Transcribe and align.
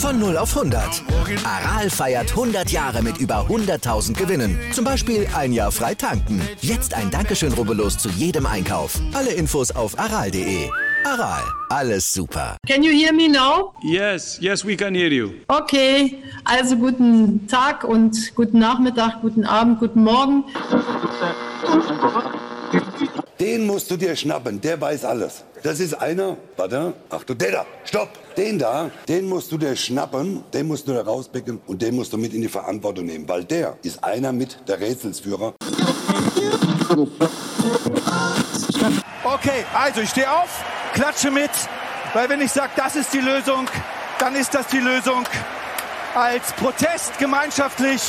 Von 0.00 0.18
0 0.18 0.38
auf 0.38 0.56
100. 0.56 1.02
Aral 1.44 1.90
feiert 1.90 2.30
100 2.30 2.70
Jahre 2.70 3.02
mit 3.02 3.18
über 3.18 3.46
100.000 3.50 4.14
Gewinnen. 4.14 4.58
Zum 4.72 4.82
Beispiel 4.82 5.28
ein 5.36 5.52
Jahr 5.52 5.70
frei 5.70 5.94
tanken. 5.94 6.40
Jetzt 6.62 6.94
ein 6.94 7.10
Dankeschön, 7.10 7.52
rubbellos 7.52 7.98
zu 7.98 8.08
jedem 8.08 8.46
Einkauf. 8.46 8.98
Alle 9.12 9.32
Infos 9.32 9.70
auf 9.70 9.98
aral.de. 9.98 10.70
Aral, 11.04 11.42
alles 11.68 12.10
super. 12.10 12.56
Can 12.66 12.82
you 12.82 12.92
hear 12.92 13.12
me 13.12 13.28
now? 13.28 13.74
Yes, 13.82 14.38
yes, 14.40 14.64
we 14.64 14.74
can 14.74 14.94
hear 14.94 15.12
you. 15.12 15.32
Okay, 15.48 16.22
also 16.44 16.76
guten 16.76 17.46
Tag 17.46 17.84
und 17.84 18.34
guten 18.34 18.58
Nachmittag, 18.58 19.20
guten 19.20 19.44
Abend, 19.44 19.80
guten 19.80 20.02
Morgen. 20.02 20.44
Den 23.40 23.66
musst 23.66 23.90
du 23.90 23.96
dir 23.96 24.14
schnappen, 24.16 24.60
der 24.60 24.78
weiß 24.78 25.06
alles. 25.06 25.44
Das 25.62 25.80
ist 25.80 25.94
einer, 25.94 26.36
warte, 26.58 26.92
Achtung, 27.08 27.38
der 27.38 27.52
da, 27.52 27.66
stopp, 27.84 28.10
den 28.36 28.58
da, 28.58 28.90
den 29.08 29.26
musst 29.30 29.50
du 29.50 29.56
dir 29.56 29.74
schnappen, 29.76 30.44
den 30.52 30.68
musst 30.68 30.86
du 30.86 30.92
da 30.92 31.00
rauspicken 31.00 31.58
und 31.66 31.80
den 31.80 31.96
musst 31.96 32.12
du 32.12 32.18
mit 32.18 32.34
in 32.34 32.42
die 32.42 32.48
Verantwortung 32.48 33.06
nehmen, 33.06 33.26
weil 33.26 33.44
der 33.44 33.78
ist 33.82 34.04
einer 34.04 34.32
mit 34.32 34.58
der 34.68 34.78
Rätselsführer. 34.78 35.54
Okay, 39.24 39.64
also 39.72 40.02
ich 40.02 40.10
stehe 40.10 40.30
auf, 40.30 40.62
klatsche 40.92 41.30
mit, 41.30 41.50
weil 42.12 42.28
wenn 42.28 42.42
ich 42.42 42.52
sage, 42.52 42.72
das 42.76 42.94
ist 42.94 43.10
die 43.14 43.20
Lösung, 43.20 43.66
dann 44.18 44.36
ist 44.36 44.52
das 44.52 44.66
die 44.66 44.80
Lösung. 44.80 45.24
Als 46.14 46.52
Protest 46.52 47.18
gemeinschaftlich 47.18 48.02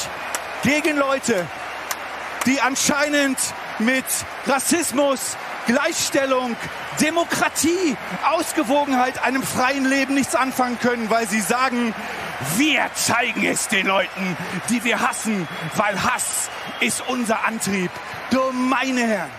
gegen 0.62 0.98
Leute, 0.98 1.48
die 2.46 2.60
anscheinend 2.60 3.38
mit 3.86 4.06
Rassismus, 4.48 5.38
Gleichstellung, 5.68 6.56
Demokratie, 7.00 7.96
Ausgewogenheit, 8.32 9.24
einem 9.24 9.44
freien 9.44 9.86
Leben 9.90 10.16
nichts 10.16 10.36
anfangen 10.36 10.80
können, 10.80 11.10
weil 11.10 11.28
sie 11.28 11.42
sagen, 11.42 11.94
wir 12.58 12.90
zeigen 12.96 13.46
es 13.46 13.68
den 13.68 13.88
Leuten, 13.88 14.38
die 14.70 14.84
wir 14.84 15.00
hassen, 15.00 15.48
weil 15.76 16.02
Hass 16.04 16.50
ist 16.80 17.04
unser 17.08 17.46
Antrieb. 17.46 17.92
Du 18.32 18.40
meine 18.52 19.02
Herren. 19.02 19.30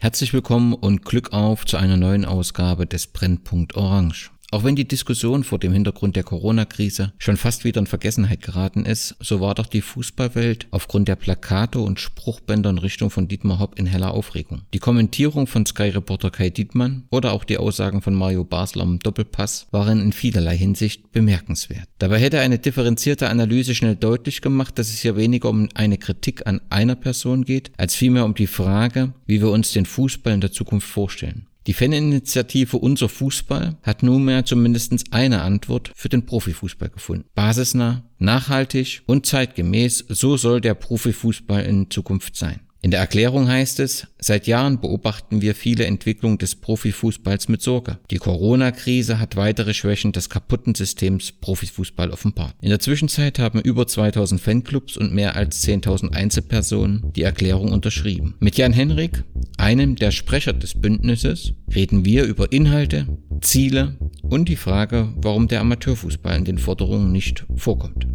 Herzlich 0.00 0.32
willkommen 0.32 0.74
und 0.74 1.04
Glück 1.04 1.32
auf 1.32 1.64
zu 1.66 1.76
einer 1.76 1.96
neuen 1.96 2.24
Ausgabe 2.24 2.86
des 2.86 3.06
Brennpunkt 3.06 3.76
Orange. 3.76 4.30
Auch 4.52 4.64
wenn 4.64 4.74
die 4.74 4.88
Diskussion 4.88 5.44
vor 5.44 5.60
dem 5.60 5.72
Hintergrund 5.72 6.16
der 6.16 6.24
Corona-Krise 6.24 7.12
schon 7.18 7.36
fast 7.36 7.64
wieder 7.64 7.80
in 7.80 7.86
Vergessenheit 7.86 8.42
geraten 8.42 8.84
ist, 8.84 9.14
so 9.20 9.40
war 9.40 9.54
doch 9.54 9.66
die 9.66 9.80
Fußballwelt 9.80 10.66
aufgrund 10.72 11.06
der 11.06 11.14
Plakate 11.14 11.78
und 11.78 12.00
Spruchbänder 12.00 12.70
in 12.70 12.78
Richtung 12.78 13.10
von 13.10 13.28
Dietmar 13.28 13.60
Hopp 13.60 13.78
in 13.78 13.86
heller 13.86 14.12
Aufregung. 14.12 14.62
Die 14.74 14.80
Kommentierung 14.80 15.46
von 15.46 15.66
Sky-Reporter 15.66 16.30
Kai 16.30 16.50
Dietmann 16.50 17.04
oder 17.10 17.32
auch 17.32 17.44
die 17.44 17.58
Aussagen 17.58 18.02
von 18.02 18.14
Mario 18.14 18.42
Basler 18.42 18.82
am 18.82 18.98
Doppelpass 18.98 19.68
waren 19.70 20.00
in 20.00 20.12
vielerlei 20.12 20.56
Hinsicht 20.56 21.12
bemerkenswert. 21.12 21.86
Dabei 21.98 22.18
hätte 22.18 22.40
eine 22.40 22.58
differenzierte 22.58 23.28
Analyse 23.28 23.76
schnell 23.76 23.94
deutlich 23.94 24.40
gemacht, 24.40 24.78
dass 24.80 24.88
es 24.88 24.98
hier 24.98 25.16
weniger 25.16 25.48
um 25.48 25.68
eine 25.74 25.96
Kritik 25.96 26.48
an 26.48 26.60
einer 26.70 26.96
Person 26.96 27.44
geht, 27.44 27.70
als 27.76 27.94
vielmehr 27.94 28.24
um 28.24 28.34
die 28.34 28.48
Frage, 28.48 29.14
wie 29.26 29.40
wir 29.40 29.50
uns 29.50 29.72
den 29.72 29.86
Fußball 29.86 30.34
in 30.34 30.40
der 30.40 30.50
Zukunft 30.50 30.88
vorstellen. 30.88 31.46
Die 31.66 31.74
Faninitiative 31.74 32.78
Unser 32.78 33.08
Fußball 33.08 33.76
hat 33.82 34.02
nunmehr 34.02 34.44
zumindest 34.46 35.12
eine 35.12 35.42
Antwort 35.42 35.92
für 35.94 36.08
den 36.08 36.24
Profifußball 36.24 36.88
gefunden. 36.88 37.26
Basisnah, 37.34 38.04
nachhaltig 38.18 39.02
und 39.06 39.26
zeitgemäß, 39.26 40.06
so 40.08 40.38
soll 40.38 40.62
der 40.62 40.74
Profifußball 40.74 41.62
in 41.64 41.90
Zukunft 41.90 42.36
sein. 42.36 42.60
In 42.82 42.90
der 42.90 43.00
Erklärung 43.00 43.46
heißt 43.46 43.78
es, 43.80 44.06
seit 44.18 44.46
Jahren 44.46 44.80
beobachten 44.80 45.42
wir 45.42 45.54
viele 45.54 45.84
Entwicklungen 45.84 46.38
des 46.38 46.54
Profifußballs 46.54 47.48
mit 47.48 47.60
Sorge. 47.60 47.98
Die 48.10 48.16
Corona-Krise 48.16 49.18
hat 49.18 49.36
weitere 49.36 49.74
Schwächen 49.74 50.12
des 50.12 50.30
kaputten 50.30 50.74
Systems 50.74 51.30
Profifußball 51.30 52.10
offenbart. 52.10 52.54
In 52.62 52.70
der 52.70 52.78
Zwischenzeit 52.78 53.38
haben 53.38 53.60
über 53.60 53.86
2000 53.86 54.40
Fanclubs 54.40 54.96
und 54.96 55.12
mehr 55.12 55.36
als 55.36 55.62
10.000 55.66 56.12
Einzelpersonen 56.12 57.12
die 57.14 57.22
Erklärung 57.22 57.70
unterschrieben. 57.72 58.36
Mit 58.40 58.56
Jan 58.56 58.72
Henrik, 58.72 59.24
einem 59.58 59.96
der 59.96 60.10
Sprecher 60.10 60.54
des 60.54 60.80
Bündnisses, 60.80 61.52
reden 61.74 62.06
wir 62.06 62.24
über 62.24 62.50
Inhalte, 62.50 63.06
Ziele 63.42 63.98
und 64.22 64.48
die 64.48 64.56
Frage, 64.56 65.12
warum 65.16 65.48
der 65.48 65.60
Amateurfußball 65.60 66.36
in 66.36 66.44
den 66.46 66.58
Forderungen 66.58 67.12
nicht 67.12 67.44
vorkommt. 67.56 68.06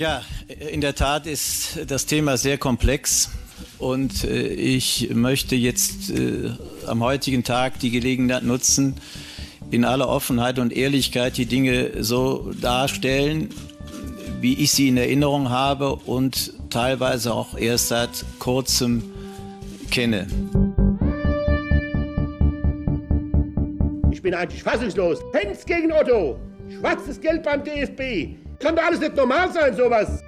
Ja, 0.00 0.22
in 0.72 0.80
der 0.80 0.94
Tat 0.94 1.26
ist 1.26 1.78
das 1.86 2.06
Thema 2.06 2.38
sehr 2.38 2.56
komplex 2.56 3.32
und 3.78 4.24
äh, 4.24 4.46
ich 4.46 5.10
möchte 5.12 5.56
jetzt 5.56 6.08
äh, 6.08 6.52
am 6.86 7.04
heutigen 7.04 7.44
Tag 7.44 7.78
die 7.80 7.90
Gelegenheit 7.90 8.42
nutzen, 8.42 8.94
in 9.70 9.84
aller 9.84 10.08
Offenheit 10.08 10.58
und 10.58 10.72
Ehrlichkeit 10.72 11.36
die 11.36 11.44
Dinge 11.44 12.02
so 12.02 12.50
darstellen, 12.62 13.50
wie 14.40 14.54
ich 14.54 14.72
sie 14.72 14.88
in 14.88 14.96
Erinnerung 14.96 15.50
habe 15.50 15.96
und 15.96 16.54
teilweise 16.70 17.34
auch 17.34 17.58
erst 17.58 17.88
seit 17.88 18.24
kurzem 18.38 19.02
kenne. 19.90 20.26
Ich 24.10 24.22
bin 24.22 24.32
eigentlich 24.32 24.62
fassungslos. 24.62 25.18
Fans 25.30 25.66
gegen 25.66 25.92
Otto. 25.92 26.38
Schwarzes 26.70 27.20
Geld 27.20 27.42
beim 27.42 27.62
DFB. 27.62 28.49
Kann 28.60 28.76
doch 28.76 28.82
alles 28.82 29.00
nicht 29.00 29.16
normal 29.16 29.50
sein, 29.52 29.74
sowas. 29.74 30.22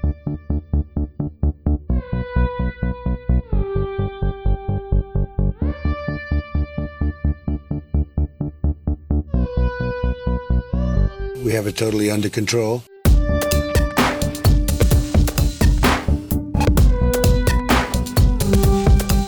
We 11.45 11.53
have 11.55 11.69
it 11.69 11.77
totally 11.77 12.11
under 12.11 12.31
control. 12.31 12.81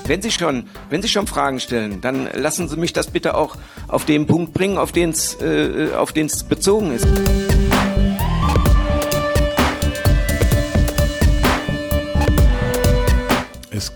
Wenn 0.07 0.23
Sie 0.23 0.31
schon, 0.31 0.65
wenn 0.89 1.03
Sie 1.03 1.09
schon 1.09 1.27
Fragen 1.27 1.61
stellen, 1.61 2.01
dann 2.01 2.29
lassen 2.33 2.69
Sie 2.69 2.77
mich 2.77 2.95
das 2.95 3.09
bitte 3.09 3.35
auch 3.35 3.57
auf 3.89 4.07
den 4.07 4.27
Punkt 4.27 4.55
bringen, 4.55 4.79
auf 4.79 4.93
den 4.93 5.11
es 5.11 5.35
äh, 5.43 5.91
auf 5.95 6.13
den 6.13 6.27
es 6.27 6.45
bezogen 6.45 6.95
ist. 6.95 7.07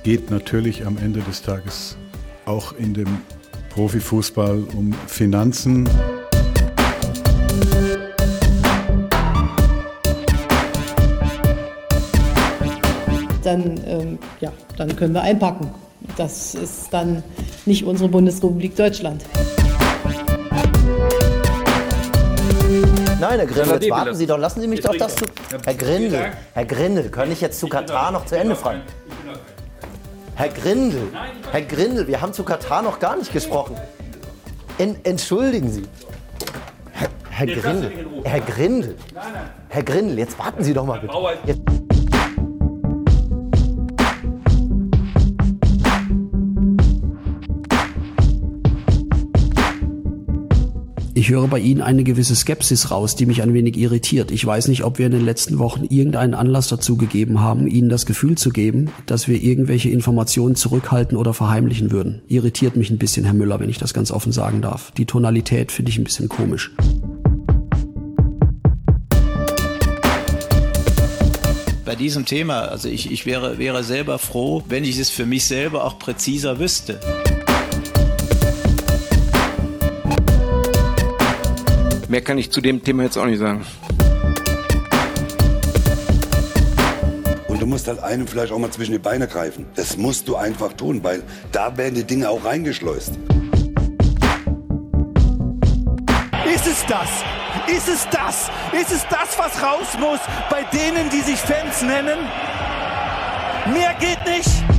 Geht 0.09 0.31
natürlich 0.31 0.87
am 0.87 0.97
Ende 0.97 1.21
des 1.21 1.43
Tages 1.43 1.99
auch 2.47 2.73
in 2.79 2.95
dem 2.95 3.19
Profifußball 3.69 4.65
um 4.75 4.95
Finanzen. 5.07 5.87
Dann, 13.45 13.79
ähm, 13.87 14.19
ja, 14.41 14.51
dann 14.79 14.97
können 14.97 15.13
wir 15.13 15.21
einpacken. 15.21 15.75
Das 16.17 16.55
ist 16.55 16.87
dann 16.91 17.23
nicht 17.67 17.85
unsere 17.85 18.09
Bundesrepublik 18.09 18.77
Deutschland. 18.77 19.23
Nein, 23.21 23.41
Herr 23.41 23.47
Grindel, 23.47 23.83
jetzt 23.83 23.91
warten 23.91 24.15
Sie 24.15 24.27
doch. 24.27 24.39
Lassen 24.39 24.63
Sie 24.63 24.69
mich 24.69 24.81
doch 24.81 24.97
das 24.97 25.17
zu. 25.17 25.27
Herr 25.67 25.75
Grindel, 25.75 26.33
Herr 26.55 26.65
Grindel, 26.65 27.11
kann 27.11 27.31
ich 27.31 27.43
jetzt 27.43 27.61
zu 27.61 27.69
Katar 27.69 28.11
noch 28.11 28.25
zu 28.25 28.39
Ende 28.39 28.57
fragen? 28.57 28.81
Herr 30.39 30.51
Grindel, 30.51 31.09
Herr 31.51 31.63
Grindel, 31.63 32.07
wir 32.07 32.21
haben 32.21 32.33
zu 32.33 32.45
Katar 32.45 32.81
noch 32.81 33.01
gar 33.01 33.17
nicht 33.17 33.33
gesprochen. 33.33 33.77
En, 34.79 34.97
entschuldigen 35.03 35.69
Sie. 35.69 35.83
Herr, 36.93 37.09
Herr 37.29 37.47
Grindel, 37.49 38.07
Herr 38.23 38.41
Grindel, 38.43 38.95
Herr 39.69 39.83
Grindel, 39.83 40.17
jetzt 40.17 40.39
warten 40.39 40.63
Sie 40.63 40.73
doch 40.73 40.87
mal 40.87 41.01
bitte. 41.01 41.13
Jetzt, 41.45 41.61
Ich 51.19 51.31
höre 51.31 51.49
bei 51.49 51.59
Ihnen 51.59 51.83
eine 51.83 52.05
gewisse 52.05 52.37
Skepsis 52.37 52.93
raus, 52.93 53.17
die 53.17 53.27
mich 53.27 53.43
ein 53.43 53.53
wenig 53.53 53.77
irritiert. 53.77 54.31
Ich 54.31 54.47
weiß 54.47 54.69
nicht, 54.69 54.85
ob 54.85 54.99
wir 55.01 55.07
in 55.07 55.11
den 55.11 55.25
letzten 55.25 55.59
Wochen 55.59 55.83
irgendeinen 55.83 56.35
Anlass 56.35 56.69
dazu 56.69 56.97
gegeben 56.97 57.41
haben, 57.41 57.67
Ihnen 57.67 57.89
das 57.89 58.07
Gefühl 58.07 58.39
zu 58.39 58.51
geben, 58.51 58.93
dass 59.07 59.27
wir 59.27 59.43
irgendwelche 59.43 59.91
Informationen 59.91 60.55
zurückhalten 60.55 61.19
oder 61.19 61.35
verheimlichen 61.35 61.91
würden. 61.91 62.23
Irritiert 62.29 62.77
mich 62.77 62.91
ein 62.91 62.99
bisschen, 62.99 63.25
Herr 63.25 63.35
Müller, 63.35 63.59
wenn 63.59 63.69
ich 63.69 63.79
das 63.79 63.95
ganz 63.95 64.13
offen 64.13 64.31
sagen 64.31 64.63
darf. 64.63 64.93
Die 64.93 65.07
Tonalität 65.07 65.73
finde 65.73 65.91
ich 65.91 65.99
ein 65.99 66.05
bisschen 66.05 66.29
komisch. 66.29 66.71
Bei 71.85 71.97
diesem 71.97 72.27
Thema, 72.27 72.61
also 72.61 72.89
ich, 72.89 73.11
ich 73.11 73.27
wäre, 73.27 73.59
wäre 73.59 73.83
selber 73.83 74.21
froh, 74.21 74.63
wenn 74.69 74.85
ich 74.85 74.97
es 75.01 75.11
für 75.11 75.27
mich 75.27 75.47
selber 75.47 75.83
auch 75.83 75.99
präziser 75.99 76.61
wüsste. 76.61 77.01
Mehr 82.09 82.23
kann 82.23 82.39
ich 82.39 82.51
zu 82.51 82.63
dem 82.63 82.83
Thema 82.83 83.03
jetzt 83.03 83.19
auch 83.19 83.27
nicht 83.27 83.39
sagen. 83.39 83.67
Und 87.49 87.61
du 87.61 87.67
musst 87.67 87.87
halt 87.87 88.03
einem 88.03 88.27
vielleicht 88.27 88.51
auch 88.51 88.59
mal 88.59 88.71
zwischen 88.71 88.93
die 88.93 88.99
Beine 88.99 89.29
greifen. 89.29 89.67
Das 89.75 89.99
musst 89.99 90.27
du 90.27 90.37
einfach 90.37 90.73
tun, 90.73 91.05
weil 91.05 91.23
da 91.53 91.77
werden 91.77 91.97
die 91.97 92.05
Dinge 92.05 92.31
auch 92.31 92.47
reingeschleust. 92.47 93.11
Ist 96.55 96.67
es 96.67 96.87
das? 96.87 97.11
Ist 97.67 97.89
es 97.89 98.09
das? 98.11 98.51
Ist 98.73 98.91
es 98.91 99.07
das, 99.11 99.39
was 99.39 99.63
raus 99.63 99.89
muss 100.01 100.21
bei 100.49 100.65
denen, 100.73 101.11
die 101.11 101.21
sich 101.21 101.39
Fans 101.39 101.83
nennen? 101.83 102.19
Mehr 103.75 103.95
geht 104.01 104.25
nicht. 104.27 104.78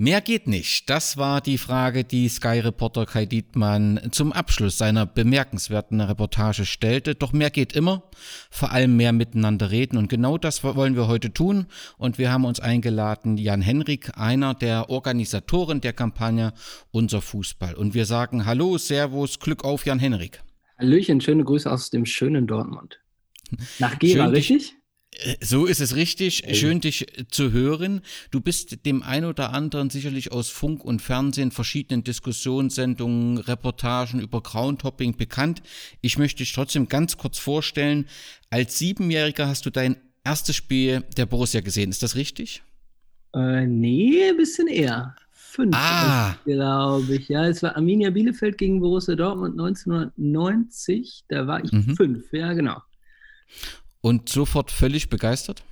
Mehr 0.00 0.20
geht 0.20 0.46
nicht. 0.46 0.88
Das 0.88 1.16
war 1.16 1.40
die 1.40 1.58
Frage, 1.58 2.04
die 2.04 2.28
Sky-Reporter 2.28 3.04
Kai 3.04 3.26
Dietmann 3.26 3.98
zum 4.12 4.32
Abschluss 4.32 4.78
seiner 4.78 5.06
bemerkenswerten 5.06 6.00
Reportage 6.00 6.66
stellte. 6.66 7.16
Doch 7.16 7.32
mehr 7.32 7.50
geht 7.50 7.72
immer. 7.72 8.04
Vor 8.48 8.70
allem 8.70 8.96
mehr 8.96 9.12
miteinander 9.12 9.72
reden. 9.72 9.96
Und 9.96 10.08
genau 10.08 10.38
das 10.38 10.62
wollen 10.62 10.94
wir 10.94 11.08
heute 11.08 11.32
tun. 11.32 11.66
Und 11.96 12.16
wir 12.16 12.30
haben 12.30 12.44
uns 12.44 12.60
eingeladen, 12.60 13.38
Jan 13.38 13.60
Henrik, 13.60 14.16
einer 14.16 14.54
der 14.54 14.88
Organisatoren 14.88 15.80
der 15.80 15.94
Kampagne 15.94 16.52
Unser 16.92 17.20
Fußball. 17.20 17.74
Und 17.74 17.94
wir 17.94 18.06
sagen 18.06 18.46
Hallo, 18.46 18.78
Servus, 18.78 19.40
Glück 19.40 19.64
auf, 19.64 19.84
Jan 19.84 19.98
Henrik. 19.98 20.44
Hallöchen, 20.78 21.20
schöne 21.20 21.42
Grüße 21.42 21.68
aus 21.68 21.90
dem 21.90 22.06
schönen 22.06 22.46
Dortmund. 22.46 23.00
Nach 23.80 23.98
Gera, 23.98 24.26
richtig? 24.26 24.77
Äh, 25.12 25.36
so 25.40 25.66
ist 25.66 25.80
es 25.80 25.96
richtig. 25.96 26.44
Schön, 26.52 26.80
dich 26.80 27.18
äh, 27.18 27.26
zu 27.28 27.52
hören. 27.52 28.02
Du 28.30 28.40
bist 28.40 28.84
dem 28.86 29.02
ein 29.02 29.24
oder 29.24 29.52
anderen 29.52 29.90
sicherlich 29.90 30.32
aus 30.32 30.48
Funk 30.48 30.84
und 30.84 31.02
Fernsehen, 31.02 31.50
verschiedenen 31.50 32.04
Diskussionssendungen, 32.04 33.38
Reportagen 33.38 34.20
über 34.20 34.42
Groundhopping 34.42 35.16
bekannt. 35.16 35.62
Ich 36.00 36.18
möchte 36.18 36.38
dich 36.38 36.52
trotzdem 36.52 36.88
ganz 36.88 37.16
kurz 37.16 37.38
vorstellen. 37.38 38.06
Als 38.50 38.78
Siebenjähriger 38.78 39.48
hast 39.48 39.66
du 39.66 39.70
dein 39.70 39.96
erstes 40.24 40.56
Spiel 40.56 41.04
der 41.16 41.26
Borussia 41.26 41.60
gesehen. 41.60 41.90
Ist 41.90 42.02
das 42.02 42.16
richtig? 42.16 42.62
Äh, 43.34 43.66
nee, 43.66 44.28
ein 44.28 44.36
bisschen 44.36 44.68
eher. 44.68 45.14
Fünf, 45.30 45.74
ah. 45.74 46.36
glaube 46.44 47.16
ich. 47.16 47.28
Ja, 47.28 47.48
es 47.48 47.62
war 47.62 47.74
Arminia 47.74 48.10
Bielefeld 48.10 48.58
gegen 48.58 48.80
Borussia 48.80 49.16
Dortmund 49.16 49.58
1990. 49.58 51.24
Da 51.28 51.46
war 51.46 51.64
ich 51.64 51.72
mhm. 51.72 51.96
fünf, 51.96 52.32
ja, 52.32 52.52
genau. 52.52 52.80
Und 54.00 54.28
sofort 54.28 54.70
völlig 54.70 55.10
begeistert? 55.10 55.64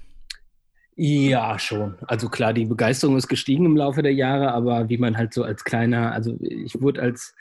Ja, 0.99 1.59
schon. 1.59 1.97
Also 2.07 2.31
klar, 2.31 2.55
die 2.55 2.65
Begeisterung 2.65 3.19
ist 3.19 3.29
gestiegen 3.29 3.67
im 3.67 3.77
Laufe 3.77 4.03
der 4.03 4.15
Jahre, 4.15 4.53
aber 4.53 4.89
wie 4.89 4.97
man 4.97 5.17
halt 5.17 5.35
so 5.35 5.45
als 5.45 5.63
kleiner, 5.63 6.13
also 6.13 6.39
ich 6.41 6.81
wurde 6.81 7.03
als, 7.03 7.35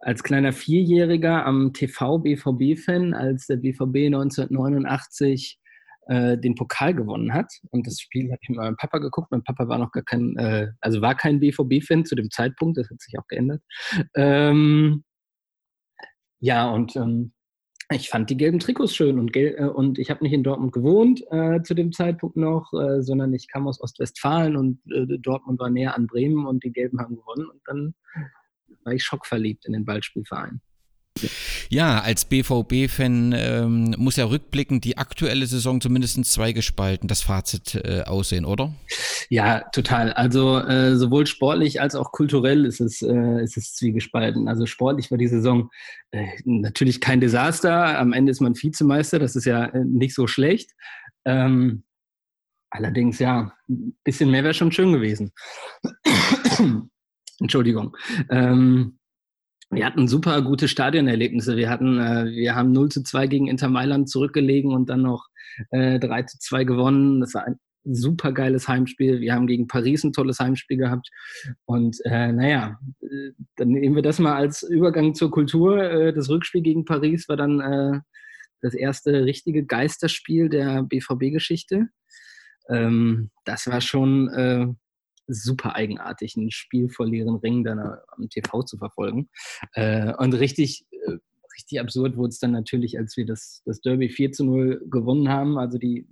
als 0.00 0.22
kleiner 0.22 0.52
Vierjähriger 0.52 1.44
am 1.44 1.74
TV 1.74 2.18
BVB-Fan, 2.18 3.12
als 3.12 3.46
der 3.46 3.56
BVB 3.56 4.06
1989 4.06 5.58
äh, 6.06 6.38
den 6.38 6.54
Pokal 6.54 6.94
gewonnen 6.94 7.34
hat. 7.34 7.52
Und 7.70 7.86
das 7.86 8.00
Spiel 8.00 8.30
habe 8.30 8.38
ich 8.40 8.48
mit 8.48 8.56
meinem 8.56 8.76
Papa 8.76 8.98
geguckt. 8.98 9.30
Mein 9.30 9.44
Papa 9.44 9.68
war 9.68 9.76
noch 9.76 9.92
gar 9.92 10.02
kein, 10.02 10.34
äh, 10.38 10.68
also 10.80 11.02
war 11.02 11.14
kein 11.14 11.40
BVB-Fan 11.40 12.06
zu 12.06 12.14
dem 12.14 12.30
Zeitpunkt, 12.30 12.78
das 12.78 12.88
hat 12.88 13.02
sich 13.02 13.18
auch 13.18 13.26
geändert. 13.28 13.62
Ähm, 14.16 15.04
ja, 16.40 16.70
und 16.70 16.96
ähm, 16.96 17.32
ich 17.90 18.10
fand 18.10 18.28
die 18.28 18.36
gelben 18.36 18.58
Trikots 18.58 18.94
schön 18.94 19.18
und, 19.18 19.32
gel 19.32 19.54
äh, 19.58 19.64
und 19.64 19.98
ich 19.98 20.10
habe 20.10 20.22
nicht 20.22 20.32
in 20.32 20.42
Dortmund 20.42 20.72
gewohnt 20.72 21.24
äh, 21.30 21.62
zu 21.62 21.74
dem 21.74 21.92
Zeitpunkt 21.92 22.36
noch, 22.36 22.72
äh, 22.74 23.02
sondern 23.02 23.32
ich 23.32 23.48
kam 23.48 23.66
aus 23.66 23.80
Ostwestfalen 23.80 24.56
und 24.56 24.80
äh, 24.92 25.18
Dortmund 25.18 25.58
war 25.58 25.70
näher 25.70 25.94
an 25.94 26.06
Bremen 26.06 26.46
und 26.46 26.64
die 26.64 26.72
Gelben 26.72 27.00
haben 27.00 27.16
gewonnen 27.16 27.48
und 27.48 27.60
dann 27.64 27.94
war 28.84 28.92
ich 28.92 29.02
schockverliebt 29.02 29.64
in 29.64 29.72
den 29.72 29.84
Ballspielverein. 29.84 30.60
Ja, 31.70 32.00
als 32.00 32.24
BVB-Fan 32.24 33.34
ähm, 33.36 33.94
muss 33.98 34.16
ja 34.16 34.24
rückblickend 34.24 34.84
die 34.84 34.98
aktuelle 34.98 35.46
Saison 35.46 35.80
zumindest 35.80 36.24
zweigespalten, 36.24 37.08
das 37.08 37.22
Fazit 37.22 37.74
äh, 37.74 38.02
aussehen, 38.02 38.44
oder? 38.44 38.74
Ja, 39.30 39.60
total. 39.72 40.12
Also 40.12 40.58
äh, 40.58 40.96
sowohl 40.96 41.26
sportlich 41.26 41.80
als 41.80 41.94
auch 41.94 42.12
kulturell 42.12 42.64
ist 42.64 42.80
es, 42.80 43.02
äh, 43.02 43.42
ist 43.42 43.56
es 43.56 43.74
zwiegespalten. 43.74 44.48
Also 44.48 44.66
sportlich 44.66 45.10
war 45.10 45.18
die 45.18 45.28
Saison 45.28 45.70
äh, 46.10 46.26
natürlich 46.44 47.00
kein 47.00 47.20
Desaster. 47.20 47.98
Am 47.98 48.12
Ende 48.12 48.32
ist 48.32 48.40
man 48.40 48.54
Vizemeister, 48.54 49.18
das 49.18 49.36
ist 49.36 49.44
ja 49.44 49.66
äh, 49.66 49.84
nicht 49.84 50.14
so 50.14 50.26
schlecht. 50.26 50.72
Ähm, 51.24 51.84
allerdings, 52.70 53.18
ja, 53.18 53.52
ein 53.68 53.96
bisschen 54.04 54.30
mehr 54.30 54.44
wäre 54.44 54.54
schon 54.54 54.72
schön 54.72 54.92
gewesen. 54.92 55.32
Entschuldigung. 57.40 57.96
Ähm, 58.30 58.97
wir 59.70 59.84
hatten 59.84 60.08
super 60.08 60.40
gute 60.42 60.68
Stadionerlebnisse. 60.68 61.56
Wir 61.56 61.68
hatten, 61.68 61.98
äh, 61.98 62.26
wir 62.30 62.54
haben 62.54 62.72
0 62.72 62.90
zu 62.90 63.02
2 63.02 63.26
gegen 63.26 63.48
Inter 63.48 63.68
Mailand 63.68 64.08
zurückgelegen 64.08 64.72
und 64.72 64.88
dann 64.88 65.02
noch 65.02 65.28
äh, 65.70 65.98
3 65.98 66.22
zu 66.22 66.38
2 66.38 66.64
gewonnen. 66.64 67.20
Das 67.20 67.34
war 67.34 67.46
ein 67.46 67.58
super 67.84 68.32
geiles 68.32 68.66
Heimspiel. 68.66 69.20
Wir 69.20 69.34
haben 69.34 69.46
gegen 69.46 69.66
Paris 69.66 70.04
ein 70.04 70.12
tolles 70.12 70.40
Heimspiel 70.40 70.78
gehabt. 70.78 71.08
Und 71.66 71.98
äh, 72.04 72.32
naja, 72.32 72.78
äh, 73.02 73.32
dann 73.56 73.68
nehmen 73.68 73.94
wir 73.94 74.02
das 74.02 74.18
mal 74.18 74.36
als 74.36 74.62
Übergang 74.62 75.14
zur 75.14 75.30
Kultur. 75.30 75.82
Äh, 75.82 76.12
das 76.12 76.28
Rückspiel 76.30 76.62
gegen 76.62 76.84
Paris 76.84 77.28
war 77.28 77.36
dann 77.36 77.60
äh, 77.60 78.00
das 78.62 78.74
erste 78.74 79.24
richtige 79.24 79.64
Geisterspiel 79.64 80.48
der 80.48 80.82
BVB-Geschichte. 80.82 81.88
Ähm, 82.68 83.30
das 83.44 83.66
war 83.66 83.80
schon 83.80 84.76
super 85.28 85.76
eigenartig, 85.76 86.36
ein 86.36 86.50
Spiel 86.50 86.88
vor 86.88 87.06
leeren 87.06 87.36
Ringen 87.36 87.64
dann 87.64 87.78
am 87.78 88.28
TV 88.28 88.62
zu 88.62 88.78
verfolgen. 88.78 89.28
Äh, 89.72 90.14
und 90.14 90.34
richtig, 90.34 90.86
äh, 90.90 91.18
richtig 91.56 91.80
absurd 91.80 92.16
wurde 92.16 92.30
es 92.30 92.38
dann 92.38 92.52
natürlich, 92.52 92.98
als 92.98 93.16
wir 93.16 93.26
das, 93.26 93.62
das 93.64 93.80
Derby 93.80 94.08
4 94.08 94.32
zu 94.32 94.44
0 94.44 94.86
gewonnen 94.90 95.28
haben. 95.28 95.58
Also 95.58 95.78
die 95.78 96.08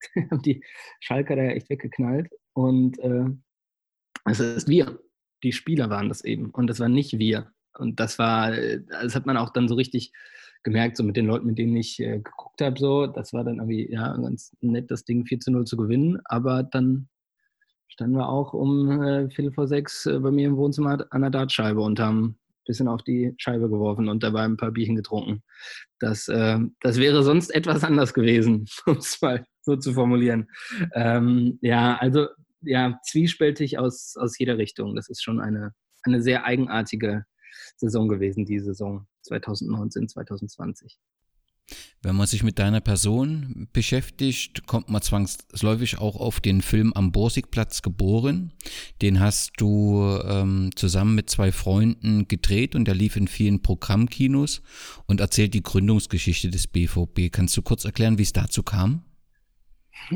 haben 0.30 0.42
die 0.42 0.62
Schalker 1.00 1.36
da 1.36 1.42
echt 1.42 1.70
weggeknallt. 1.70 2.28
Und 2.52 2.98
äh, 2.98 3.26
es 4.24 4.40
ist 4.40 4.68
wir. 4.68 5.00
Die 5.42 5.52
Spieler 5.52 5.90
waren 5.90 6.08
das 6.08 6.24
eben. 6.24 6.50
Und 6.50 6.66
das 6.66 6.80
waren 6.80 6.92
nicht 6.92 7.18
wir. 7.18 7.52
Und 7.78 8.00
das 8.00 8.18
war, 8.18 8.52
das 8.52 9.14
hat 9.14 9.26
man 9.26 9.36
auch 9.36 9.50
dann 9.50 9.68
so 9.68 9.74
richtig 9.74 10.12
gemerkt, 10.66 10.96
so 10.96 11.04
mit 11.04 11.16
den 11.16 11.26
Leuten, 11.26 11.46
mit 11.46 11.58
denen 11.58 11.76
ich 11.76 12.00
äh, 12.00 12.18
geguckt 12.18 12.60
habe, 12.60 12.78
so, 12.78 13.06
das 13.06 13.32
war 13.32 13.44
dann 13.44 13.56
irgendwie, 13.58 13.88
ja, 13.90 14.16
ganz 14.16 14.56
nett, 14.60 14.90
das 14.90 15.04
Ding 15.04 15.24
4 15.24 15.38
zu 15.38 15.52
0 15.52 15.64
zu 15.64 15.76
gewinnen, 15.76 16.18
aber 16.24 16.64
dann 16.64 17.08
standen 17.88 18.16
wir 18.16 18.28
auch 18.28 18.52
um 18.52 19.02
äh, 19.02 19.30
Viertel 19.30 19.52
vor 19.52 19.66
sechs 19.66 20.06
äh, 20.06 20.18
bei 20.18 20.30
mir 20.30 20.48
im 20.48 20.56
Wohnzimmer 20.56 21.06
an 21.10 21.20
der 21.20 21.30
Dartscheibe 21.30 21.80
und 21.80 22.00
haben 22.00 22.24
ein 22.26 22.38
bisschen 22.66 22.88
auf 22.88 23.02
die 23.02 23.34
Scheibe 23.38 23.68
geworfen 23.68 24.08
und 24.08 24.22
dabei 24.22 24.42
ein 24.42 24.56
paar 24.56 24.72
Bierchen 24.72 24.96
getrunken. 24.96 25.42
Das, 25.98 26.28
äh, 26.28 26.58
das 26.80 26.98
wäre 26.98 27.22
sonst 27.22 27.50
etwas 27.50 27.84
anders 27.84 28.14
gewesen, 28.14 28.66
um 28.86 28.96
es 28.96 29.20
mal 29.22 29.46
so 29.62 29.76
zu 29.76 29.92
formulieren. 29.92 30.48
Ähm, 30.94 31.58
ja, 31.62 31.96
also 31.96 32.28
ja, 32.62 32.98
zwiespältig 33.04 33.78
aus, 33.78 34.16
aus 34.16 34.38
jeder 34.38 34.58
Richtung. 34.58 34.94
Das 34.94 35.08
ist 35.08 35.22
schon 35.22 35.40
eine, 35.40 35.72
eine 36.02 36.22
sehr 36.22 36.44
eigenartige 36.44 37.24
Saison 37.76 38.08
gewesen, 38.08 38.44
die 38.44 38.58
Saison 38.58 39.06
2019, 39.22 40.08
2020. 40.08 40.98
Wenn 42.02 42.14
man 42.14 42.26
sich 42.26 42.42
mit 42.44 42.58
deiner 42.58 42.80
Person 42.80 43.68
beschäftigt, 43.72 44.66
kommt 44.66 44.88
man 44.88 45.02
zwangsläufig 45.02 45.98
auch 45.98 46.16
auf 46.16 46.38
den 46.38 46.62
Film 46.62 46.92
am 46.92 47.10
Borsigplatz 47.10 47.82
geboren. 47.82 48.52
Den 49.02 49.18
hast 49.18 49.52
du 49.56 50.18
ähm, 50.24 50.70
zusammen 50.76 51.16
mit 51.16 51.30
zwei 51.30 51.50
Freunden 51.50 52.28
gedreht 52.28 52.76
und 52.76 52.84
der 52.84 52.94
lief 52.94 53.16
in 53.16 53.26
vielen 53.26 53.62
Programmkinos 53.62 54.62
und 55.06 55.20
erzählt 55.20 55.54
die 55.54 55.62
Gründungsgeschichte 55.62 56.50
des 56.50 56.68
BVB. 56.68 57.32
Kannst 57.32 57.56
du 57.56 57.62
kurz 57.62 57.84
erklären, 57.84 58.18
wie 58.18 58.22
es 58.22 58.32
dazu 58.32 58.62
kam? 58.62 59.02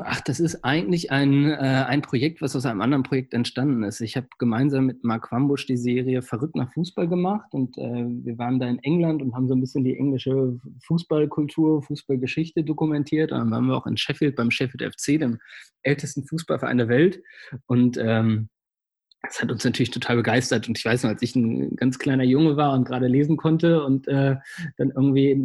Ach, 0.05 0.21
das 0.21 0.39
ist 0.39 0.65
eigentlich 0.65 1.11
ein, 1.11 1.51
äh, 1.51 1.85
ein 1.89 2.03
Projekt, 2.03 2.41
was 2.41 2.55
aus 2.55 2.65
einem 2.65 2.81
anderen 2.81 3.03
Projekt 3.03 3.35
entstanden 3.35 3.83
ist. 3.83 4.01
Ich 4.01 4.17
habe 4.17 4.29
gemeinsam 4.39 4.87
mit 4.87 5.03
Mark 5.03 5.33
Wambusch 5.33 5.67
die 5.67 5.77
Serie 5.77 6.23
Verrückt 6.23 6.55
nach 6.55 6.73
Fußball 6.73 7.09
gemacht 7.09 7.53
und 7.53 7.77
äh, 7.77 8.07
wir 8.07 8.39
waren 8.39 8.61
da 8.61 8.69
in 8.69 8.79
England 8.81 9.21
und 9.21 9.35
haben 9.35 9.49
so 9.49 9.55
ein 9.55 9.61
bisschen 9.61 9.83
die 9.83 9.97
englische 9.97 10.59
Fußballkultur, 10.85 11.83
Fußballgeschichte 11.83 12.63
dokumentiert. 12.63 13.33
Und 13.33 13.39
dann 13.39 13.51
waren 13.51 13.67
wir 13.67 13.77
auch 13.77 13.87
in 13.87 13.97
Sheffield 13.97 14.37
beim 14.37 14.51
Sheffield 14.51 14.95
FC, 14.95 15.19
dem 15.19 15.39
ältesten 15.83 16.25
Fußballverein 16.25 16.79
der 16.79 16.89
Welt. 16.89 17.23
Und 17.67 17.99
ähm, 18.01 18.49
das 19.23 19.43
hat 19.43 19.53
uns 19.53 19.65
natürlich 19.65 19.91
total 19.91 20.17
begeistert. 20.17 20.67
Und 20.67 20.79
ich 20.79 20.85
weiß 20.85 21.03
noch, 21.03 21.11
als 21.11 21.23
ich 21.23 21.37
ein 21.37 21.77
ganz 21.77 21.99
kleiner 21.99 22.25
Junge 22.25 22.57
war 22.57 22.73
und 22.73 22.85
gerade 22.85 23.07
lesen 23.07 23.37
konnte 23.37 23.85
und 23.85 24.09
äh, 24.09 24.37
dann 24.79 24.91
irgendwie 24.91 25.39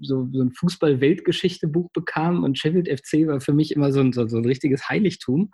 so, 0.00 0.28
so 0.32 0.42
ein 0.42 0.50
Fußball-Weltgeschichte-Buch 0.50 1.90
bekam 1.92 2.42
und 2.42 2.58
Sheffield 2.58 2.88
FC 2.88 3.28
war 3.28 3.40
für 3.40 3.52
mich 3.52 3.74
immer 3.74 3.92
so 3.92 4.00
ein, 4.00 4.12
so, 4.12 4.26
so 4.26 4.38
ein 4.38 4.44
richtiges 4.44 4.88
Heiligtum. 4.88 5.52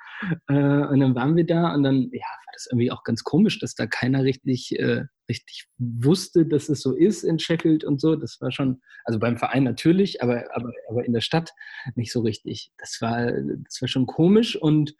Äh, 0.49 0.55
und 0.55 1.01
dann 1.01 1.15
waren 1.15 1.37
wir 1.37 1.45
da 1.45 1.75
und 1.75 1.83
dann 1.83 2.09
ja, 2.11 2.21
war 2.21 2.53
das 2.55 2.69
irgendwie 2.71 2.91
auch 2.91 3.05
ganz 3.05 3.23
komisch, 3.23 3.59
dass 3.59 3.75
da 3.75 3.87
keiner 3.87 4.25
richtig, 4.25 4.79
äh, 4.79 5.05
richtig 5.29 5.67
wusste, 5.77 6.47
dass 6.47 6.71
es 6.71 6.81
so 6.81 6.97
ist 6.97 7.23
in 7.23 7.39
Sheffield 7.39 7.85
und 7.85 8.01
so. 8.01 8.17
Das 8.17 8.41
war 8.41 8.51
schon, 8.51 8.81
also 9.05 9.19
beim 9.19 9.37
Verein 9.37 9.65
natürlich, 9.65 10.23
aber, 10.23 10.45
aber, 10.55 10.73
aber 10.89 11.05
in 11.05 11.13
der 11.13 11.21
Stadt 11.21 11.53
nicht 11.97 12.13
so 12.13 12.21
richtig. 12.21 12.73
Das 12.79 12.97
war, 13.03 13.31
das 13.31 13.83
war 13.83 13.89
schon 13.89 14.07
komisch 14.07 14.57
und 14.57 14.95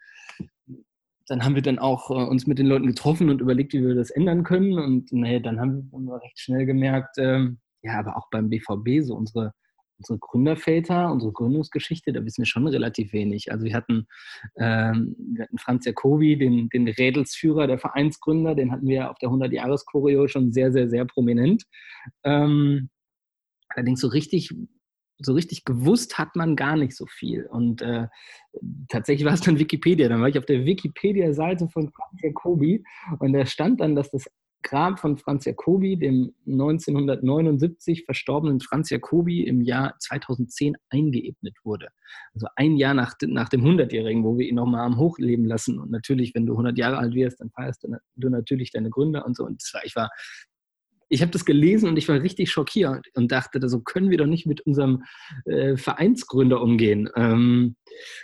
dann 1.29 1.43
haben 1.43 1.55
wir 1.55 1.61
dann 1.61 1.79
auch 1.79 2.09
äh, 2.09 2.13
uns 2.13 2.47
mit 2.47 2.57
den 2.57 2.65
Leuten 2.65 2.87
getroffen 2.87 3.29
und 3.29 3.39
überlegt, 3.39 3.73
wie 3.73 3.85
wir 3.85 3.95
das 3.95 4.09
ändern 4.09 4.43
können. 4.43 4.79
Und 4.79 5.11
naja, 5.11 5.39
dann 5.39 5.59
haben 5.59 5.89
wir 5.91 6.21
recht 6.21 6.39
schnell 6.39 6.65
gemerkt, 6.65 7.17
ähm, 7.19 7.59
ja, 7.83 7.99
aber 7.99 8.17
auch 8.17 8.29
beim 8.31 8.49
BVB, 8.49 9.03
so 9.05 9.15
unsere, 9.15 9.53
unsere 9.99 10.17
Gründerväter, 10.17 11.11
unsere 11.11 11.31
Gründungsgeschichte, 11.31 12.11
da 12.13 12.25
wissen 12.25 12.41
wir 12.41 12.47
schon 12.47 12.67
relativ 12.67 13.13
wenig. 13.13 13.51
Also 13.51 13.65
wir 13.65 13.75
hatten, 13.75 14.07
ähm, 14.57 15.15
wir 15.35 15.43
hatten 15.43 15.59
Franz 15.59 15.85
Jacobi, 15.85 16.35
den, 16.35 16.67
den 16.69 16.87
Rädelsführer, 16.87 17.67
der 17.67 17.77
Vereinsgründer, 17.77 18.55
den 18.55 18.71
hatten 18.71 18.87
wir 18.87 19.11
auf 19.11 19.19
der 19.19 19.29
100-Jahres-Choreo 19.29 20.27
schon 20.27 20.51
sehr, 20.51 20.71
sehr, 20.71 20.89
sehr 20.89 21.05
prominent. 21.05 21.63
Ähm, 22.23 22.89
allerdings 23.69 24.01
so 24.01 24.07
richtig 24.07 24.51
so 25.19 25.33
richtig 25.33 25.65
gewusst 25.65 26.17
hat 26.17 26.35
man 26.35 26.55
gar 26.55 26.75
nicht 26.75 26.95
so 26.95 27.05
viel. 27.05 27.45
Und 27.45 27.81
äh, 27.81 28.07
tatsächlich 28.87 29.25
war 29.25 29.33
es 29.33 29.41
dann 29.41 29.59
Wikipedia. 29.59 30.09
Dann 30.09 30.21
war 30.21 30.29
ich 30.29 30.37
auf 30.37 30.45
der 30.45 30.65
Wikipedia-Seite 30.65 31.67
von 31.69 31.91
Franz 31.91 32.21
Jacobi 32.21 32.83
und 33.19 33.33
da 33.33 33.45
stand 33.45 33.81
dann, 33.81 33.95
dass 33.95 34.09
das 34.11 34.25
Grab 34.61 34.99
von 34.99 35.17
Franz 35.17 35.45
Jacobi, 35.45 35.95
dem 35.95 36.33
1979 36.45 38.03
verstorbenen 38.03 38.59
Franz 38.59 38.89
Jacobi, 38.89 39.43
im 39.43 39.61
Jahr 39.61 39.95
2010 39.99 40.75
eingeebnet 40.89 41.55
wurde. 41.63 41.87
Also 42.33 42.47
ein 42.57 42.75
Jahr 42.75 42.93
nach, 42.93 43.15
nach 43.21 43.47
dem 43.47 43.63
100-Jährigen, 43.63 44.23
wo 44.25 44.37
wir 44.37 44.47
ihn 44.47 44.55
nochmal 44.55 44.85
am 44.85 44.97
Hochleben 44.97 45.45
lassen. 45.45 45.79
Und 45.79 45.91
natürlich, 45.91 46.35
wenn 46.35 46.45
du 46.45 46.53
100 46.53 46.77
Jahre 46.77 46.97
alt 46.97 47.13
wirst, 47.13 47.39
dann 47.39 47.51
feierst 47.51 47.87
du 48.15 48.29
natürlich 48.29 48.71
deine 48.71 48.89
Gründer 48.89 49.25
und 49.25 49.37
so. 49.37 49.45
Und 49.45 49.63
war, 49.73 49.85
ich 49.85 49.95
war 49.95 50.09
ich 51.09 51.21
habe 51.21 51.31
das 51.31 51.45
gelesen 51.45 51.89
und 51.89 51.97
ich 51.97 52.07
war 52.07 52.21
richtig 52.21 52.51
schockiert 52.51 53.07
und 53.15 53.31
dachte, 53.31 53.67
so 53.67 53.81
können 53.81 54.09
wir 54.09 54.17
doch 54.17 54.27
nicht 54.27 54.45
mit 54.45 54.61
unserem 54.61 55.03
äh, 55.45 55.75
Vereinsgründer 55.75 56.61
umgehen. 56.61 57.09
Ähm, 57.15 57.75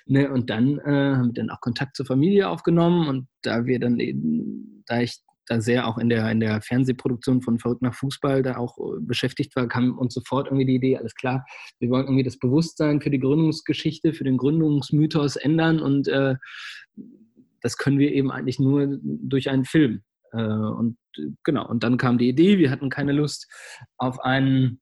ne, 0.05 0.31
und 0.31 0.49
dann 0.49 0.79
äh, 0.79 1.15
haben 1.15 1.27
wir 1.27 1.33
dann 1.33 1.49
auch 1.49 1.61
Kontakt 1.61 1.95
zur 1.95 2.05
Familie 2.05 2.47
aufgenommen 2.47 3.07
und 3.07 3.27
da 3.41 3.65
wir 3.65 3.79
dann 3.79 3.99
eben, 3.99 4.83
da 4.85 5.01
ich 5.01 5.17
da 5.47 5.61
sehr 5.61 5.87
auch 5.87 5.97
in 5.97 6.09
der, 6.09 6.31
in 6.31 6.39
der 6.39 6.61
Fernsehproduktion 6.61 7.41
von 7.41 7.59
Verrückt 7.59 7.81
nach 7.81 7.93
Fußball 7.93 8.41
da 8.41 8.57
auch 8.57 8.77
äh, 8.77 8.99
beschäftigt 8.99 9.55
war, 9.55 9.67
kam 9.67 9.97
uns 9.97 10.13
sofort 10.13 10.47
irgendwie 10.47 10.65
die 10.65 10.75
Idee, 10.75 10.97
alles 10.97 11.15
klar, 11.15 11.45
wir 11.79 11.89
wollen 11.89 12.05
irgendwie 12.05 12.23
das 12.23 12.37
Bewusstsein 12.37 13.01
für 13.01 13.11
die 13.11 13.19
Gründungsgeschichte, 13.19 14.13
für 14.13 14.23
den 14.23 14.37
Gründungsmythos 14.37 15.35
ändern 15.35 15.79
und 15.79 16.07
äh, 16.07 16.35
das 17.61 17.77
können 17.77 17.97
wir 17.97 18.11
eben 18.11 18.31
eigentlich 18.31 18.59
nur 18.59 18.99
durch 19.01 19.49
einen 19.49 19.65
Film. 19.65 20.03
Äh, 20.33 20.41
und 20.41 20.97
genau, 21.43 21.67
und 21.67 21.83
dann 21.83 21.97
kam 21.97 22.17
die 22.17 22.29
Idee, 22.29 22.57
wir 22.57 22.71
hatten 22.71 22.89
keine 22.89 23.11
Lust 23.11 23.47
auf 23.97 24.19
einen 24.19 24.81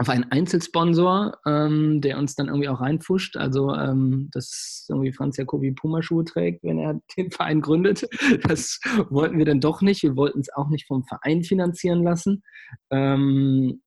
auf 0.00 0.08
einen 0.08 0.24
Einzelsponsor, 0.32 1.36
ähm, 1.46 2.00
der 2.00 2.16
uns 2.16 2.34
dann 2.34 2.46
irgendwie 2.48 2.70
auch 2.70 2.80
reinfuscht. 2.80 3.36
Also, 3.36 3.74
ähm, 3.74 4.30
dass 4.32 4.86
irgendwie 4.88 5.12
Franz 5.12 5.36
Jacobi 5.36 5.72
Pumaschuhe 5.72 6.24
trägt, 6.24 6.64
wenn 6.64 6.78
er 6.78 6.98
den 7.18 7.30
Verein 7.30 7.60
gründet. 7.60 8.08
Das 8.44 8.80
wollten 9.10 9.36
wir 9.36 9.44
dann 9.44 9.60
doch 9.60 9.82
nicht. 9.82 10.02
Wir 10.02 10.16
wollten 10.16 10.40
es 10.40 10.50
auch 10.54 10.70
nicht 10.70 10.86
vom 10.86 11.04
Verein 11.04 11.42
finanzieren 11.42 12.02
lassen, 12.02 12.42
ähm, 12.90 13.82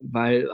weil 0.00 0.48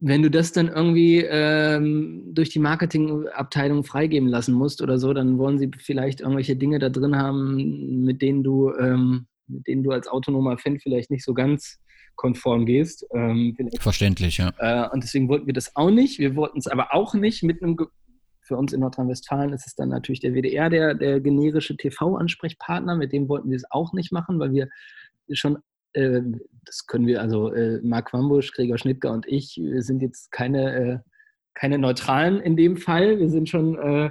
wenn 0.00 0.22
du 0.22 0.30
das 0.30 0.52
dann 0.52 0.68
irgendwie 0.68 1.18
ähm, 1.18 2.22
durch 2.32 2.50
die 2.50 2.60
Marketingabteilung 2.60 3.82
freigeben 3.82 4.28
lassen 4.28 4.54
musst 4.54 4.80
oder 4.80 4.98
so, 4.98 5.12
dann 5.12 5.38
wollen 5.38 5.58
sie 5.58 5.70
vielleicht 5.76 6.20
irgendwelche 6.20 6.56
Dinge 6.56 6.78
da 6.78 6.88
drin 6.88 7.16
haben, 7.16 8.04
mit 8.04 8.22
denen 8.22 8.44
du, 8.44 8.72
ähm, 8.74 9.26
mit 9.48 9.66
denen 9.66 9.82
du 9.82 9.90
als 9.90 10.06
autonomer 10.06 10.56
Fan 10.58 10.78
vielleicht 10.78 11.10
nicht 11.10 11.24
so 11.24 11.34
ganz 11.34 11.80
konform 12.14 12.64
gehst. 12.66 13.06
Ähm, 13.12 13.56
Verständlich, 13.80 14.38
ja. 14.38 14.52
Äh, 14.58 14.88
und 14.92 15.02
deswegen 15.02 15.28
wollten 15.28 15.46
wir 15.46 15.54
das 15.54 15.74
auch 15.74 15.90
nicht. 15.90 16.18
Wir 16.18 16.36
wollten 16.36 16.58
es 16.58 16.68
aber 16.68 16.94
auch 16.94 17.14
nicht 17.14 17.42
mit 17.42 17.62
einem, 17.62 17.76
für 18.40 18.56
uns 18.56 18.72
in 18.72 18.80
Nordrhein-Westfalen 18.80 19.52
ist 19.52 19.66
es 19.66 19.74
dann 19.74 19.88
natürlich 19.88 20.20
der 20.20 20.32
WDR, 20.32 20.70
der, 20.70 20.94
der 20.94 21.20
generische 21.20 21.76
TV-Ansprechpartner, 21.76 22.96
mit 22.96 23.12
dem 23.12 23.28
wollten 23.28 23.50
wir 23.50 23.56
es 23.56 23.70
auch 23.70 23.92
nicht 23.92 24.12
machen, 24.12 24.38
weil 24.38 24.52
wir 24.52 24.68
schon 25.32 25.58
das 25.92 26.86
können 26.86 27.06
wir, 27.06 27.20
also 27.20 27.52
äh, 27.52 27.80
Marc 27.82 28.12
Wambusch, 28.12 28.52
Gregor 28.52 28.78
Schnittger 28.78 29.12
und 29.12 29.26
ich, 29.26 29.58
wir 29.60 29.82
sind 29.82 30.02
jetzt 30.02 30.30
keine, 30.30 30.74
äh, 30.74 30.98
keine 31.54 31.78
Neutralen 31.78 32.40
in 32.40 32.56
dem 32.56 32.76
Fall. 32.76 33.18
Wir 33.18 33.28
sind 33.28 33.48
schon 33.48 33.76
äh, 33.78 34.06
äh, 34.06 34.10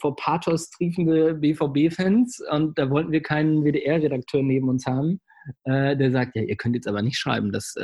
vor 0.00 0.16
Pathos 0.16 0.70
triefende 0.70 1.34
BVB-Fans 1.34 2.42
und 2.50 2.78
da 2.78 2.90
wollten 2.90 3.12
wir 3.12 3.22
keinen 3.22 3.64
WDR-Redakteur 3.64 4.42
neben 4.42 4.68
uns 4.68 4.86
haben, 4.86 5.20
äh, 5.64 5.96
der 5.96 6.10
sagt, 6.10 6.36
ja, 6.36 6.42
ihr 6.42 6.56
könnt 6.56 6.74
jetzt 6.74 6.88
aber 6.88 7.02
nicht 7.02 7.18
schreiben, 7.18 7.52
das 7.52 7.74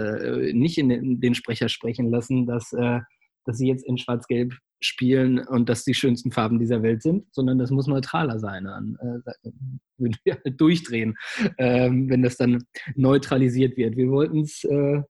nicht 0.52 0.79
in 0.79 0.88
den, 0.88 1.21
den, 1.21 1.35
Sprecher 1.35 1.69
sprechen 1.69 2.11
lassen, 2.11 2.47
dass, 2.47 2.71
dass 2.71 3.59
sie 3.59 3.69
jetzt 3.69 3.87
in 3.87 3.99
Schwarz-Gelb 3.99 4.55
spielen 4.85 5.39
und 5.39 5.69
das 5.69 5.85
die 5.85 5.95
schönsten 5.95 6.33
Farben 6.33 6.59
dieser 6.59 6.83
Welt 6.83 7.03
sind, 7.03 7.27
sondern 7.33 7.59
das 7.59 7.71
muss 7.71 7.87
neutraler 7.87 8.39
sein. 8.39 8.65
Dann 8.65 8.97
äh, 9.01 9.51
würden 9.99 10.17
wir 10.25 10.39
halt 10.45 10.61
durchdrehen, 10.61 11.15
ähm, 11.59 12.09
wenn 12.11 12.23
das 12.23 12.37
dann 12.37 12.65
neutralisiert 12.95 13.77
wird. 13.77 13.97
Wir 13.97 14.11
wollten 14.11 14.41
es 14.41 14.65
äh, 14.65 15.03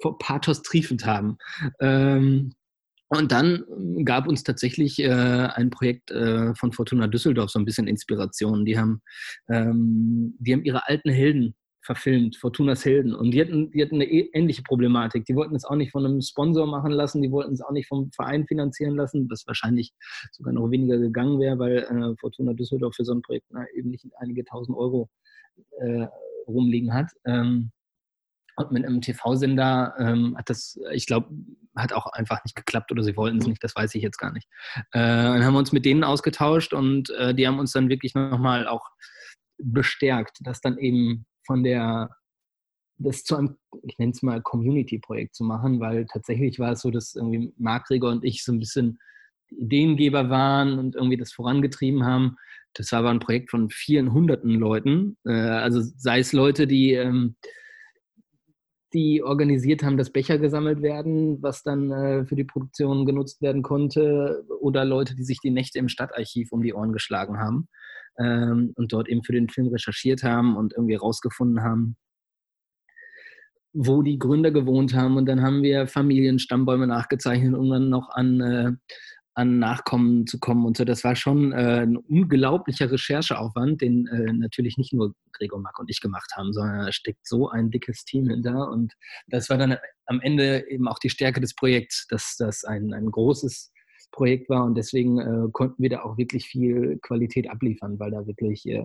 vor 0.00 0.18
Pathos 0.18 0.62
triefend 0.62 1.06
haben. 1.06 1.36
Ähm, 1.80 2.52
und 3.08 3.30
dann 3.30 3.64
gab 4.06 4.26
uns 4.26 4.42
tatsächlich 4.42 4.98
äh, 4.98 5.10
ein 5.10 5.68
Projekt 5.68 6.10
äh, 6.10 6.54
von 6.54 6.72
Fortuna 6.72 7.08
Düsseldorf 7.08 7.50
so 7.50 7.58
ein 7.58 7.66
bisschen 7.66 7.86
Inspiration. 7.86 8.64
Die 8.64 8.78
haben, 8.78 9.02
ähm, 9.50 10.34
die 10.38 10.54
haben 10.54 10.64
ihre 10.64 10.88
alten 10.88 11.10
Helden 11.10 11.54
verfilmt, 11.82 12.36
Fortunas 12.36 12.84
Helden. 12.84 13.14
Und 13.14 13.32
die 13.32 13.40
hatten, 13.40 13.70
die 13.72 13.82
hatten 13.82 13.96
eine 13.96 14.06
ähnliche 14.06 14.62
Problematik. 14.62 15.24
Die 15.26 15.34
wollten 15.34 15.54
es 15.54 15.64
auch 15.64 15.74
nicht 15.74 15.90
von 15.90 16.06
einem 16.06 16.20
Sponsor 16.20 16.66
machen 16.66 16.92
lassen, 16.92 17.22
die 17.22 17.30
wollten 17.30 17.52
es 17.52 17.60
auch 17.60 17.72
nicht 17.72 17.88
vom 17.88 18.10
Verein 18.12 18.46
finanzieren 18.46 18.96
lassen, 18.96 19.28
was 19.30 19.46
wahrscheinlich 19.46 19.92
sogar 20.30 20.52
noch 20.52 20.70
weniger 20.70 20.98
gegangen 20.98 21.40
wäre, 21.40 21.58
weil 21.58 21.78
äh, 21.78 22.16
Fortuna 22.20 22.54
Düsseldorf 22.54 22.94
für 22.94 23.04
so 23.04 23.12
ein 23.12 23.22
Projekt 23.22 23.46
na, 23.50 23.64
eben 23.74 23.90
nicht 23.90 24.06
einige 24.18 24.44
tausend 24.44 24.76
Euro 24.78 25.10
äh, 25.80 26.06
rumliegen 26.46 26.94
hat. 26.94 27.10
Ähm, 27.24 27.72
und 28.56 28.70
mit 28.70 28.84
einem 28.84 29.00
TV-Sender 29.00 29.94
ähm, 29.98 30.36
hat 30.36 30.50
das, 30.50 30.78
ich 30.92 31.06
glaube, 31.06 31.34
hat 31.74 31.92
auch 31.92 32.06
einfach 32.12 32.44
nicht 32.44 32.54
geklappt 32.54 32.92
oder 32.92 33.02
sie 33.02 33.16
wollten 33.16 33.38
es 33.38 33.46
nicht, 33.46 33.64
das 33.64 33.74
weiß 33.74 33.94
ich 33.94 34.02
jetzt 34.02 34.18
gar 34.18 34.30
nicht. 34.30 34.46
Äh, 34.92 35.00
dann 35.00 35.44
haben 35.44 35.54
wir 35.54 35.58
uns 35.58 35.72
mit 35.72 35.86
denen 35.86 36.04
ausgetauscht 36.04 36.74
und 36.74 37.10
äh, 37.10 37.34
die 37.34 37.46
haben 37.46 37.58
uns 37.58 37.72
dann 37.72 37.88
wirklich 37.88 38.14
nochmal 38.14 38.68
auch 38.68 38.86
bestärkt, 39.56 40.38
dass 40.42 40.60
dann 40.60 40.76
eben 40.76 41.24
von 41.46 41.62
der, 41.62 42.10
das 42.98 43.24
zu 43.24 43.36
einem, 43.36 43.56
ich 43.82 43.98
nenne 43.98 44.12
es 44.12 44.22
mal 44.22 44.42
Community-Projekt 44.42 45.34
zu 45.34 45.44
machen, 45.44 45.80
weil 45.80 46.06
tatsächlich 46.06 46.58
war 46.58 46.72
es 46.72 46.82
so, 46.82 46.90
dass 46.90 47.14
irgendwie 47.14 47.52
Marc 47.56 47.86
Gregor 47.86 48.12
und 48.12 48.24
ich 48.24 48.44
so 48.44 48.52
ein 48.52 48.58
bisschen 48.58 48.98
Ideengeber 49.48 50.30
waren 50.30 50.78
und 50.78 50.94
irgendwie 50.94 51.16
das 51.16 51.32
vorangetrieben 51.32 52.04
haben. 52.04 52.36
Das 52.74 52.90
war 52.92 53.00
aber 53.00 53.10
ein 53.10 53.20
Projekt 53.20 53.50
von 53.50 53.68
vielen 53.70 54.12
hunderten 54.12 54.50
Leuten. 54.50 55.18
Äh, 55.24 55.32
also 55.32 55.80
sei 55.96 56.20
es 56.20 56.32
Leute, 56.32 56.66
die, 56.66 56.92
ähm, 56.92 57.36
die 58.94 59.22
organisiert 59.22 59.82
haben, 59.82 59.96
dass 59.96 60.10
Becher 60.10 60.38
gesammelt 60.38 60.80
werden, 60.82 61.42
was 61.42 61.62
dann 61.62 61.90
äh, 61.90 62.24
für 62.24 62.36
die 62.36 62.44
Produktion 62.44 63.04
genutzt 63.04 63.42
werden 63.42 63.62
konnte, 63.62 64.44
oder 64.60 64.84
Leute, 64.84 65.14
die 65.14 65.24
sich 65.24 65.40
die 65.40 65.50
Nächte 65.50 65.78
im 65.78 65.88
Stadtarchiv 65.88 66.52
um 66.52 66.62
die 66.62 66.72
Ohren 66.72 66.92
geschlagen 66.92 67.38
haben 67.38 67.68
ähm, 68.18 68.72
und 68.76 68.92
dort 68.92 69.08
eben 69.08 69.22
für 69.22 69.32
den 69.32 69.48
Film 69.48 69.68
recherchiert 69.68 70.22
haben 70.22 70.56
und 70.56 70.72
irgendwie 70.74 70.94
rausgefunden 70.94 71.62
haben, 71.62 71.96
wo 73.72 74.02
die 74.02 74.18
Gründer 74.18 74.50
gewohnt 74.50 74.94
haben. 74.94 75.16
Und 75.16 75.26
dann 75.26 75.42
haben 75.42 75.62
wir 75.62 75.86
Familienstammbäume 75.86 76.86
nachgezeichnet, 76.86 77.54
um 77.54 77.70
dann 77.70 77.88
noch 77.88 78.10
an, 78.10 78.40
äh, 78.40 78.72
an 79.34 79.58
Nachkommen 79.58 80.26
zu 80.26 80.38
kommen 80.38 80.66
und 80.66 80.76
so. 80.76 80.84
Das 80.84 81.04
war 81.04 81.16
schon 81.16 81.52
äh, 81.52 81.82
ein 81.82 81.96
unglaublicher 81.96 82.90
Rechercheaufwand, 82.90 83.80
den 83.80 84.06
äh, 84.08 84.32
natürlich 84.32 84.76
nicht 84.76 84.92
nur 84.92 85.14
Gregor 85.32 85.60
Mack 85.60 85.78
und 85.78 85.90
ich 85.90 86.00
gemacht 86.00 86.32
haben, 86.36 86.52
sondern 86.52 86.86
da 86.86 86.92
steckt 86.92 87.26
so 87.26 87.48
ein 87.48 87.70
dickes 87.70 88.04
Team 88.04 88.28
hinter. 88.28 88.68
Und 88.70 88.92
das 89.26 89.48
war 89.48 89.56
dann 89.56 89.78
am 90.06 90.20
Ende 90.20 90.68
eben 90.68 90.86
auch 90.86 90.98
die 90.98 91.10
Stärke 91.10 91.40
des 91.40 91.54
Projekts, 91.54 92.06
dass 92.08 92.36
das 92.36 92.64
ein, 92.64 92.92
ein 92.92 93.10
großes 93.10 93.72
Projekt 94.12 94.48
war 94.48 94.64
und 94.64 94.76
deswegen 94.76 95.18
äh, 95.18 95.48
konnten 95.52 95.82
wir 95.82 95.90
da 95.90 96.02
auch 96.02 96.16
wirklich 96.16 96.46
viel 96.46 96.98
Qualität 97.02 97.50
abliefern, 97.50 97.98
weil 97.98 98.12
da 98.12 98.26
wirklich 98.26 98.66
äh, 98.66 98.84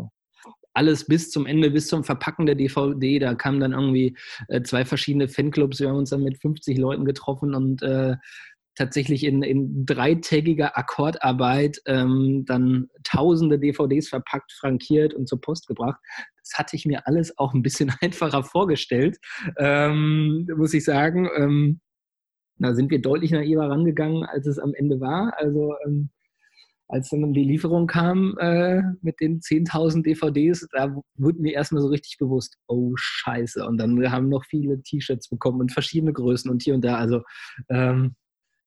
alles 0.73 1.05
bis 1.05 1.31
zum 1.31 1.45
Ende, 1.45 1.71
bis 1.71 1.87
zum 1.87 2.03
Verpacken 2.03 2.45
der 2.45 2.55
DVD, 2.55 3.19
da 3.19 3.35
kamen 3.35 3.59
dann 3.59 3.73
irgendwie 3.73 4.15
äh, 4.47 4.61
zwei 4.61 4.85
verschiedene 4.85 5.27
Fanclubs, 5.27 5.79
wir 5.79 5.89
haben 5.89 5.97
uns 5.97 6.11
dann 6.11 6.23
mit 6.23 6.39
50 6.39 6.77
Leuten 6.77 7.05
getroffen 7.05 7.53
und 7.53 7.81
äh, 7.81 8.15
tatsächlich 8.77 9.23
in, 9.23 9.41
in 9.41 9.85
dreitägiger 9.85 10.77
Akkordarbeit 10.77 11.81
ähm, 11.87 12.43
dann 12.45 12.89
tausende 13.03 13.57
DVDs 13.57 14.07
verpackt, 14.07 14.51
frankiert 14.53 15.15
und 15.15 15.27
zur 15.27 15.41
Post 15.41 15.67
gebracht. 15.67 15.99
Das 16.43 16.59
hatte 16.59 16.75
ich 16.75 16.85
mir 16.85 17.07
alles 17.07 17.37
auch 17.39 17.53
ein 17.53 17.63
bisschen 17.63 17.91
einfacher 18.01 18.43
vorgestellt, 18.43 19.17
ähm, 19.57 20.47
muss 20.55 20.73
ich 20.73 20.85
sagen. 20.85 21.27
Ähm, 21.35 21.81
da 22.59 22.73
sind 22.73 22.91
wir 22.91 23.01
deutlich 23.01 23.31
naiver 23.31 23.69
rangegangen, 23.69 24.23
als 24.23 24.47
es 24.47 24.59
am 24.59 24.73
Ende 24.73 24.99
war. 24.99 25.33
Also 25.37 25.73
ähm, 25.85 26.09
als 26.89 27.09
dann 27.09 27.33
die 27.33 27.43
Lieferung 27.43 27.87
kam 27.87 28.37
äh, 28.39 28.81
mit 29.01 29.19
den 29.19 29.41
10.000 29.41 30.03
DVDs, 30.03 30.67
da 30.71 30.95
wurde 31.15 31.41
mir 31.41 31.53
erstmal 31.53 31.81
so 31.81 31.89
richtig 31.89 32.17
bewusst, 32.17 32.57
oh 32.67 32.93
Scheiße. 32.95 33.65
Und 33.65 33.77
dann 33.77 34.11
haben 34.11 34.29
noch 34.29 34.45
viele 34.45 34.81
T-Shirts 34.81 35.29
bekommen 35.29 35.59
und 35.59 35.71
verschiedene 35.73 36.13
Größen 36.13 36.49
und 36.49 36.63
hier 36.63 36.75
und 36.75 36.85
da. 36.85 36.95
Also 36.95 37.23
ähm, 37.69 38.15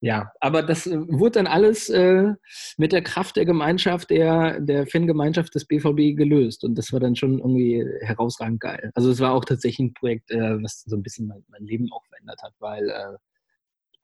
ja, 0.02 0.32
aber 0.40 0.62
das 0.62 0.86
äh, 0.86 0.98
wurde 1.08 1.32
dann 1.32 1.46
alles 1.46 1.90
äh, 1.90 2.32
mit 2.78 2.92
der 2.92 3.02
Kraft 3.02 3.36
der 3.36 3.44
Gemeinschaft, 3.44 4.08
der, 4.10 4.58
der 4.60 4.86
Fangemeinschaft 4.86 5.54
des 5.54 5.66
BVB 5.66 6.16
gelöst. 6.16 6.64
Und 6.64 6.76
das 6.76 6.92
war 6.92 7.00
dann 7.00 7.16
schon 7.16 7.38
irgendwie 7.38 7.84
herausragend 8.00 8.60
geil. 8.60 8.90
Also 8.94 9.10
es 9.10 9.20
war 9.20 9.32
auch 9.34 9.44
tatsächlich 9.44 9.88
ein 9.88 9.94
Projekt, 9.94 10.30
äh, 10.30 10.62
was 10.62 10.82
so 10.86 10.96
ein 10.96 11.02
bisschen 11.02 11.26
mein, 11.26 11.44
mein, 11.48 11.64
Leben 11.64 11.92
auch 11.92 12.04
verändert 12.06 12.40
hat, 12.42 12.54
weil, 12.60 12.88
äh, 12.88 13.16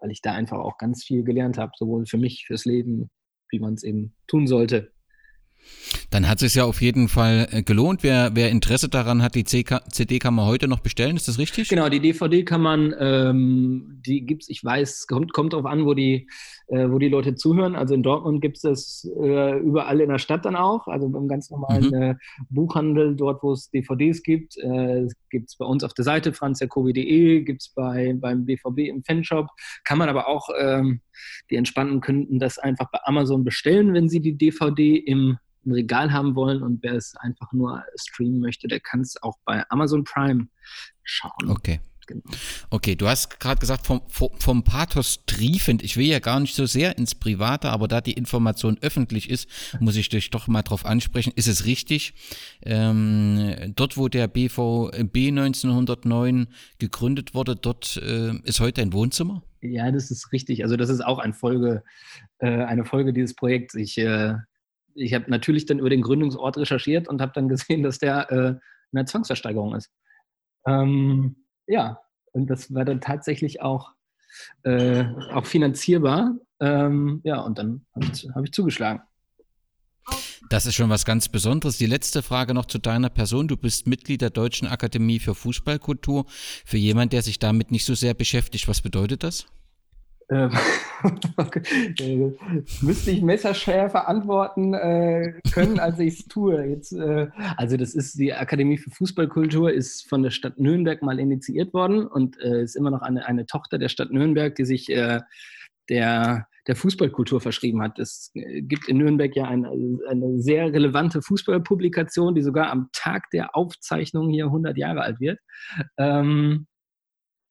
weil 0.06 0.12
ich 0.12 0.22
da 0.22 0.32
einfach 0.34 0.58
auch 0.58 0.78
ganz 0.78 1.02
viel 1.02 1.25
gelernt 1.25 1.58
habe, 1.58 1.72
sowohl 1.76 2.06
für 2.06 2.16
mich, 2.16 2.44
fürs 2.46 2.64
Leben, 2.64 3.10
wie 3.50 3.58
man 3.58 3.75
es 3.75 3.82
eben 3.82 4.14
tun 4.28 4.46
sollte. 4.46 4.92
Dann 6.16 6.30
hat 6.30 6.40
es 6.40 6.54
ja 6.54 6.64
auf 6.64 6.80
jeden 6.80 7.08
Fall 7.08 7.46
äh, 7.50 7.62
gelohnt. 7.62 8.02
Wer, 8.02 8.30
wer 8.32 8.49
Interesse 8.49 8.88
daran 8.88 9.23
hat, 9.23 9.35
die 9.35 9.44
CD 9.44 10.18
kann 10.18 10.32
man 10.32 10.46
heute 10.46 10.66
noch 10.66 10.80
bestellen, 10.80 11.14
ist 11.14 11.28
das 11.28 11.38
richtig? 11.38 11.68
Genau, 11.68 11.90
die 11.90 12.00
DVD 12.00 12.42
kann 12.42 12.62
man, 12.62 12.94
ähm, 12.99 14.00
die 14.06 14.25
gibt's, 14.25 14.49
ich 14.49 14.64
weiß, 14.64 15.08
kommt, 15.08 15.35
kommt 15.35 15.52
drauf 15.52 15.66
an, 15.66 15.85
wo 15.85 15.92
die, 15.92 16.26
äh, 16.68 16.88
wo 16.88 16.99
die 16.99 17.11
Leute 17.11 17.35
zuhören. 17.35 17.76
Also 17.76 17.92
in 17.92 18.02
Dortmund 18.02 18.40
gibt 18.40 18.56
es 18.56 18.62
das 18.62 19.11
äh, 19.20 19.58
überall 19.58 20.00
in 20.00 20.08
der 20.08 20.18
Stadt 20.18 20.46
dann 20.46 20.56
auch, 20.56 20.87
also 20.87 21.06
im 21.06 21.28
ganz 21.28 21.50
normalen 21.50 21.88
mhm. 21.88 22.02
äh, 22.02 22.14
Buchhandel, 22.49 23.14
dort 23.14 23.42
wo 23.42 23.52
es 23.52 23.68
DVDs 23.68 24.23
gibt. 24.23 24.56
Äh, 24.56 25.08
gibt 25.28 25.50
es 25.50 25.56
bei 25.58 25.66
uns 25.66 25.85
auf 25.85 25.92
der 25.92 26.06
Seite 26.06 26.32
franzjakobi.de, 26.32 27.42
gibt 27.42 27.61
es 27.61 27.68
bei, 27.75 28.14
beim 28.16 28.46
BVB 28.46 28.88
im 28.88 29.04
Fanshop. 29.04 29.49
Kann 29.85 29.99
man 29.99 30.08
aber 30.08 30.28
auch, 30.28 30.49
ähm, 30.58 31.02
die 31.50 31.56
Entspannten 31.56 32.00
könnten 32.00 32.38
das 32.38 32.56
einfach 32.56 32.90
bei 32.90 33.00
Amazon 33.04 33.44
bestellen, 33.44 33.92
wenn 33.92 34.08
sie 34.08 34.20
die 34.20 34.38
DVD 34.38 34.96
im 34.96 35.37
im 35.66 35.73
Regal 35.73 36.12
haben 36.12 36.35
wollen 36.35 36.62
und 36.62 36.82
wer 36.82 36.94
es 36.94 37.14
einfach 37.16 37.52
nur 37.52 37.85
streamen 37.96 38.40
möchte, 38.40 38.68
der 38.68 38.80
kann 38.80 39.00
es 39.00 39.23
auch 39.23 39.37
bei 39.44 39.68
Amazon 39.68 40.04
Prime 40.04 40.49
schauen. 41.02 41.50
Okay. 41.50 41.80
Genau. 42.06 42.23
Okay, 42.70 42.94
du 42.94 43.08
hast 43.08 43.40
gerade 43.40 43.58
gesagt, 43.58 43.85
vom, 43.87 44.00
vom 44.08 44.62
Pathos 44.62 45.25
triefend. 45.26 45.82
Ich 45.82 45.96
will 45.96 46.06
ja 46.06 46.20
gar 46.20 46.38
nicht 46.38 46.54
so 46.54 46.64
sehr 46.64 46.96
ins 46.99 47.16
Private, 47.16 47.70
aber 47.70 47.88
da 47.88 48.00
die 48.00 48.12
Information 48.12 48.78
öffentlich 48.80 49.28
ist, 49.28 49.49
muss 49.80 49.96
ich 49.96 50.08
dich 50.08 50.30
doch 50.30 50.46
mal 50.46 50.62
drauf 50.62 50.87
ansprechen. 50.87 51.32
Ist 51.35 51.49
es 51.49 51.66
richtig? 51.66 52.14
Ähm, 52.62 53.73
dort, 53.75 53.96
wo 53.96 54.08
der 54.08 54.28
BVB 54.28 55.16
1909 55.16 56.46
gegründet 56.78 57.35
wurde, 57.35 57.56
dort 57.56 57.96
äh, 57.96 58.37
ist 58.44 58.61
heute 58.61 58.82
ein 58.82 58.92
Wohnzimmer? 58.92 59.42
Ja, 59.61 59.90
das 59.90 60.11
ist 60.12 60.32
richtig. 60.32 60.62
Also 60.62 60.76
das 60.76 60.90
ist 60.90 61.04
auch 61.04 61.18
ein 61.18 61.35
Folge, 61.35 61.82
äh, 62.38 62.46
eine 62.46 62.85
Folge 62.85 63.12
dieses 63.12 63.35
Projekts. 63.35 63.75
Ich 63.75 63.99
äh, 63.99 64.35
ich 64.96 65.14
habe 65.14 65.30
natürlich 65.30 65.66
dann 65.66 65.78
über 65.78 65.90
den 65.90 66.02
Gründungsort 66.02 66.56
recherchiert 66.56 67.08
und 67.08 67.20
habe 67.20 67.32
dann 67.34 67.48
gesehen, 67.48 67.82
dass 67.84 67.98
der 67.98 68.30
äh, 68.30 68.54
in 68.98 69.06
Zwangsversteigerung 69.06 69.74
ist. 69.74 69.90
Ähm, 70.66 71.36
ja, 71.66 72.00
und 72.32 72.48
das 72.48 72.72
war 72.72 72.84
dann 72.84 73.00
tatsächlich 73.00 73.62
auch, 73.62 73.92
äh, 74.62 75.04
auch 75.32 75.46
finanzierbar. 75.46 76.34
Ähm, 76.60 77.20
ja, 77.24 77.40
und 77.40 77.58
dann 77.58 77.84
habe 77.94 78.06
ich, 78.12 78.28
hab 78.34 78.44
ich 78.44 78.52
zugeschlagen. 78.52 79.02
Das 80.48 80.64
ist 80.66 80.76
schon 80.76 80.90
was 80.90 81.04
ganz 81.04 81.28
Besonderes. 81.28 81.78
Die 81.78 81.86
letzte 81.86 82.22
Frage 82.22 82.54
noch 82.54 82.66
zu 82.66 82.78
deiner 82.78 83.10
Person. 83.10 83.48
Du 83.48 83.56
bist 83.56 83.86
Mitglied 83.86 84.22
der 84.22 84.30
Deutschen 84.30 84.68
Akademie 84.68 85.18
für 85.18 85.34
Fußballkultur. 85.34 86.24
Für 86.64 86.76
jemanden, 86.76 87.10
der 87.10 87.22
sich 87.22 87.38
damit 87.38 87.72
nicht 87.72 87.84
so 87.84 87.94
sehr 87.94 88.14
beschäftigt, 88.14 88.68
was 88.68 88.80
bedeutet 88.80 89.24
das? 89.24 89.46
Ähm, 90.28 90.50
äh, 92.00 92.33
müsste 92.83 93.11
ich 93.11 93.23
messerschärfer 93.23 94.09
antworten 94.09 94.75
äh, 94.75 95.40
können, 95.52 95.78
als 95.78 95.99
ich 96.00 96.21
es 96.21 96.26
tue. 96.26 96.64
Jetzt, 96.64 96.92
äh, 96.92 97.28
also 97.56 97.76
das 97.76 97.95
ist 97.95 98.18
die 98.18 98.33
Akademie 98.33 98.78
für 98.78 98.90
Fußballkultur, 98.90 99.73
ist 99.73 100.09
von 100.09 100.23
der 100.23 100.30
Stadt 100.30 100.59
Nürnberg 100.59 101.02
mal 101.02 101.20
initiiert 101.20 101.72
worden 101.72 102.07
und 102.07 102.40
äh, 102.40 102.62
ist 102.62 102.77
immer 102.77 102.90
noch 102.90 103.03
eine, 103.03 103.27
eine 103.27 103.46
Tochter 103.46 103.79
der 103.79 103.88
Stadt 103.88 104.11
Nürnberg, 104.11 104.55
die 104.57 104.64
sich 104.64 104.90
äh, 104.90 105.20
der, 105.88 106.48
der 106.66 106.77
Fußballkultur 106.77 107.40
verschrieben 107.40 107.81
hat. 107.83 107.98
Es 108.00 108.33
äh, 108.35 108.62
gibt 108.62 108.88
in 108.88 108.98
Nürnberg 108.98 109.35
ja 109.37 109.44
eine, 109.44 109.68
eine 110.09 110.40
sehr 110.40 110.72
relevante 110.72 111.22
Fußballpublikation, 111.22 112.35
die 112.35 112.42
sogar 112.42 112.70
am 112.70 112.88
Tag 112.92 113.31
der 113.33 113.55
Aufzeichnung 113.55 114.31
hier 114.31 114.46
100 114.46 114.77
Jahre 114.77 115.03
alt 115.03 115.20
wird. 115.20 115.38
Ähm, 115.98 116.66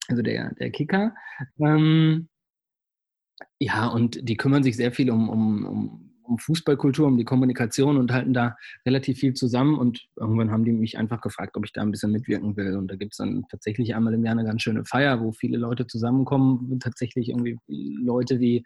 also 0.08 0.22
der, 0.22 0.54
der 0.56 0.72
Kicker. 0.72 1.16
Ähm, 1.60 2.28
ja, 3.60 3.88
und 3.88 4.28
die 4.28 4.38
kümmern 4.38 4.64
sich 4.64 4.76
sehr 4.76 4.92
viel 4.92 5.10
um, 5.10 5.30
um, 5.30 5.66
um, 5.66 6.12
um 6.24 6.38
Fußballkultur, 6.38 7.08
um 7.08 7.18
die 7.18 7.24
Kommunikation 7.24 7.98
und 7.98 8.12
halten 8.12 8.34
da 8.34 8.58
relativ 8.86 9.20
viel 9.20 9.34
zusammen. 9.34 9.78
Und 9.78 10.08
irgendwann 10.18 10.52
haben 10.52 10.66
die 10.66 10.74
mich 10.74 10.98
einfach 10.98 11.22
gefragt, 11.22 11.56
ob 11.56 11.66
ich 11.66 11.72
da 11.72 11.82
ein 11.82 11.92
bisschen 11.92 12.12
mitwirken 12.12 12.58
will. 12.58 12.76
Und 12.76 12.90
da 12.90 12.96
gibt 12.96 13.14
es 13.14 13.18
dann 13.18 13.46
tatsächlich 13.50 13.96
einmal 13.96 14.14
im 14.14 14.26
Jahr 14.26 14.34
eine 14.34 14.44
ganz 14.44 14.62
schöne 14.62 14.84
Feier, 14.86 15.22
wo 15.22 15.32
viele 15.32 15.58
Leute 15.58 15.88
zusammenkommen. 15.88 16.80
Tatsächlich 16.80 17.30
irgendwie 17.30 17.58
Leute 17.68 18.40
wie 18.40 18.66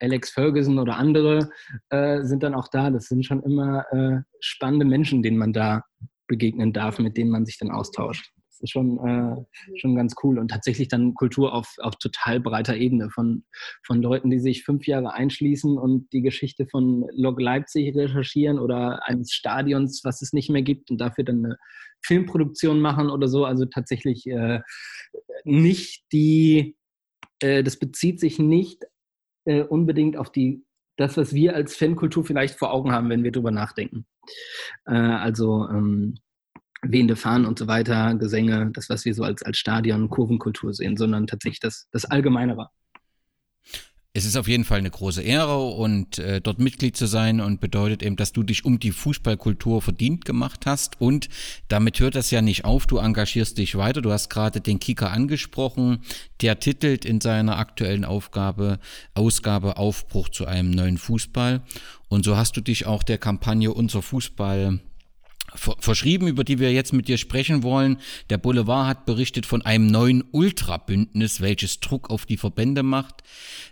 Alex 0.00 0.30
Ferguson 0.30 0.80
oder 0.80 0.96
andere 0.96 1.50
äh, 1.90 2.22
sind 2.24 2.42
dann 2.42 2.54
auch 2.54 2.68
da. 2.68 2.90
Das 2.90 3.06
sind 3.06 3.24
schon 3.24 3.42
immer 3.42 3.84
äh, 3.92 4.22
spannende 4.40 4.84
Menschen, 4.84 5.22
denen 5.22 5.38
man 5.38 5.52
da 5.52 5.84
begegnen 6.26 6.72
darf, 6.72 6.98
mit 6.98 7.16
denen 7.16 7.30
man 7.30 7.46
sich 7.46 7.58
dann 7.58 7.70
austauscht 7.70 8.33
ist 8.64 8.70
schon, 8.70 8.98
äh, 8.98 9.76
schon 9.78 9.94
ganz 9.94 10.14
cool. 10.22 10.38
Und 10.38 10.48
tatsächlich 10.48 10.88
dann 10.88 11.14
Kultur 11.14 11.54
auf, 11.54 11.74
auf 11.78 11.96
total 11.96 12.40
breiter 12.40 12.76
Ebene 12.76 13.10
von, 13.10 13.44
von 13.84 14.02
Leuten, 14.02 14.30
die 14.30 14.40
sich 14.40 14.64
fünf 14.64 14.86
Jahre 14.86 15.12
einschließen 15.12 15.78
und 15.78 16.12
die 16.12 16.22
Geschichte 16.22 16.66
von 16.66 17.06
Lok 17.12 17.40
Leipzig 17.40 17.94
recherchieren 17.94 18.58
oder 18.58 19.06
eines 19.06 19.32
Stadions, 19.32 20.02
was 20.04 20.22
es 20.22 20.32
nicht 20.32 20.50
mehr 20.50 20.62
gibt 20.62 20.90
und 20.90 20.98
dafür 20.98 21.24
dann 21.24 21.44
eine 21.44 21.56
Filmproduktion 22.02 22.80
machen 22.80 23.10
oder 23.10 23.28
so. 23.28 23.44
Also 23.44 23.66
tatsächlich 23.66 24.26
äh, 24.26 24.60
nicht 25.44 26.04
die, 26.12 26.76
äh, 27.40 27.62
das 27.62 27.78
bezieht 27.78 28.18
sich 28.18 28.38
nicht 28.38 28.84
äh, 29.44 29.62
unbedingt 29.62 30.16
auf 30.16 30.32
die 30.32 30.64
das, 30.96 31.16
was 31.16 31.34
wir 31.34 31.54
als 31.54 31.76
Fankultur 31.76 32.24
vielleicht 32.24 32.56
vor 32.56 32.72
Augen 32.72 32.92
haben, 32.92 33.10
wenn 33.10 33.24
wir 33.24 33.32
drüber 33.32 33.50
nachdenken. 33.50 34.06
Äh, 34.86 34.92
also 34.92 35.68
ähm, 35.68 36.18
wehende 36.84 37.16
Fahnen 37.16 37.46
und 37.46 37.58
so 37.58 37.66
weiter, 37.66 38.14
Gesänge, 38.14 38.70
das, 38.72 38.88
was 38.88 39.04
wir 39.04 39.14
so 39.14 39.24
als, 39.24 39.42
als 39.42 39.58
Stadion, 39.58 40.10
Kurvenkultur 40.10 40.74
sehen, 40.74 40.96
sondern 40.96 41.26
tatsächlich 41.26 41.60
das, 41.60 41.88
das 41.90 42.04
Allgemeinere. 42.04 42.70
Es 44.16 44.24
ist 44.24 44.36
auf 44.36 44.46
jeden 44.46 44.62
Fall 44.62 44.78
eine 44.78 44.92
große 44.92 45.22
Ehre 45.22 45.58
und 45.58 46.20
äh, 46.20 46.40
dort 46.40 46.60
Mitglied 46.60 46.96
zu 46.96 47.06
sein 47.06 47.40
und 47.40 47.60
bedeutet 47.60 48.00
eben, 48.00 48.14
dass 48.14 48.32
du 48.32 48.44
dich 48.44 48.64
um 48.64 48.78
die 48.78 48.92
Fußballkultur 48.92 49.82
verdient 49.82 50.24
gemacht 50.24 50.66
hast 50.66 51.00
und 51.00 51.28
damit 51.66 51.98
hört 51.98 52.14
das 52.14 52.30
ja 52.30 52.40
nicht 52.40 52.64
auf, 52.64 52.86
du 52.86 52.98
engagierst 52.98 53.58
dich 53.58 53.76
weiter. 53.76 54.02
Du 54.02 54.12
hast 54.12 54.30
gerade 54.30 54.60
den 54.60 54.78
Kicker 54.78 55.10
angesprochen, 55.10 55.98
der 56.42 56.60
titelt 56.60 57.04
in 57.04 57.20
seiner 57.20 57.58
aktuellen 57.58 58.04
Aufgabe 58.04 58.78
Ausgabe 59.14 59.78
Aufbruch 59.78 60.28
zu 60.28 60.46
einem 60.46 60.70
neuen 60.70 60.98
Fußball 60.98 61.62
und 62.06 62.24
so 62.24 62.36
hast 62.36 62.56
du 62.56 62.60
dich 62.60 62.86
auch 62.86 63.02
der 63.02 63.18
Kampagne 63.18 63.74
Unser 63.74 64.00
Fußball 64.00 64.78
verschrieben, 65.54 66.26
über 66.26 66.44
die 66.44 66.58
wir 66.58 66.72
jetzt 66.72 66.92
mit 66.92 67.08
dir 67.08 67.18
sprechen 67.18 67.62
wollen. 67.62 67.98
Der 68.30 68.38
Boulevard 68.38 68.88
hat 68.88 69.06
berichtet 69.06 69.46
von 69.46 69.62
einem 69.62 69.86
neuen 69.86 70.24
Ultrabündnis, 70.32 71.40
welches 71.40 71.80
Druck 71.80 72.10
auf 72.10 72.26
die 72.26 72.36
Verbände 72.36 72.82
macht. 72.82 73.22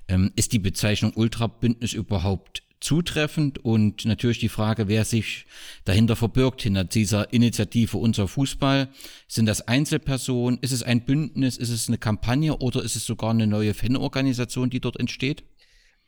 Ähm, 0.08 0.32
ist 0.36 0.52
die 0.52 0.58
Bezeichnung 0.58 1.12
Ultrabündnis 1.14 1.92
überhaupt 1.92 2.62
zutreffend? 2.82 3.64
Und 3.64 4.04
natürlich 4.04 4.38
die 4.38 4.48
Frage, 4.48 4.88
wer 4.88 5.04
sich 5.04 5.46
dahinter 5.84 6.16
verbirgt, 6.16 6.62
hinter 6.62 6.84
dieser 6.84 7.32
Initiative 7.32 7.96
Unser 7.96 8.28
Fußball. 8.28 8.88
Sind 9.28 9.46
das 9.46 9.66
Einzelpersonen? 9.66 10.58
Ist 10.60 10.72
es 10.72 10.82
ein 10.82 11.04
Bündnis? 11.04 11.56
Ist 11.56 11.70
es 11.70 11.88
eine 11.88 11.98
Kampagne 11.98 12.56
oder 12.58 12.82
ist 12.82 12.96
es 12.96 13.06
sogar 13.06 13.30
eine 13.30 13.46
neue 13.46 13.74
Fanorganisation, 13.74 14.70
die 14.70 14.80
dort 14.80 14.98
entsteht? 14.98 15.44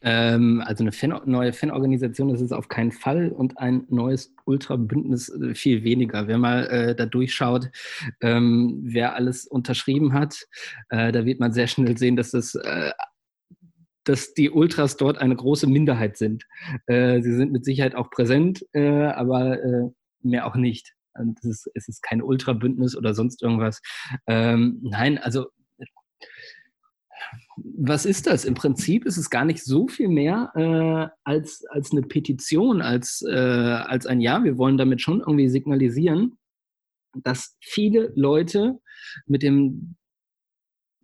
Ähm, 0.04 0.62
also 0.64 0.84
eine 0.84 0.92
Fan 0.92 1.18
neue 1.24 1.52
Fanorganisation 1.52 2.28
ist 2.30 2.42
es 2.42 2.52
auf 2.52 2.68
keinen 2.68 2.92
Fall 2.92 3.30
und 3.30 3.58
ein 3.58 3.84
neues 3.88 4.34
Ultrabündnis 4.44 5.30
äh, 5.30 5.54
viel 5.54 5.82
weniger. 5.82 6.28
Wer 6.28 6.38
mal 6.38 6.66
äh, 6.66 6.94
da 6.94 7.06
durchschaut, 7.06 7.70
ähm, 8.20 8.80
wer 8.84 9.14
alles 9.14 9.46
unterschrieben 9.46 10.12
hat, 10.12 10.46
äh, 10.90 11.10
da 11.10 11.24
wird 11.24 11.40
man 11.40 11.52
sehr 11.52 11.66
schnell 11.66 11.96
sehen, 11.96 12.16
dass 12.16 12.30
das 12.32 12.54
äh, 12.54 12.92
dass 14.06 14.34
die 14.34 14.50
Ultras 14.50 14.98
dort 14.98 15.16
eine 15.16 15.34
große 15.34 15.66
Minderheit 15.66 16.18
sind. 16.18 16.44
Äh, 16.86 17.22
sie 17.22 17.34
sind 17.34 17.52
mit 17.52 17.64
Sicherheit 17.64 17.94
auch 17.94 18.10
präsent, 18.10 18.62
äh, 18.72 19.06
aber 19.06 19.58
mehr 20.20 20.46
auch 20.46 20.56
nicht. 20.56 20.92
Und 21.14 21.38
es 21.38 21.44
ist, 21.44 21.70
es 21.74 21.88
ist 21.88 22.02
kein 22.02 22.20
Ultrabündnis 22.20 22.96
oder 22.96 23.14
sonst 23.14 23.42
irgendwas. 23.42 23.80
Ähm, 24.26 24.80
nein, 24.82 25.16
also 25.16 25.46
was 27.56 28.04
ist 28.04 28.26
das? 28.26 28.44
Im 28.44 28.54
Prinzip 28.54 29.04
ist 29.04 29.16
es 29.16 29.30
gar 29.30 29.44
nicht 29.44 29.62
so 29.62 29.88
viel 29.88 30.08
mehr 30.08 30.52
äh, 30.54 31.14
als, 31.24 31.64
als 31.70 31.92
eine 31.92 32.02
Petition, 32.02 32.82
als, 32.82 33.22
äh, 33.22 33.34
als 33.34 34.06
ein 34.06 34.20
Ja. 34.20 34.42
Wir 34.42 34.58
wollen 34.58 34.76
damit 34.76 35.00
schon 35.00 35.20
irgendwie 35.20 35.48
signalisieren, 35.48 36.36
dass 37.22 37.56
viele 37.60 38.12
Leute 38.16 38.80
mit 39.26 39.42
dem 39.42 39.96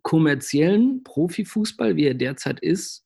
kommerziellen 0.03 1.03
Profifußball, 1.03 1.95
wie 1.95 2.05
er 2.05 2.15
derzeit 2.15 2.59
ist, 2.59 3.05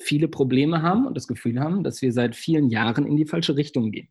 viele 0.00 0.28
Probleme 0.28 0.82
haben 0.82 1.06
und 1.06 1.16
das 1.16 1.26
Gefühl 1.26 1.60
haben, 1.60 1.82
dass 1.82 2.00
wir 2.02 2.12
seit 2.12 2.36
vielen 2.36 2.68
Jahren 2.70 3.06
in 3.06 3.16
die 3.16 3.26
falsche 3.26 3.56
Richtung 3.56 3.90
gehen. 3.90 4.08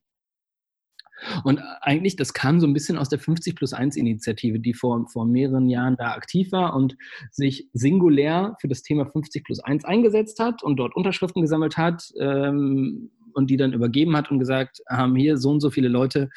Und 1.44 1.60
eigentlich, 1.82 2.16
das 2.16 2.34
kam 2.34 2.60
so 2.60 2.68
ein 2.68 2.74
bisschen 2.74 2.98
aus 2.98 3.10
der 3.10 3.20
50 3.20 3.56
plus 3.56 3.74
1 3.74 3.96
Initiative, 3.96 4.60
die 4.60 4.74
vor, 4.74 5.08
vor 5.12 5.26
mehreren 5.26 5.70
Jahren 5.70 5.96
da 5.98 6.12
aktiv 6.14 6.52
war 6.52 6.76
und 6.76 6.96
sich 7.32 7.70
singulär 7.74 8.56
für 8.60 8.68
das 8.68 8.82
Thema 8.82 9.06
50 9.06 9.44
plus 9.44 9.60
1 9.60 9.86
eingesetzt 9.86 10.40
hat 10.40 10.64
und 10.64 10.78
dort 10.78 10.96
Unterschriften 10.96 11.42
gesammelt 11.42 11.78
hat 11.78 12.12
ähm, 12.20 13.12
und 13.34 13.50
die 13.50 13.58
dann 13.58 13.74
übergeben 13.74 14.16
hat 14.16 14.32
und 14.32 14.40
gesagt, 14.40 14.82
haben 14.90 15.16
hier 15.16 15.38
so 15.38 15.52
und 15.52 15.62
so 15.62 15.70
viele 15.70 15.90
Leute 15.90 16.30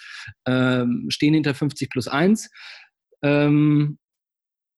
ähm, 0.46 1.06
stehen 1.08 1.34
hinter 1.34 1.54
50 1.54 1.90
plus 1.90 2.08
1. 2.08 2.50
Ähm, 3.22 3.98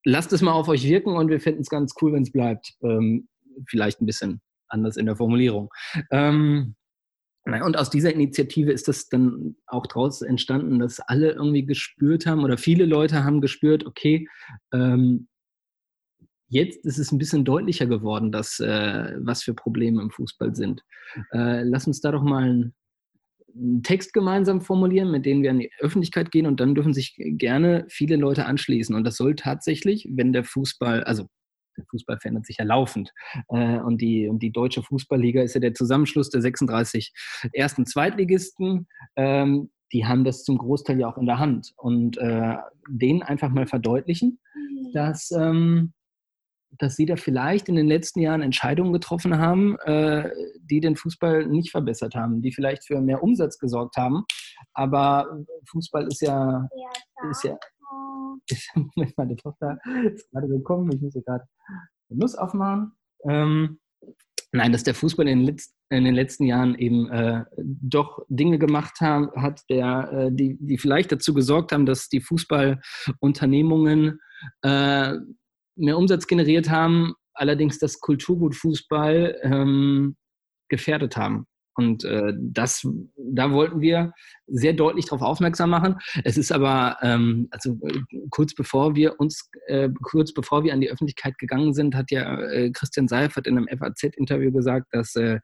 lasst 0.05 0.33
es 0.33 0.43
mal 0.43 0.53
auf 0.53 0.69
euch 0.69 0.85
wirken 0.85 1.17
und 1.17 1.29
wir 1.29 1.41
finden 1.41 1.63
es 1.63 1.69
ganz 1.69 1.95
cool, 2.01 2.13
wenn 2.13 2.23
es 2.23 2.33
bleibt. 2.33 2.75
Ähm, 2.83 3.29
vielleicht 3.67 4.01
ein 4.01 4.07
bisschen 4.07 4.41
anders 4.69 4.97
in 4.97 5.07
der 5.07 5.17
Formulierung. 5.17 5.69
Ähm, 6.11 6.77
und 7.47 7.79
aus 7.79 7.91
dieser 7.91 8.13
Initiative 8.13 8.71
ist 8.71 8.87
das 8.87 9.09
dann 9.09 9.57
auch 9.67 9.87
daraus 9.87 10.23
entstanden, 10.23 10.79
dass 10.79 11.01
alle 11.01 11.33
irgendwie 11.33 11.65
gespürt 11.65 12.27
haben 12.27 12.45
oder 12.45 12.59
viele 12.59 12.85
Leute 12.85 13.25
haben 13.25 13.41
gespürt, 13.41 13.87
okay, 13.87 14.29
ähm, 14.73 15.29
jetzt 16.49 16.85
ist 16.85 16.99
es 16.99 17.13
ein 17.13 17.19
bisschen 17.19 17.45
deutlicher 17.45 17.87
geworden, 17.87 18.31
dass, 18.31 18.61
äh, 18.61 19.17
was 19.21 19.43
für 19.43 19.55
Probleme 19.55 20.03
im 20.03 20.11
Fußball 20.11 20.55
sind. 20.55 20.83
Äh, 21.33 21.63
lass 21.63 21.87
uns 21.87 22.01
da 22.01 22.13
doch 22.13 22.23
mal 22.23 22.43
einen, 22.43 22.75
einen 23.55 23.83
Text 23.83 24.13
gemeinsam 24.13 24.61
formulieren, 24.61 25.11
mit 25.11 25.25
dem 25.25 25.43
wir 25.43 25.51
an 25.51 25.61
die 25.61 25.71
Öffentlichkeit 25.79 26.31
gehen 26.31 26.47
und 26.47 26.61
dann 26.61 26.75
dürfen 26.75 26.93
sich 26.93 27.15
gerne 27.17 27.87
viele 27.89 28.17
Leute 28.17 28.47
anschließen. 28.47 28.95
Und 28.95 29.05
das 29.05 29.17
soll 29.17 29.35
tatsächlich, 29.35 30.09
wenn 30.11 30.33
der 30.33 30.45
Fußball, 30.45 31.05
also 31.05 31.27
der 31.81 31.87
Fußball 31.91 32.19
verändert 32.21 32.47
sich 32.47 32.59
ja 32.59 32.65
laufend. 32.65 33.13
Äh, 33.49 33.79
und, 33.79 34.01
die, 34.01 34.29
und 34.29 34.41
die 34.41 34.53
Deutsche 34.53 34.83
Fußballliga 34.83 35.43
ist 35.43 35.55
ja 35.55 35.61
der 35.61 35.75
Zusammenschluss 35.75 36.31
der 36.31 36.43
36 36.43 37.13
Ersten 37.53 37.87
Zweitligisten. 37.87 38.89
Ähm, 39.17 39.71
die 39.93 40.07
haben 40.07 40.25
das 40.25 40.45
zum 40.45 40.59
Großteil 40.59 41.01
ja 41.01 41.09
auch 41.09 41.19
in 41.19 41.27
der 41.27 41.39
Hand. 41.39 41.73
Und 41.77 42.19
äh, 42.19 42.57
denen 42.89 43.23
einfach 43.23 43.51
mal 43.51 43.67
verdeutlichen, 43.67 44.39
mhm. 44.55 44.93
dass, 44.93 45.31
ähm, 45.33 45.93
dass 46.79 46.97
sie 46.97 47.07
da 47.07 47.17
vielleicht 47.17 47.69
in 47.69 47.75
den 47.75 47.89
letzten 47.89 48.21
Jahren 48.21 48.43
Entscheidungen 48.43 48.93
getroffen 48.93 49.39
haben, 49.39 49.77
äh, 49.81 50.31
die 50.63 50.81
den 50.81 50.97
Fußball 50.97 51.47
nicht 51.47 51.71
verbessert 51.71 52.15
haben, 52.15 52.43
die 52.43 52.53
vielleicht 52.53 52.87
für 52.87 53.01
mehr 53.01 53.23
Umsatz 53.23 53.59
gesorgt 53.59 53.97
haben. 53.97 54.25
Aber 54.75 55.45
Fußball 55.67 56.07
ist 56.07 56.21
ja, 56.21 56.69
ist 57.31 57.45
ja 57.45 57.59
Moment, 58.75 59.17
meine 59.17 59.37
Tochter 59.37 59.79
ist 60.15 60.31
gerade 60.31 60.49
gekommen, 60.49 60.91
ich 60.93 61.01
muss 61.01 61.15
ihr 61.15 61.23
gerade 61.23 61.45
eine 62.11 62.19
Nuss 62.19 62.35
aufmachen. 62.35 62.93
Ähm, 63.29 63.79
nein, 64.53 64.73
dass 64.73 64.83
der 64.83 64.95
Fußball 64.95 65.29
in 65.29 65.41
den, 65.41 65.49
Letz-, 65.49 65.73
in 65.91 66.05
den 66.05 66.15
letzten 66.15 66.45
Jahren 66.45 66.75
eben 66.77 67.11
äh, 67.11 67.45
doch 67.57 68.25
Dinge 68.29 68.59
gemacht 68.59 69.01
haben, 69.01 69.31
hat, 69.37 69.63
der, 69.69 70.13
äh, 70.13 70.33
die, 70.33 70.57
die 70.61 70.79
vielleicht 70.79 71.13
dazu 71.13 71.35
gesorgt 71.35 71.73
haben, 71.73 71.87
dass 71.87 72.09
die 72.09 72.21
Fußballunternehmungen 72.21 74.21
äh, 74.63 75.15
mehr 75.77 75.99
Umsatz 75.99 76.27
generiert 76.27 76.71
haben, 76.71 77.15
allerdings 77.35 77.79
das 77.79 78.01
Kulturgut 78.01 78.55
Fußball 78.55 79.39
ähm, 79.43 80.17
gefährdet 80.69 81.17
haben. 81.17 81.47
Und 81.75 82.05
äh, 82.05 82.33
das, 82.37 82.87
da 83.17 83.53
wollten 83.53 83.81
wir 83.81 84.13
sehr 84.47 84.73
deutlich 84.73 85.07
darauf 85.07 85.23
aufmerksam 85.23 85.71
machen. 85.71 85.97
Es 86.25 86.37
ist 86.37 86.53
aber, 86.53 86.99
ähm, 87.03 87.49
also 87.51 87.79
äh, 87.87 88.01
kurz 88.31 88.55
bevor 88.55 88.95
wir 88.97 89.19
uns, 89.21 89.51
äh, 89.67 89.89
kurz 90.03 90.35
bevor 90.35 90.65
wir 90.65 90.73
an 90.73 90.81
die 90.81 90.91
Öffentlichkeit 90.91 91.39
gegangen 91.39 91.73
sind, 91.73 91.95
hat 91.95 92.11
ja 92.11 92.41
äh, 92.41 92.71
Christian 92.71 93.09
Seifert 93.09 93.47
in 93.47 93.57
einem 93.57 93.69
FAZ-Interview 93.69 94.53
gesagt, 94.53 94.89
dass, 94.93 95.15
äh, 95.17 95.39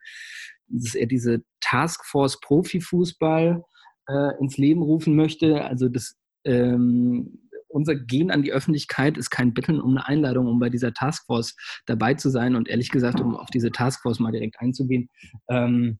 dass, 0.67 0.95
er 0.95 1.07
diese 1.07 1.43
Taskforce 1.61 2.39
Profifußball 2.41 3.63
äh, 4.07 4.39
ins 4.39 4.57
Leben 4.57 4.81
rufen 4.81 5.15
möchte. 5.15 5.63
Also 5.63 5.89
das 5.89 6.15
ähm, 6.43 7.39
unser 7.69 7.95
Gehen 7.95 8.31
an 8.31 8.41
die 8.41 8.51
Öffentlichkeit 8.51 9.17
ist 9.17 9.29
kein 9.29 9.53
Betteln 9.53 9.81
um 9.81 9.91
eine 9.91 10.07
Einladung, 10.07 10.47
um 10.47 10.59
bei 10.59 10.69
dieser 10.69 10.93
Taskforce 10.93 11.55
dabei 11.85 12.13
zu 12.13 12.29
sein 12.29 12.55
und 12.55 12.67
ehrlich 12.67 12.89
gesagt, 12.89 13.19
um 13.19 13.35
auf 13.35 13.49
diese 13.49 13.71
Taskforce 13.71 14.19
mal 14.19 14.31
direkt 14.31 14.59
einzugehen. 14.59 15.09
Ähm, 15.49 15.99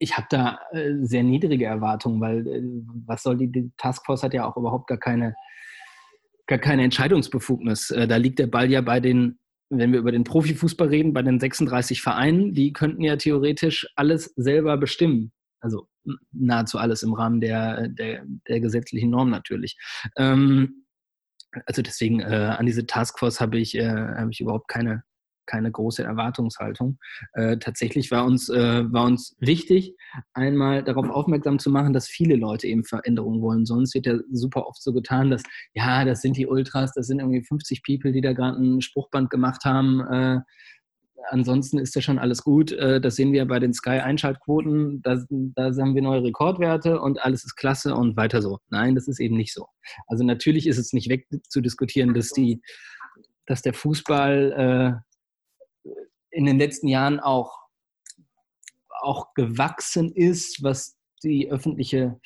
ich 0.00 0.16
habe 0.16 0.26
da 0.30 0.58
äh, 0.72 0.94
sehr 1.02 1.22
niedrige 1.22 1.66
Erwartungen, 1.66 2.20
weil 2.20 2.46
äh, 2.46 2.62
was 3.06 3.22
soll 3.22 3.36
die, 3.36 3.52
die 3.52 3.70
Taskforce 3.76 4.22
hat 4.22 4.34
ja 4.34 4.48
auch 4.48 4.56
überhaupt 4.56 4.88
gar 4.88 4.98
keine, 4.98 5.36
gar 6.46 6.58
keine 6.58 6.82
Entscheidungsbefugnis. 6.84 7.90
Äh, 7.90 8.08
da 8.08 8.16
liegt 8.16 8.38
der 8.38 8.46
Ball 8.46 8.70
ja 8.70 8.80
bei 8.80 8.98
den, 8.98 9.38
wenn 9.68 9.92
wir 9.92 10.00
über 10.00 10.10
den 10.10 10.24
Profifußball 10.24 10.88
reden, 10.88 11.12
bei 11.12 11.22
den 11.22 11.38
36 11.38 12.00
Vereinen, 12.00 12.54
die 12.54 12.72
könnten 12.72 13.02
ja 13.02 13.16
theoretisch 13.16 13.86
alles 13.94 14.32
selber 14.36 14.78
bestimmen. 14.78 15.32
Also 15.60 15.86
nahezu 16.32 16.78
alles 16.78 17.02
im 17.02 17.12
Rahmen 17.12 17.42
der, 17.42 17.88
der, 17.88 18.24
der 18.48 18.60
gesetzlichen 18.60 19.10
Norm 19.10 19.28
natürlich. 19.28 19.76
Ähm, 20.16 20.86
also 21.66 21.82
deswegen 21.82 22.20
äh, 22.20 22.54
an 22.58 22.64
diese 22.64 22.86
Taskforce 22.86 23.40
habe 23.40 23.58
ich, 23.58 23.76
äh, 23.76 23.86
hab 23.86 24.30
ich 24.30 24.40
überhaupt 24.40 24.68
keine, 24.68 25.02
keine 25.46 25.70
große 25.70 26.02
Erwartungshaltung. 26.02 26.98
Äh, 27.32 27.58
tatsächlich 27.58 28.10
war 28.10 28.24
uns, 28.24 28.48
äh, 28.48 28.84
war 28.92 29.04
uns 29.04 29.36
wichtig, 29.40 29.94
einmal 30.32 30.82
darauf 30.82 31.08
aufmerksam 31.08 31.58
zu 31.58 31.70
machen, 31.70 31.92
dass 31.92 32.08
viele 32.08 32.36
Leute 32.36 32.66
eben 32.66 32.84
Veränderungen 32.84 33.42
wollen. 33.42 33.66
Sonst 33.66 33.94
wird 33.94 34.06
ja 34.06 34.18
super 34.30 34.66
oft 34.66 34.82
so 34.82 34.92
getan, 34.92 35.30
dass, 35.30 35.42
ja, 35.74 36.04
das 36.04 36.22
sind 36.22 36.36
die 36.36 36.46
Ultras, 36.46 36.92
das 36.92 37.06
sind 37.06 37.20
irgendwie 37.20 37.42
50 37.42 37.82
People, 37.82 38.12
die 38.12 38.20
da 38.20 38.32
gerade 38.32 38.58
ein 38.58 38.80
Spruchband 38.80 39.30
gemacht 39.30 39.64
haben. 39.64 40.00
Äh, 40.00 40.40
ansonsten 41.28 41.78
ist 41.78 41.94
ja 41.94 42.02
schon 42.02 42.18
alles 42.18 42.42
gut. 42.42 42.72
Äh, 42.72 43.00
das 43.00 43.16
sehen 43.16 43.32
wir 43.32 43.44
bei 43.46 43.58
den 43.58 43.72
Sky-Einschaltquoten. 43.72 45.02
Da, 45.02 45.22
da 45.28 45.64
haben 45.64 45.94
wir 45.94 46.02
neue 46.02 46.22
Rekordwerte 46.22 47.00
und 47.00 47.22
alles 47.22 47.44
ist 47.44 47.56
klasse 47.56 47.94
und 47.94 48.16
weiter 48.16 48.42
so. 48.42 48.58
Nein, 48.68 48.94
das 48.94 49.08
ist 49.08 49.20
eben 49.20 49.36
nicht 49.36 49.54
so. 49.54 49.66
Also 50.06 50.24
natürlich 50.24 50.66
ist 50.66 50.78
es 50.78 50.92
nicht 50.92 51.08
wegzudiskutieren, 51.08 52.14
dass 52.14 52.30
die, 52.30 52.62
dass 53.46 53.62
der 53.62 53.74
Fußball 53.74 55.00
äh, 55.00 55.09
in 56.30 56.46
den 56.46 56.58
letzten 56.58 56.88
Jahren 56.88 57.20
auch, 57.20 57.58
auch 59.00 59.34
gewachsen 59.34 60.12
ist, 60.12 60.62
was 60.62 60.96
die 61.22 61.50
öffentliche 61.50 62.20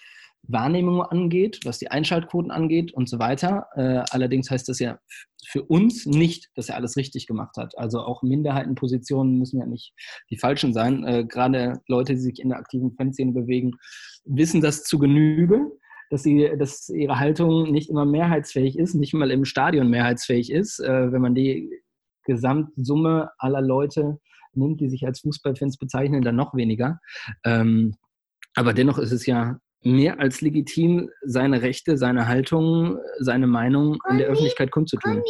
Wahrnehmung 0.48 1.02
angeht, 1.02 1.60
was 1.64 1.78
die 1.78 1.90
Einschaltquoten 1.90 2.50
angeht 2.50 2.92
und 2.92 3.08
so 3.08 3.18
weiter. 3.18 3.66
Äh, 3.74 4.04
allerdings 4.10 4.50
heißt 4.50 4.68
das 4.68 4.78
ja 4.78 4.98
für 5.46 5.62
uns 5.62 6.06
nicht, 6.06 6.50
dass 6.54 6.68
er 6.68 6.76
alles 6.76 6.96
richtig 6.96 7.26
gemacht 7.26 7.56
hat. 7.56 7.76
Also 7.78 8.00
auch 8.00 8.22
Minderheitenpositionen 8.22 9.38
müssen 9.38 9.60
ja 9.60 9.66
nicht 9.66 9.94
die 10.30 10.38
falschen 10.38 10.72
sein. 10.72 11.04
Äh, 11.04 11.24
gerade 11.24 11.80
Leute, 11.86 12.14
die 12.14 12.20
sich 12.20 12.40
in 12.40 12.50
der 12.50 12.58
aktiven 12.58 12.92
Fanszene 12.94 13.32
bewegen, 13.32 13.72
wissen 14.24 14.60
das 14.60 14.84
zu 14.84 14.98
Genüge, 14.98 15.70
dass, 16.10 16.22
sie, 16.22 16.50
dass 16.58 16.88
ihre 16.88 17.18
Haltung 17.18 17.70
nicht 17.70 17.90
immer 17.90 18.04
mehrheitsfähig 18.04 18.78
ist, 18.78 18.94
nicht 18.94 19.14
mal 19.14 19.30
im 19.30 19.44
Stadion 19.44 19.88
mehrheitsfähig 19.88 20.50
ist. 20.50 20.78
Äh, 20.80 21.12
wenn 21.12 21.22
man 21.22 21.34
die 21.34 21.70
Gesamtsumme 22.24 23.30
aller 23.38 23.60
Leute 23.60 24.18
nimmt, 24.54 24.80
die 24.80 24.88
sich 24.88 25.06
als 25.06 25.20
Fußballfans 25.20 25.78
bezeichnen, 25.78 26.22
dann 26.22 26.36
noch 26.36 26.54
weniger. 26.54 27.00
Ähm, 27.44 27.94
aber 28.54 28.72
dennoch 28.72 28.98
ist 28.98 29.12
es 29.12 29.26
ja 29.26 29.58
mehr 29.82 30.18
als 30.18 30.40
legitim, 30.40 31.10
seine 31.22 31.62
Rechte, 31.62 31.98
seine 31.98 32.26
Haltung, 32.26 32.98
seine 33.18 33.46
Meinung 33.46 33.98
in 34.08 34.18
der 34.18 34.28
Öffentlichkeit 34.28 34.70
kundzutun. 34.70 35.22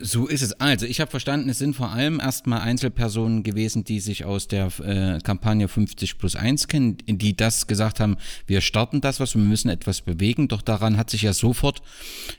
So 0.00 0.26
ist 0.26 0.42
es. 0.42 0.60
Also, 0.60 0.86
ich 0.86 1.00
habe 1.00 1.08
verstanden, 1.08 1.48
es 1.48 1.58
sind 1.58 1.76
vor 1.76 1.92
allem 1.92 2.18
erstmal 2.18 2.62
Einzelpersonen 2.62 3.44
gewesen, 3.44 3.84
die 3.84 4.00
sich 4.00 4.24
aus 4.24 4.48
der 4.48 4.72
äh, 4.80 5.20
Kampagne 5.20 5.68
50 5.68 6.18
plus 6.18 6.34
1 6.34 6.66
kennen, 6.66 6.96
die 7.06 7.36
das 7.36 7.68
gesagt 7.68 8.00
haben, 8.00 8.16
wir 8.48 8.60
starten 8.60 9.00
das 9.00 9.20
was, 9.20 9.36
wir 9.36 9.42
müssen 9.42 9.68
etwas 9.68 10.00
bewegen. 10.00 10.48
Doch 10.48 10.62
daran 10.62 10.96
hat 10.96 11.10
sich 11.10 11.22
ja 11.22 11.32
sofort 11.32 11.80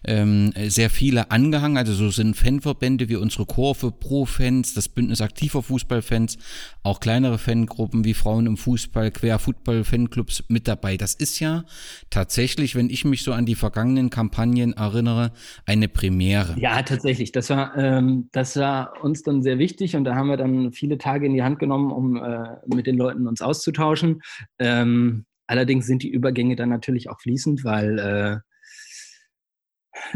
ähm, 0.04 0.52
sehr 0.68 0.90
viele 0.90 1.32
angehangen. 1.32 1.78
Also 1.78 1.94
so 1.94 2.10
sind 2.10 2.36
Fanverbände 2.36 3.08
wie 3.08 3.16
unsere 3.16 3.46
Kurve, 3.46 3.90
Pro-Fans, 3.90 4.74
das 4.74 4.90
Bündnis 4.90 5.22
aktiver 5.22 5.64
Fußballfans, 5.64 6.38
auch 6.84 7.00
kleinere 7.00 7.38
Fangruppen 7.38 8.04
wie 8.04 8.14
Frauen 8.14 8.48
im 8.48 8.58
Fußball, 8.58 9.12
Quer-Football-Fanclubs 9.12 10.44
mit 10.50 10.68
dabei. 10.68 10.98
Das 10.98 11.14
ist 11.14 11.40
ja 11.40 11.64
tatsächlich, 12.10 12.76
wenn 12.76 12.90
ich 12.90 13.06
mich 13.06 13.24
so 13.24 13.32
an 13.32 13.46
die 13.46 13.56
vergangenen 13.56 14.10
Kampagnen 14.10 14.74
erinnere, 14.74 15.32
eine 15.66 15.88
Premiere. 15.88 16.58
Ja, 16.60 16.82
tatsächlich. 16.82 17.32
Das 17.32 17.45
das 17.46 17.58
war, 17.58 17.78
ähm, 17.78 18.30
das 18.32 18.58
war 18.58 19.04
uns 19.04 19.22
dann 19.22 19.44
sehr 19.44 19.60
wichtig 19.60 19.96
und 19.96 20.04
da 20.04 20.16
haben 20.16 20.30
wir 20.30 20.38
dann 20.38 20.72
viele 20.72 20.98
Tage 20.98 21.26
in 21.26 21.34
die 21.34 21.44
Hand 21.44 21.60
genommen, 21.60 21.92
um 21.92 22.16
äh, 22.18 22.58
mit 22.66 22.88
den 22.88 22.98
Leuten 22.98 23.28
uns 23.28 23.42
auszutauschen. 23.42 24.22
Ähm, 24.58 25.26
allerdings 25.46 25.86
sind 25.86 26.02
die 26.02 26.10
Übergänge 26.10 26.56
dann 26.56 26.70
natürlich 26.70 27.10
auch 27.10 27.20
fließend, 27.20 27.64
weil, 27.64 28.00
äh, 28.00 28.38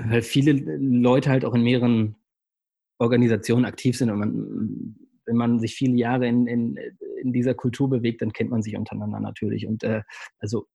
weil 0.09 0.21
viele 0.23 0.53
Leute 0.53 1.29
halt 1.29 1.45
auch 1.45 1.53
in 1.53 1.63
mehreren 1.63 2.15
Organisationen 2.97 3.65
aktiv 3.65 3.97
sind 3.97 4.09
und 4.09 4.19
man, 4.19 4.95
wenn 5.25 5.35
man 5.35 5.59
sich 5.59 5.75
viele 5.75 5.95
Jahre 5.95 6.27
in, 6.27 6.47
in, 6.47 6.79
in 7.21 7.31
dieser 7.31 7.53
Kultur 7.53 7.89
bewegt, 7.89 8.23
dann 8.23 8.33
kennt 8.33 8.49
man 8.49 8.63
sich 8.63 8.75
untereinander 8.75 9.19
natürlich. 9.19 9.67
Und 9.67 9.83
äh, 9.83 10.01
also 10.39 10.67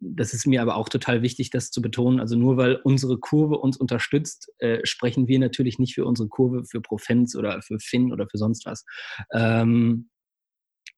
das 0.00 0.32
ist 0.32 0.46
mir 0.46 0.62
aber 0.62 0.76
auch 0.76 0.88
total 0.88 1.22
wichtig, 1.22 1.50
das 1.50 1.70
zu 1.70 1.82
betonen. 1.82 2.20
Also 2.20 2.36
nur 2.36 2.56
weil 2.56 2.76
unsere 2.76 3.18
Kurve 3.18 3.58
uns 3.58 3.76
unterstützt, 3.76 4.50
äh, 4.58 4.80
sprechen 4.84 5.28
wir 5.28 5.38
natürlich 5.38 5.78
nicht 5.78 5.94
für 5.94 6.06
unsere 6.06 6.28
Kurve, 6.28 6.64
für 6.64 6.80
Profenz 6.80 7.36
oder 7.36 7.60
für 7.62 7.78
Finn 7.78 8.12
oder 8.12 8.26
für 8.28 8.38
sonst 8.38 8.64
was. 8.66 8.84
Ähm, 9.32 10.08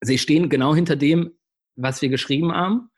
sie 0.01 0.17
stehen 0.17 0.49
genau 0.49 0.73
hinter 0.73 0.95
dem, 0.95 1.31
was 1.75 2.01
wir 2.01 2.09
geschrieben 2.09 2.53
haben, 2.53 2.89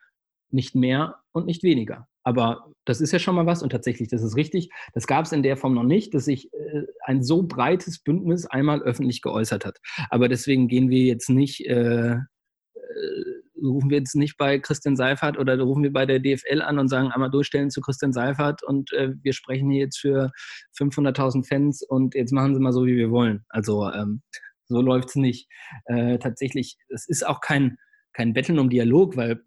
nicht 0.52 0.76
mehr 0.76 1.22
und 1.32 1.48
nicht 1.48 1.64
weniger. 1.64 2.08
Aber 2.24 2.72
das 2.86 3.02
ist 3.02 3.12
ja 3.12 3.20
schon 3.20 3.36
mal 3.36 3.46
was 3.46 3.64
und 3.64 3.72
tatsächlich, 3.72 4.10
das 4.10 4.24
ist 4.24 4.36
richtig. 4.36 4.70
Das 4.94 5.08
gab 5.08 5.26
es 5.26 5.32
in 5.32 5.44
der 5.44 5.58
Form 5.58 5.74
noch 5.74 5.84
nicht, 5.84 6.14
dass 6.14 6.26
sich 6.26 6.52
äh, 6.54 6.84
ein 7.04 7.24
so 7.24 7.44
breites 7.44 8.00
Bündnis 8.00 8.46
einmal 8.46 8.82
öffentlich 8.82 9.22
geäußert 9.22 9.66
hat. 9.66 9.80
Aber 10.10 10.30
deswegen 10.30 10.68
gehen 10.68 10.90
wir 10.90 11.04
jetzt 11.04 11.30
nicht 11.30 11.66
äh, 11.66 12.14
äh 12.14 13.35
rufen 13.62 13.90
wir 13.90 13.98
jetzt 13.98 14.16
nicht 14.16 14.38
bei 14.38 14.60
Christian 14.60 14.96
Seifert 14.96 15.38
oder 15.38 15.60
rufen 15.60 15.84
wir 15.84 15.94
bei 15.94 16.06
der 16.06 16.20
DFL 16.20 16.62
an 16.62 16.80
und 16.80 16.88
sagen, 16.88 17.12
einmal 17.12 17.32
durchstellen 17.32 17.70
zu 17.70 17.82
Christian 17.82 18.14
Seifert 18.14 18.64
und 18.64 18.92
äh, 18.94 19.14
wir 19.22 19.34
sprechen 19.34 19.70
hier 19.70 19.82
jetzt 19.82 20.00
für 20.00 20.32
500.000 20.78 21.48
Fans 21.48 21.82
und 21.82 22.16
jetzt 22.16 22.32
machen 22.32 22.56
Sie 22.56 22.62
mal 22.62 22.74
so, 22.74 22.86
wie 22.86 22.96
wir 22.96 23.12
wollen. 23.12 23.46
Also 23.50 23.90
ähm, 23.92 24.22
so 24.68 24.82
läuft 24.82 25.10
es 25.10 25.16
nicht. 25.16 25.48
Äh, 25.86 26.18
tatsächlich, 26.18 26.78
es 26.90 27.08
ist 27.08 27.26
auch 27.26 27.42
kein, 27.42 27.78
kein 28.14 28.34
Betteln 28.34 28.60
um 28.60 28.70
Dialog, 28.70 29.16
weil 29.18 29.42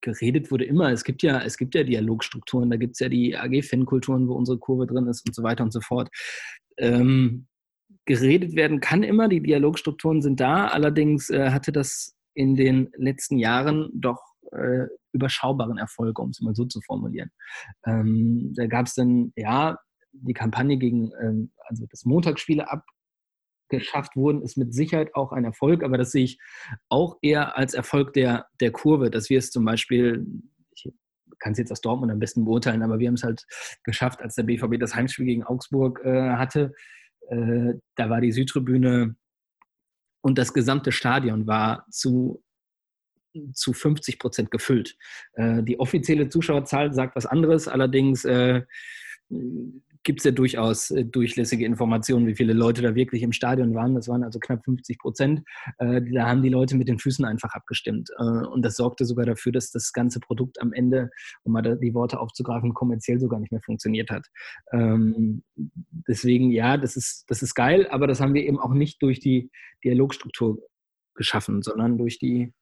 geredet 0.00 0.50
wurde 0.50 0.64
immer. 0.64 0.92
Es 0.92 1.04
gibt 1.04 1.22
ja, 1.22 1.40
es 1.40 1.56
gibt 1.56 1.74
ja 1.74 1.82
Dialogstrukturen, 1.82 2.70
da 2.70 2.76
gibt 2.76 2.92
es 2.92 3.00
ja 3.00 3.08
die 3.08 3.36
AG-Fan-Kulturen, 3.36 4.28
wo 4.28 4.34
unsere 4.34 4.58
Kurve 4.58 4.86
drin 4.86 5.06
ist 5.06 5.26
und 5.26 5.34
so 5.34 5.42
weiter 5.42 5.64
und 5.64 5.72
so 5.72 5.80
fort. 5.80 6.10
Ähm, 6.76 7.46
geredet 8.04 8.54
werden 8.54 8.80
kann 8.80 9.02
immer, 9.02 9.28
die 9.28 9.40
Dialogstrukturen 9.40 10.20
sind 10.20 10.40
da, 10.40 10.66
allerdings 10.66 11.30
äh, 11.30 11.50
hatte 11.50 11.72
das 11.72 12.14
in 12.34 12.56
den 12.56 12.90
letzten 12.96 13.38
Jahren 13.38 13.90
doch 13.94 14.20
äh, 14.52 14.86
überschaubaren 15.12 15.78
Erfolg, 15.78 16.18
um 16.18 16.30
es 16.30 16.40
mal 16.40 16.54
so 16.54 16.64
zu 16.64 16.80
formulieren. 16.80 17.30
Ähm, 17.86 18.52
da 18.54 18.66
gab 18.66 18.86
es 18.86 18.94
dann, 18.94 19.32
ja, 19.36 19.78
die 20.12 20.34
Kampagne 20.34 20.76
gegen, 20.76 21.12
ähm, 21.20 21.52
also 21.66 21.86
das 21.90 22.04
Montagsspiele 22.04 22.66
abgeschafft 22.70 24.16
wurden, 24.16 24.42
ist 24.42 24.56
mit 24.56 24.74
Sicherheit 24.74 25.14
auch 25.14 25.32
ein 25.32 25.44
Erfolg, 25.44 25.82
aber 25.82 25.98
das 25.98 26.12
sehe 26.12 26.24
ich 26.24 26.38
auch 26.88 27.18
eher 27.22 27.56
als 27.56 27.74
Erfolg 27.74 28.12
der, 28.12 28.46
der 28.60 28.70
Kurve, 28.70 29.10
dass 29.10 29.30
wir 29.30 29.38
es 29.38 29.50
zum 29.50 29.64
Beispiel, 29.64 30.26
ich 30.74 30.92
kann 31.38 31.52
es 31.52 31.58
jetzt 31.58 31.72
aus 31.72 31.80
Dortmund 31.80 32.12
am 32.12 32.18
besten 32.18 32.44
beurteilen, 32.44 32.82
aber 32.82 32.98
wir 32.98 33.08
haben 33.08 33.14
es 33.14 33.24
halt 33.24 33.46
geschafft, 33.82 34.22
als 34.22 34.34
der 34.34 34.44
BVB 34.44 34.78
das 34.78 34.94
Heimspiel 34.94 35.26
gegen 35.26 35.44
Augsburg 35.44 36.00
äh, 36.04 36.30
hatte. 36.32 36.72
Äh, 37.28 37.74
da 37.96 38.10
war 38.10 38.20
die 38.20 38.32
Südtribüne 38.32 39.16
und 40.24 40.38
das 40.38 40.54
gesamte 40.54 40.90
Stadion 40.90 41.46
war 41.46 41.86
zu, 41.90 42.42
zu 43.52 43.74
50 43.74 44.18
Prozent 44.18 44.50
gefüllt. 44.50 44.96
Äh, 45.34 45.62
die 45.62 45.78
offizielle 45.78 46.30
Zuschauerzahl 46.30 46.94
sagt 46.94 47.14
was 47.14 47.26
anderes, 47.26 47.68
allerdings 47.68 48.24
äh, 48.24 48.62
gibt 50.04 50.20
es 50.20 50.24
ja 50.24 50.30
durchaus 50.30 50.90
äh, 50.90 51.04
durchlässige 51.04 51.64
Informationen, 51.64 52.26
wie 52.26 52.34
viele 52.34 52.52
Leute 52.52 52.82
da 52.82 52.94
wirklich 52.94 53.22
im 53.22 53.32
Stadion 53.32 53.74
waren. 53.74 53.94
Das 53.94 54.08
waren 54.08 54.22
also 54.22 54.38
knapp 54.38 54.64
50 54.64 54.98
Prozent. 54.98 55.42
Äh, 55.78 56.02
da 56.12 56.28
haben 56.28 56.42
die 56.42 56.50
Leute 56.50 56.76
mit 56.76 56.88
den 56.88 56.98
Füßen 56.98 57.24
einfach 57.24 57.54
abgestimmt. 57.54 58.10
Äh, 58.18 58.22
und 58.22 58.62
das 58.62 58.76
sorgte 58.76 59.04
sogar 59.04 59.26
dafür, 59.26 59.52
dass 59.52 59.70
das 59.70 59.92
ganze 59.92 60.20
Produkt 60.20 60.60
am 60.60 60.72
Ende, 60.72 61.10
um 61.42 61.52
mal 61.52 61.62
die 61.62 61.94
Worte 61.94 62.20
aufzugreifen, 62.20 62.74
kommerziell 62.74 63.18
sogar 63.18 63.40
nicht 63.40 63.50
mehr 63.50 63.62
funktioniert 63.62 64.10
hat. 64.10 64.26
Ähm, 64.72 65.42
deswegen, 66.06 66.50
ja, 66.50 66.76
das 66.76 66.96
ist, 66.96 67.24
das 67.28 67.42
ist 67.42 67.54
geil, 67.54 67.88
aber 67.90 68.06
das 68.06 68.20
haben 68.20 68.34
wir 68.34 68.44
eben 68.44 68.58
auch 68.58 68.74
nicht 68.74 69.02
durch 69.02 69.20
die 69.20 69.50
Dialogstruktur 69.82 70.58
geschaffen, 71.14 71.62
sondern 71.62 71.98
durch 71.98 72.18
die 72.18 72.52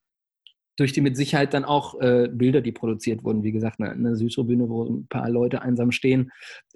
durch 0.78 0.92
die 0.92 1.02
mit 1.02 1.16
Sicherheit 1.18 1.52
dann 1.52 1.66
auch 1.66 2.00
äh, 2.00 2.28
Bilder, 2.32 2.62
die 2.62 2.72
produziert 2.72 3.24
wurden. 3.24 3.42
Wie 3.42 3.52
gesagt, 3.52 3.78
eine, 3.78 3.90
eine 3.90 4.16
Südtribüne, 4.16 4.70
wo 4.70 4.84
ein 4.84 5.06
paar 5.06 5.28
Leute 5.28 5.60
einsam 5.60 5.92
stehen, 5.92 6.30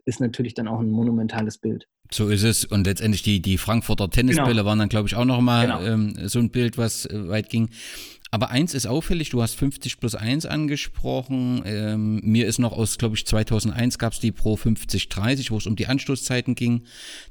ist 0.06 0.20
natürlich 0.20 0.54
dann 0.54 0.68
auch 0.68 0.80
ein 0.80 0.90
monumentales 0.90 1.58
Bild. 1.58 1.88
So 2.10 2.28
ist 2.28 2.44
es. 2.44 2.64
Und 2.64 2.86
letztendlich 2.86 3.22
die, 3.22 3.42
die 3.42 3.58
Frankfurter 3.58 4.08
Tennisbälle 4.08 4.52
genau. 4.52 4.64
waren 4.64 4.78
dann, 4.78 4.88
glaube 4.88 5.08
ich, 5.08 5.16
auch 5.16 5.24
nochmal 5.24 5.66
genau. 5.66 5.82
ähm, 5.82 6.28
so 6.28 6.38
ein 6.38 6.50
Bild, 6.50 6.78
was 6.78 7.06
äh, 7.06 7.28
weit 7.28 7.50
ging. 7.50 7.68
Aber 8.32 8.50
eins 8.50 8.74
ist 8.74 8.86
auffällig, 8.86 9.30
du 9.30 9.40
hast 9.40 9.54
50 9.54 10.00
plus 10.00 10.16
1 10.16 10.46
angesprochen. 10.46 11.62
Ähm, 11.64 12.20
mir 12.24 12.46
ist 12.46 12.58
noch 12.58 12.72
aus, 12.72 12.98
glaube 12.98 13.14
ich, 13.14 13.24
2001 13.24 13.98
gab 13.98 14.14
es 14.14 14.20
die 14.20 14.32
Pro 14.32 14.56
5030, 14.56 15.52
wo 15.52 15.58
es 15.58 15.66
um 15.66 15.76
die 15.76 15.86
Anstoßzeiten 15.86 16.56
ging. 16.56 16.82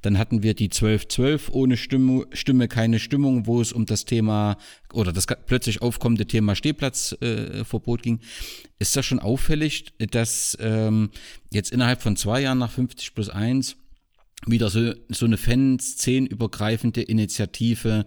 Dann 0.02 0.18
hatten 0.18 0.42
wir 0.42 0.54
die 0.54 0.66
1212 0.66 1.50
ohne 1.52 1.76
Stimme, 1.76 2.26
Stimme, 2.32 2.70
keine 2.70 3.00
Stimmung, 3.00 3.46
wo 3.46 3.60
es 3.60 3.74
um 3.74 3.86
das 3.86 4.06
Thema 4.06 4.58
oder 4.94 5.12
das 5.12 5.28
plötzlich 5.46 5.82
aufkommende 5.82 6.28
Thema 6.28 6.56
Stehplatzverbot 6.56 8.00
äh, 8.00 8.04
ging. 8.04 8.20
Ist 8.80 8.96
das 8.96 9.06
schon 9.06 9.20
auffällig, 9.20 9.94
dass 10.12 10.58
ähm, 10.62 11.10
jetzt 11.52 11.72
innerhalb 11.72 12.02
von 12.02 12.16
zwei 12.16 12.42
Jahren 12.42 12.60
nach 12.60 12.72
50 12.72 13.14
plus 13.14 13.30
1 13.30 13.76
wieder 14.48 14.70
so, 14.70 14.94
so 15.10 15.26
eine 15.26 15.38
Fanszenen-übergreifende 15.38 17.02
Initiative 17.02 18.06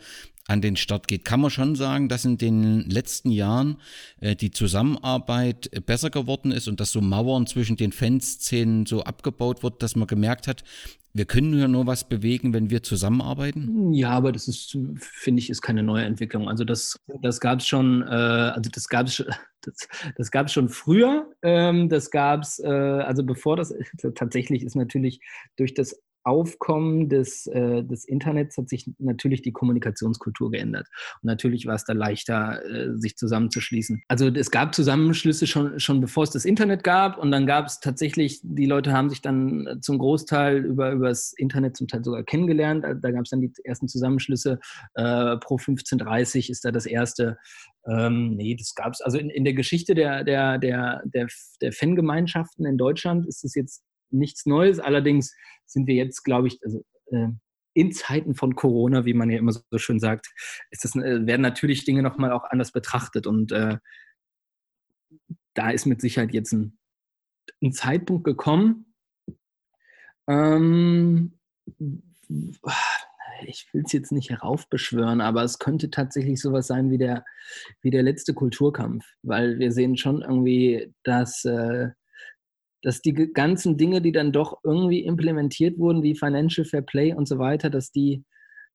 an 0.48 0.62
den 0.62 0.76
Start 0.76 1.06
geht. 1.06 1.24
Kann 1.24 1.40
man 1.40 1.50
schon 1.50 1.76
sagen, 1.76 2.08
dass 2.08 2.24
in 2.24 2.38
den 2.38 2.80
letzten 2.88 3.30
Jahren 3.30 3.76
äh, 4.20 4.34
die 4.34 4.50
Zusammenarbeit 4.50 5.70
besser 5.86 6.10
geworden 6.10 6.50
ist 6.50 6.66
und 6.66 6.80
dass 6.80 6.90
so 6.90 7.00
Mauern 7.00 7.46
zwischen 7.46 7.76
den 7.76 7.92
Fanszenen 7.92 8.86
so 8.86 9.04
abgebaut 9.04 9.62
wird, 9.62 9.82
dass 9.82 9.94
man 9.94 10.08
gemerkt 10.08 10.48
hat, 10.48 10.64
wir 11.12 11.24
können 11.24 11.58
ja 11.58 11.68
nur 11.68 11.86
was 11.86 12.08
bewegen, 12.08 12.52
wenn 12.54 12.70
wir 12.70 12.82
zusammenarbeiten? 12.82 13.92
Ja, 13.92 14.10
aber 14.10 14.30
das 14.32 14.46
ist, 14.46 14.76
finde 15.00 15.40
ich, 15.40 15.50
ist 15.50 15.62
keine 15.62 15.82
neue 15.82 16.04
Entwicklung. 16.04 16.48
Also 16.48 16.64
das, 16.64 16.98
das 17.22 17.40
gab 17.40 17.60
es 17.60 17.66
schon, 17.66 18.02
äh, 18.02 18.06
also 18.06 18.70
das 18.70 18.88
gab 18.88 19.06
es 19.06 19.24
das, 19.62 19.88
das 20.16 20.30
gab 20.30 20.46
es 20.46 20.52
schon 20.52 20.68
früher. 20.68 21.30
Ähm, 21.42 21.88
das 21.88 22.10
gab 22.10 22.42
es, 22.42 22.58
äh, 22.58 22.68
also 22.68 23.22
bevor 23.22 23.56
das 23.56 23.74
tatsächlich 24.14 24.62
ist 24.62 24.76
natürlich 24.76 25.20
durch 25.56 25.74
das 25.74 26.00
Aufkommen 26.28 27.08
des, 27.08 27.46
äh, 27.46 27.82
des 27.82 28.04
Internets 28.04 28.56
hat 28.58 28.68
sich 28.68 28.90
natürlich 28.98 29.42
die 29.42 29.52
Kommunikationskultur 29.52 30.50
geändert. 30.50 30.86
Und 31.22 31.26
natürlich 31.26 31.66
war 31.66 31.74
es 31.74 31.84
da 31.84 31.94
leichter, 31.94 32.62
äh, 32.64 32.96
sich 32.96 33.16
zusammenzuschließen. 33.16 34.02
Also 34.08 34.28
es 34.28 34.50
gab 34.50 34.74
Zusammenschlüsse 34.74 35.46
schon, 35.46 35.80
schon 35.80 36.00
bevor 36.00 36.24
es 36.24 36.30
das 36.30 36.44
Internet 36.44 36.84
gab. 36.84 37.18
Und 37.18 37.30
dann 37.30 37.46
gab 37.46 37.66
es 37.66 37.80
tatsächlich, 37.80 38.40
die 38.42 38.66
Leute 38.66 38.92
haben 38.92 39.08
sich 39.08 39.22
dann 39.22 39.78
zum 39.80 39.98
Großteil 39.98 40.64
über, 40.64 40.94
das 40.96 41.32
Internet 41.36 41.76
zum 41.76 41.88
Teil 41.88 42.04
sogar 42.04 42.22
kennengelernt. 42.24 42.84
Da 42.84 43.10
gab 43.10 43.24
es 43.24 43.30
dann 43.30 43.40
die 43.40 43.52
ersten 43.64 43.88
Zusammenschlüsse. 43.88 44.60
Äh, 44.94 45.36
Pro 45.38 45.56
1530 45.56 46.50
ist 46.50 46.64
da 46.64 46.70
das 46.70 46.84
erste. 46.86 47.38
Ähm, 47.86 48.36
nee, 48.36 48.54
das 48.54 48.74
gab 48.74 48.92
es. 48.92 49.00
Also 49.00 49.18
in, 49.18 49.30
in 49.30 49.44
der 49.44 49.54
Geschichte 49.54 49.94
der, 49.94 50.24
der, 50.24 50.58
der, 50.58 51.02
der, 51.06 51.26
der 51.62 51.72
Fangemeinschaften 51.72 52.66
in 52.66 52.76
Deutschland 52.76 53.26
ist 53.26 53.44
es 53.44 53.54
jetzt 53.54 53.82
nichts 54.10 54.46
Neues. 54.46 54.78
Allerdings 54.78 55.34
sind 55.66 55.86
wir 55.86 55.94
jetzt, 55.94 56.24
glaube 56.24 56.48
ich, 56.48 56.58
also, 56.62 56.84
äh, 57.06 57.28
in 57.74 57.92
Zeiten 57.92 58.34
von 58.34 58.56
Corona, 58.56 59.04
wie 59.04 59.14
man 59.14 59.30
ja 59.30 59.38
immer 59.38 59.52
so 59.52 59.62
schön 59.76 60.00
sagt, 60.00 60.28
das, 60.70 60.96
äh, 60.96 61.26
werden 61.26 61.42
natürlich 61.42 61.84
Dinge 61.84 62.02
nochmal 62.02 62.32
auch 62.32 62.44
anders 62.44 62.72
betrachtet. 62.72 63.26
Und 63.26 63.52
äh, 63.52 63.78
da 65.54 65.70
ist 65.70 65.86
mit 65.86 66.00
Sicherheit 66.00 66.32
jetzt 66.32 66.52
ein, 66.52 66.78
ein 67.62 67.72
Zeitpunkt 67.72 68.24
gekommen. 68.24 68.94
Ähm, 70.26 71.38
ich 73.46 73.68
will 73.72 73.82
es 73.86 73.92
jetzt 73.92 74.12
nicht 74.12 74.30
heraufbeschwören, 74.30 75.20
aber 75.20 75.44
es 75.44 75.58
könnte 75.58 75.90
tatsächlich 75.90 76.40
sowas 76.40 76.66
sein 76.66 76.90
wie 76.90 76.98
der, 76.98 77.24
wie 77.80 77.90
der 77.90 78.02
letzte 78.02 78.34
Kulturkampf, 78.34 79.04
weil 79.22 79.58
wir 79.58 79.72
sehen 79.72 79.96
schon 79.96 80.22
irgendwie, 80.22 80.92
dass 81.04 81.44
äh, 81.44 81.90
dass 82.82 83.00
die 83.00 83.12
ganzen 83.12 83.76
Dinge, 83.76 84.00
die 84.00 84.12
dann 84.12 84.32
doch 84.32 84.58
irgendwie 84.64 85.04
implementiert 85.04 85.78
wurden, 85.78 86.02
wie 86.02 86.14
Financial 86.14 86.64
Fair 86.64 86.82
Play 86.82 87.14
und 87.14 87.26
so 87.26 87.38
weiter, 87.38 87.70
dass 87.70 87.90
die, 87.90 88.24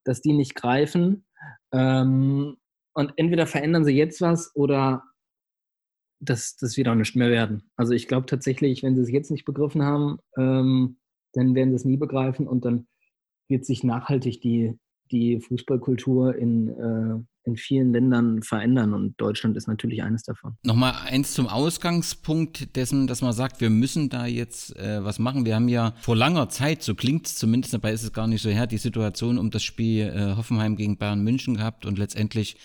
dass 0.03 0.21
die 0.21 0.33
nicht 0.33 0.55
greifen. 0.55 1.25
Ähm, 1.71 2.57
und 2.93 3.13
entweder 3.15 3.47
verändern 3.47 3.85
sie 3.85 3.95
jetzt 3.95 4.21
was 4.21 4.55
oder 4.55 5.03
das, 6.19 6.55
das 6.57 6.77
auch 6.85 6.95
nicht 6.95 7.15
mehr 7.15 7.29
werden. 7.29 7.69
Also 7.75 7.93
ich 7.93 8.07
glaube 8.07 8.25
tatsächlich, 8.25 8.83
wenn 8.83 8.95
sie 8.95 9.01
es 9.01 9.11
jetzt 9.11 9.31
nicht 9.31 9.45
begriffen 9.45 9.83
haben, 9.83 10.19
ähm, 10.37 10.97
dann 11.33 11.55
werden 11.55 11.71
sie 11.71 11.75
es 11.75 11.85
nie 11.85 11.97
begreifen 11.97 12.47
und 12.47 12.65
dann 12.65 12.87
wird 13.49 13.65
sich 13.65 13.83
nachhaltig 13.83 14.41
die, 14.41 14.79
die 15.11 15.39
Fußballkultur 15.39 16.35
in, 16.35 16.69
äh, 16.69 17.32
in 17.45 17.57
vielen 17.57 17.91
Ländern 17.91 18.41
verändern 18.41 18.93
und 18.93 19.19
Deutschland 19.19 19.57
ist 19.57 19.67
natürlich 19.67 20.03
eines 20.03 20.23
davon. 20.23 20.55
Nochmal 20.63 20.93
eins 21.05 21.33
zum 21.33 21.47
Ausgangspunkt 21.47 22.75
dessen, 22.75 23.07
dass 23.07 23.21
man 23.21 23.33
sagt, 23.33 23.61
wir 23.61 23.69
müssen 23.69 24.09
da 24.09 24.25
jetzt 24.25 24.75
äh, 24.77 25.03
was 25.03 25.19
machen. 25.19 25.45
Wir 25.45 25.55
haben 25.55 25.67
ja 25.67 25.93
vor 26.01 26.15
langer 26.15 26.49
Zeit, 26.49 26.83
so 26.83 26.95
klingt 26.95 27.27
es 27.27 27.35
zumindest, 27.35 27.73
dabei 27.73 27.91
ist 27.91 28.03
es 28.03 28.13
gar 28.13 28.27
nicht 28.27 28.41
so 28.41 28.49
her, 28.49 28.67
die 28.67 28.77
Situation 28.77 29.37
um 29.37 29.51
das 29.51 29.63
Spiel 29.63 30.07
äh, 30.07 30.35
Hoffenheim 30.35 30.75
gegen 30.75 30.97
Bayern 30.97 31.23
München 31.23 31.55
gehabt 31.55 31.85
und 31.85 31.97
letztendlich 31.97 32.55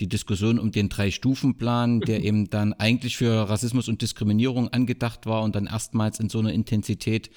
die 0.00 0.08
Diskussion 0.08 0.58
um 0.58 0.72
den 0.72 0.88
Drei-Stufen-Plan, 0.88 2.00
der 2.00 2.24
eben 2.24 2.50
dann 2.50 2.72
eigentlich 2.72 3.16
für 3.16 3.48
Rassismus 3.48 3.88
und 3.88 4.02
Diskriminierung 4.02 4.68
angedacht 4.68 5.26
war 5.26 5.42
und 5.42 5.54
dann 5.54 5.66
erstmals 5.66 6.18
in 6.18 6.28
so 6.28 6.40
einer 6.40 6.52
Intensität 6.52 7.30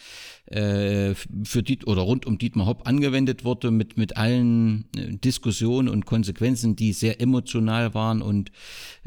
äh, 0.48 1.14
für 1.14 1.62
Diet 1.62 1.86
oder 1.86 2.02
rund 2.02 2.26
um 2.26 2.38
Dietmar 2.38 2.66
Hopp 2.66 2.88
angewendet 2.88 3.46
wurde, 3.46 3.70
mit, 3.70 3.98
mit 3.98 4.18
allen 4.18 4.86
äh, 4.96 5.16
Diskussionen 5.18 5.90
und 5.90 6.06
Konsequenzen, 6.06 6.76
die 6.76 6.85
sehr 6.93 7.21
emotional 7.21 7.93
waren 7.93 8.21
und 8.21 8.52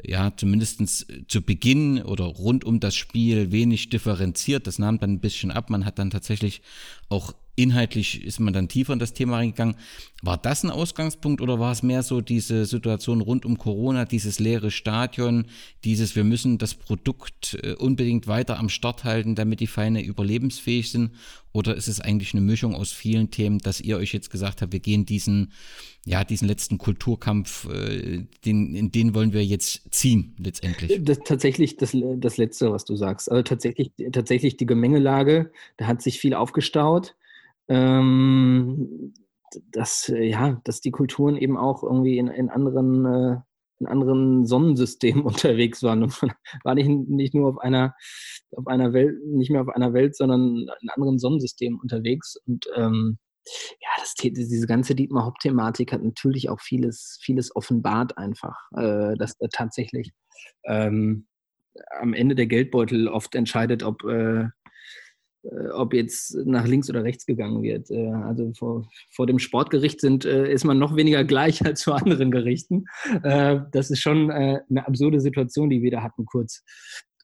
ja, 0.02 0.34
zumindestens 0.36 1.06
zu 1.28 1.42
Beginn 1.42 2.02
oder 2.02 2.24
rund 2.24 2.64
um 2.64 2.80
das 2.80 2.94
Spiel 2.94 3.52
wenig 3.52 3.88
differenziert. 3.88 4.66
Das 4.66 4.78
nahm 4.78 4.98
dann 4.98 5.12
ein 5.14 5.20
bisschen 5.20 5.50
ab. 5.50 5.70
Man 5.70 5.84
hat 5.84 5.98
dann 5.98 6.10
tatsächlich 6.10 6.62
auch 7.08 7.34
inhaltlich 7.58 8.24
ist 8.24 8.38
man 8.38 8.54
dann 8.54 8.68
tiefer 8.68 8.92
in 8.92 8.98
das 9.00 9.12
Thema 9.12 9.36
reingegangen. 9.36 9.74
War 10.22 10.38
das 10.38 10.62
ein 10.62 10.70
Ausgangspunkt 10.70 11.40
oder 11.40 11.58
war 11.58 11.72
es 11.72 11.82
mehr 11.82 12.02
so 12.02 12.20
diese 12.20 12.64
Situation 12.66 13.20
rund 13.20 13.44
um 13.44 13.58
Corona, 13.58 14.04
dieses 14.04 14.38
leere 14.38 14.70
Stadion, 14.70 15.46
dieses 15.84 16.16
wir 16.16 16.24
müssen 16.24 16.58
das 16.58 16.74
Produkt 16.74 17.58
äh, 17.62 17.74
unbedingt 17.74 18.28
weiter 18.28 18.58
am 18.58 18.68
Start 18.68 19.04
halten, 19.04 19.34
damit 19.34 19.60
die 19.60 19.66
Vereine 19.66 20.02
überlebensfähig 20.02 20.90
sind? 20.90 21.10
Oder 21.52 21.74
ist 21.74 21.88
es 21.88 22.00
eigentlich 22.00 22.32
eine 22.34 22.42
Mischung 22.42 22.74
aus 22.74 22.92
vielen 22.92 23.30
Themen, 23.30 23.58
dass 23.58 23.80
ihr 23.80 23.96
euch 23.96 24.12
jetzt 24.12 24.30
gesagt 24.30 24.62
habt, 24.62 24.72
wir 24.72 24.80
gehen 24.80 25.04
diesen, 25.04 25.52
ja, 26.04 26.22
diesen 26.22 26.46
letzten 26.46 26.78
Kulturkampf, 26.78 27.68
äh, 27.68 28.24
den, 28.44 28.74
in 28.74 28.92
den 28.92 29.14
wollen 29.14 29.32
wir 29.32 29.44
jetzt 29.44 29.92
ziehen, 29.92 30.36
letztendlich? 30.38 31.00
Das, 31.02 31.18
tatsächlich 31.24 31.76
das, 31.76 31.96
das 32.18 32.36
Letzte, 32.36 32.70
was 32.70 32.84
du 32.84 32.94
sagst. 32.94 33.30
Also 33.30 33.42
tatsächlich, 33.42 33.90
tatsächlich 34.12 34.56
die 34.56 34.66
Gemengelage, 34.66 35.50
da 35.76 35.86
hat 35.86 36.02
sich 36.02 36.20
viel 36.20 36.34
aufgestaut 36.34 37.14
ähm, 37.68 39.14
dass, 39.70 40.08
äh, 40.08 40.24
ja, 40.24 40.60
dass 40.64 40.80
die 40.80 40.90
Kulturen 40.90 41.36
eben 41.36 41.56
auch 41.56 41.82
irgendwie 41.82 42.18
in, 42.18 42.28
in 42.28 42.50
anderen, 42.50 43.04
äh, 43.06 43.36
in 43.80 43.86
anderen 43.86 44.46
Sonnensystemen 44.46 45.22
unterwegs 45.24 45.82
waren. 45.82 46.02
Und 46.02 46.22
man 46.22 46.32
war 46.64 46.74
nicht, 46.74 46.88
nicht 46.88 47.34
nur 47.34 47.48
auf 47.48 47.58
einer, 47.58 47.94
auf 48.56 48.66
einer 48.66 48.92
Welt, 48.92 49.24
nicht 49.24 49.50
mehr 49.50 49.62
auf 49.62 49.68
einer 49.68 49.92
Welt, 49.92 50.16
sondern 50.16 50.66
in 50.80 50.90
anderen 50.90 51.18
Sonnensystemen 51.18 51.78
unterwegs. 51.80 52.36
Und 52.46 52.66
ähm, 52.76 53.18
ja, 53.80 53.88
das, 53.98 54.14
diese 54.14 54.66
ganze 54.66 54.94
Dietmar 54.94 55.24
Haupt-Thematik 55.24 55.92
hat 55.92 56.02
natürlich 56.02 56.50
auch 56.50 56.60
vieles, 56.60 57.18
vieles 57.22 57.54
offenbart 57.54 58.18
einfach, 58.18 58.56
äh, 58.76 59.14
dass 59.16 59.40
äh, 59.40 59.48
tatsächlich 59.50 60.12
ähm, 60.64 61.26
am 62.00 62.12
Ende 62.12 62.34
der 62.34 62.46
Geldbeutel 62.46 63.08
oft 63.08 63.34
entscheidet, 63.34 63.82
ob, 63.82 64.04
äh, 64.04 64.48
ob 65.72 65.94
jetzt 65.94 66.36
nach 66.44 66.66
links 66.66 66.90
oder 66.90 67.04
rechts 67.04 67.26
gegangen 67.26 67.62
wird. 67.62 67.90
Äh, 67.90 68.10
also 68.10 68.52
vor, 68.54 68.88
vor 69.10 69.26
dem 69.26 69.38
Sportgericht 69.38 70.00
sind, 70.00 70.24
äh, 70.24 70.50
ist 70.52 70.64
man 70.64 70.78
noch 70.78 70.96
weniger 70.96 71.24
gleich 71.24 71.64
als 71.66 71.80
zu 71.80 71.92
anderen 71.92 72.30
Gerichten. 72.30 72.84
Das 73.22 73.90
ist 73.90 74.00
schon 74.00 74.30
eine 74.30 74.86
absurde 74.86 75.20
Situation, 75.20 75.70
die 75.70 75.82
wir 75.82 75.90
da 75.90 76.02
hatten, 76.02 76.24
kurz, 76.24 76.62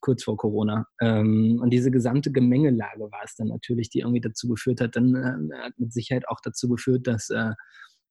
kurz 0.00 0.24
vor 0.24 0.36
Corona. 0.36 0.86
Ähm, 1.00 1.58
und 1.62 1.70
diese 1.70 1.90
gesamte 1.90 2.32
Gemengelage 2.32 3.10
war 3.10 3.22
es 3.24 3.36
dann 3.36 3.48
natürlich, 3.48 3.90
die 3.90 4.00
irgendwie 4.00 4.20
dazu 4.20 4.48
geführt 4.48 4.80
hat, 4.80 4.96
dann 4.96 5.50
hat 5.62 5.78
mit 5.78 5.92
Sicherheit 5.92 6.28
auch 6.28 6.40
dazu 6.42 6.68
geführt, 6.68 7.06
dass, 7.06 7.30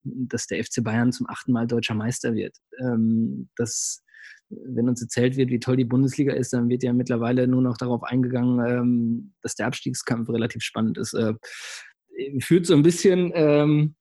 dass 0.04 0.48
der 0.48 0.64
FC 0.64 0.84
Bayern 0.84 1.12
zum 1.12 1.28
achten 1.30 1.52
Mal 1.52 1.68
deutscher 1.68 1.96
Meister 1.96 2.34
wird. 2.34 2.58
Ähm, 2.80 3.50
das 3.56 4.04
wenn 4.66 4.90
uns 4.90 5.02
erzählt 5.02 5.38
wird, 5.38 5.50
wie 5.50 5.60
toll 5.60 5.78
die 5.78 5.86
Bundesliga 5.86 6.34
ist, 6.34 6.54
dann 6.54 6.70
wird 6.70 6.84
ja 6.84 6.94
mittlerweile 6.94 7.48
nur 7.48 7.62
noch 7.62 7.78
darauf 7.78 8.04
eingegangen, 8.04 8.66
ähm, 8.66 9.34
dass 9.42 9.56
der 9.56 9.68
Abstiegskampf 9.68 10.30
relativ 10.30 10.62
spannend 10.64 10.98
ist. 10.98 11.14
Äh, 11.14 11.34
führt 12.40 12.66
so 12.66 12.74
ein 12.74 12.84
bisschen, 12.84 13.32
ähm, 13.34 13.96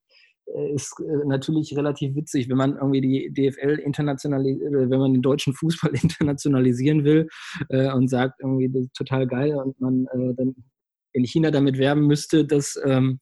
äh, 0.45 0.73
ist 0.73 0.93
äh, 0.99 1.27
natürlich 1.27 1.75
relativ 1.75 2.15
witzig, 2.15 2.49
wenn 2.49 2.57
man 2.57 2.75
irgendwie 2.75 3.01
die 3.01 3.33
DFL 3.33 3.79
internationalisieren, 3.79 4.89
wenn 4.89 4.99
man 4.99 5.13
den 5.13 5.21
deutschen 5.21 5.53
Fußball 5.53 5.91
internationalisieren 6.01 7.03
will 7.03 7.27
äh, 7.69 7.91
und 7.91 8.09
sagt 8.09 8.41
irgendwie, 8.41 8.69
das 8.69 8.83
ist 8.83 8.93
total 8.93 9.27
geil 9.27 9.55
und 9.55 9.79
man 9.79 10.05
äh, 10.13 10.33
dann 10.35 10.55
in 11.13 11.25
China 11.25 11.51
damit 11.51 11.77
werben 11.77 12.07
müsste, 12.07 12.45
dass, 12.45 12.79
ähm, 12.85 13.19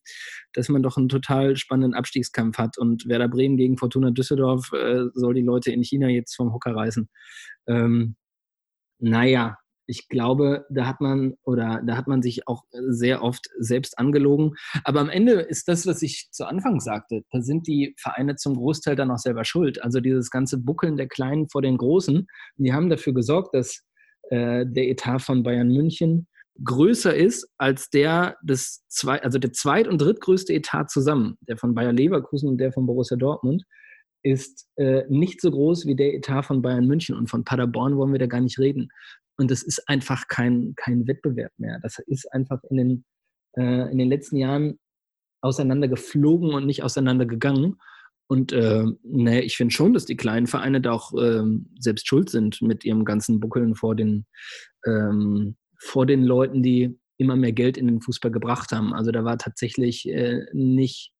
dass 0.54 0.70
man 0.70 0.84
doch 0.84 0.98
einen 0.98 1.10
total 1.10 1.56
spannenden 1.58 1.94
Abstiegskampf 1.94 2.58
hat 2.58 2.78
und 2.78 3.08
Werder 3.08 3.28
Bremen 3.28 3.58
gegen 3.58 3.78
Fortuna 3.78 4.12
Düsseldorf 4.12 4.72
äh, 4.74 5.06
soll 5.14 5.34
die 5.34 5.42
Leute 5.42 5.72
in 5.72 5.84
China 5.84 6.08
jetzt 6.08 6.36
vom 6.36 6.54
Hocker 6.54 6.76
reißen. 6.76 7.10
Ähm, 7.68 8.16
naja, 9.00 9.58
ich 9.88 10.08
glaube, 10.08 10.66
da 10.70 10.86
hat 10.88 11.02
man 11.02 11.34
oder 11.44 11.82
da 11.86 11.98
hat 11.98 12.08
man 12.08 12.22
sich 12.22 12.48
auch 12.48 12.64
sehr 12.72 13.22
oft 13.24 13.48
selbst 13.60 14.00
angelogen. 14.00 14.54
Aber 14.86 15.02
am 15.02 15.10
Ende 15.10 15.34
ist 15.34 15.68
das, 15.68 15.86
was 15.86 16.02
ich 16.02 16.30
zu 16.32 16.46
Anfang 16.46 16.80
sagte, 16.80 17.24
da 17.32 17.42
sind 17.42 17.68
die 17.68 17.94
Vereine 17.98 18.38
zum 18.38 18.56
Großteil 18.56 18.96
dann 18.96 19.12
auch 19.12 19.18
selber 19.18 19.44
schuld. 19.44 19.84
Also 19.84 20.00
dieses 20.00 20.30
ganze 20.30 20.60
Buckeln 20.60 20.96
der 20.96 21.10
Kleinen 21.10 21.50
vor 21.50 21.62
den 21.62 21.78
Großen, 21.78 22.26
die 22.56 22.74
haben 22.74 22.90
dafür 22.90 23.14
gesorgt, 23.14 23.54
dass 23.54 23.84
äh, 24.30 24.66
der 24.66 24.88
Etat 24.88 25.20
von 25.20 25.44
Bayern 25.44 25.68
München 25.68 26.28
größer 26.64 27.16
ist 27.16 27.50
als 27.58 27.90
der 27.90 28.38
des 28.44 28.84
zwei, 28.88 29.22
also 29.22 29.40
der 29.40 29.54
zweit- 29.54 29.88
und 29.88 30.02
drittgrößte 30.02 30.54
Etat 30.54 30.86
zusammen, 30.90 31.38
der 31.42 31.58
von 31.58 31.74
Bayer 31.74 31.94
Leverkusen 31.94 32.50
und 32.50 32.58
der 32.58 32.72
von 32.72 32.86
Borussia 32.86 33.18
Dortmund, 33.18 33.64
ist 34.24 34.68
äh, 34.76 35.04
nicht 35.10 35.42
so 35.42 35.52
groß 35.52 35.86
wie 35.86 35.96
der 35.96 36.14
Etat 36.14 36.44
von 36.44 36.62
Bayern 36.62 36.88
München 36.88 37.16
und 37.16 37.30
von 37.30 37.44
Paderborn 37.44 37.98
wollen 37.98 38.12
wir 38.12 38.20
da 38.20 38.28
gar 38.28 38.42
nicht 38.42 38.60
reden. 38.60 38.90
Und 39.38 39.50
das 39.50 39.64
ist 39.64 39.88
einfach 39.88 40.28
kein, 40.28 40.74
kein 40.76 41.08
Wettbewerb 41.08 41.52
mehr. 41.58 41.80
Das 41.82 41.98
ist 42.06 42.32
einfach 42.32 42.62
in 42.70 42.78
den, 42.78 43.06
äh, 43.58 43.92
in 43.92 43.98
den 43.98 44.10
letzten 44.10 44.38
Jahren 44.38 44.80
auseinandergeflogen 45.42 46.54
und 46.54 46.68
nicht 46.68 46.84
auseinandergegangen. 46.84 47.78
Und 48.28 48.54
äh, 48.54 48.86
ne, 49.04 49.42
ich 49.42 49.58
finde 49.58 49.74
schon, 49.74 49.94
dass 49.94 50.06
die 50.06 50.16
kleinen 50.16 50.48
Vereine 50.48 50.80
da 50.80 50.92
auch 50.92 51.14
äh, 51.20 51.44
selbst 51.80 52.08
schuld 52.08 52.30
sind 52.30 52.62
mit 52.62 52.86
ihrem 52.86 53.04
ganzen 53.04 53.40
Buckeln 53.40 53.76
vor 53.76 53.96
den, 53.96 54.26
ähm, 54.86 55.58
vor 55.82 56.06
den 56.06 56.24
Leuten, 56.24 56.62
die 56.62 57.00
immer 57.18 57.36
mehr 57.36 57.52
Geld 57.52 57.78
in 57.78 57.88
den 57.88 58.02
Fußball 58.02 58.32
gebracht 58.32 58.72
haben. 58.72 58.94
Also 58.94 59.12
da 59.12 59.24
war 59.24 59.38
tatsächlich 59.38 60.08
äh, 60.08 60.46
nicht 60.54 61.12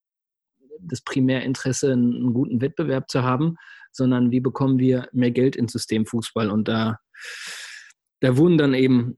das 0.80 1.02
Primärinteresse, 1.02 1.92
einen 1.92 2.34
guten 2.34 2.62
Wettbewerb 2.62 3.10
zu 3.10 3.24
haben, 3.24 3.56
sondern 3.92 4.32
wie 4.32 4.40
bekommen 4.40 4.80
wir 4.80 5.08
mehr 5.12 5.32
Geld 5.32 5.56
ins 5.56 5.74
System 5.74 6.06
Fußball. 6.06 6.50
Und 6.50 6.68
da, 6.68 7.00
da 8.20 8.38
wurden 8.38 8.58
dann 8.58 8.74
eben 8.74 9.18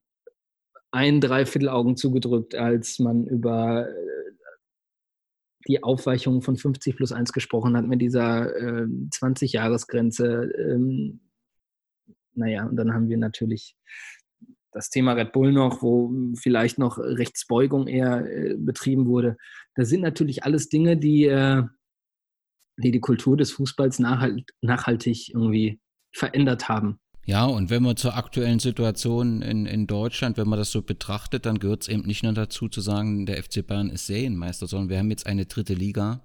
ein 0.91 1.19
Dreiviertel 1.19 1.69
Augen 1.69 1.97
zugedrückt, 1.97 2.55
als 2.55 2.99
man 2.99 3.27
über 3.27 3.87
äh, 3.89 4.31
die 5.67 5.83
Aufweichung 5.83 6.41
von 6.41 6.57
50 6.57 6.95
plus 6.95 7.11
1 7.11 7.33
gesprochen 7.33 7.75
hat 7.75 7.85
mit 7.85 8.01
dieser 8.01 8.55
äh, 8.55 8.85
20-Jahres-Grenze. 8.85 10.51
Ähm, 10.57 11.21
naja, 12.33 12.65
und 12.65 12.75
dann 12.77 12.93
haben 12.93 13.09
wir 13.09 13.17
natürlich 13.17 13.75
das 14.73 14.89
Thema 14.89 15.13
Red 15.13 15.31
Bull 15.31 15.51
noch, 15.51 15.81
wo 15.81 16.11
vielleicht 16.35 16.77
noch 16.77 16.97
Rechtsbeugung 16.97 17.87
eher 17.87 18.25
äh, 18.25 18.55
betrieben 18.57 19.07
wurde. 19.07 19.37
Das 19.75 19.89
sind 19.89 20.01
natürlich 20.01 20.43
alles 20.43 20.69
Dinge, 20.69 20.97
die, 20.97 21.25
äh, 21.25 21.63
die 22.77 22.91
die 22.91 22.99
Kultur 22.99 23.37
des 23.37 23.51
Fußballs 23.51 23.99
nachhalt, 23.99 24.51
nachhaltig 24.61 25.29
irgendwie 25.29 25.79
verändert 26.13 26.69
haben. 26.69 26.99
Ja, 27.25 27.45
und 27.45 27.69
wenn 27.69 27.83
man 27.83 27.95
zur 27.95 28.17
aktuellen 28.17 28.59
Situation 28.59 29.41
in, 29.41 29.65
in 29.65 29.87
Deutschland, 29.87 30.37
wenn 30.37 30.49
man 30.49 30.59
das 30.59 30.71
so 30.71 30.81
betrachtet, 30.81 31.45
dann 31.45 31.59
gehört 31.59 31.83
es 31.83 31.87
eben 31.87 32.03
nicht 32.03 32.23
nur 32.23 32.33
dazu 32.33 32.67
zu 32.67 32.81
sagen, 32.81 33.25
der 33.25 33.41
FC 33.41 33.65
Bayern 33.65 33.89
ist 33.89 34.07
Serienmeister, 34.07 34.67
sondern 34.67 34.89
wir 34.89 34.97
haben 34.99 35.09
jetzt 35.09 35.25
eine 35.25 35.45
dritte 35.45 35.73
Liga 35.73 36.21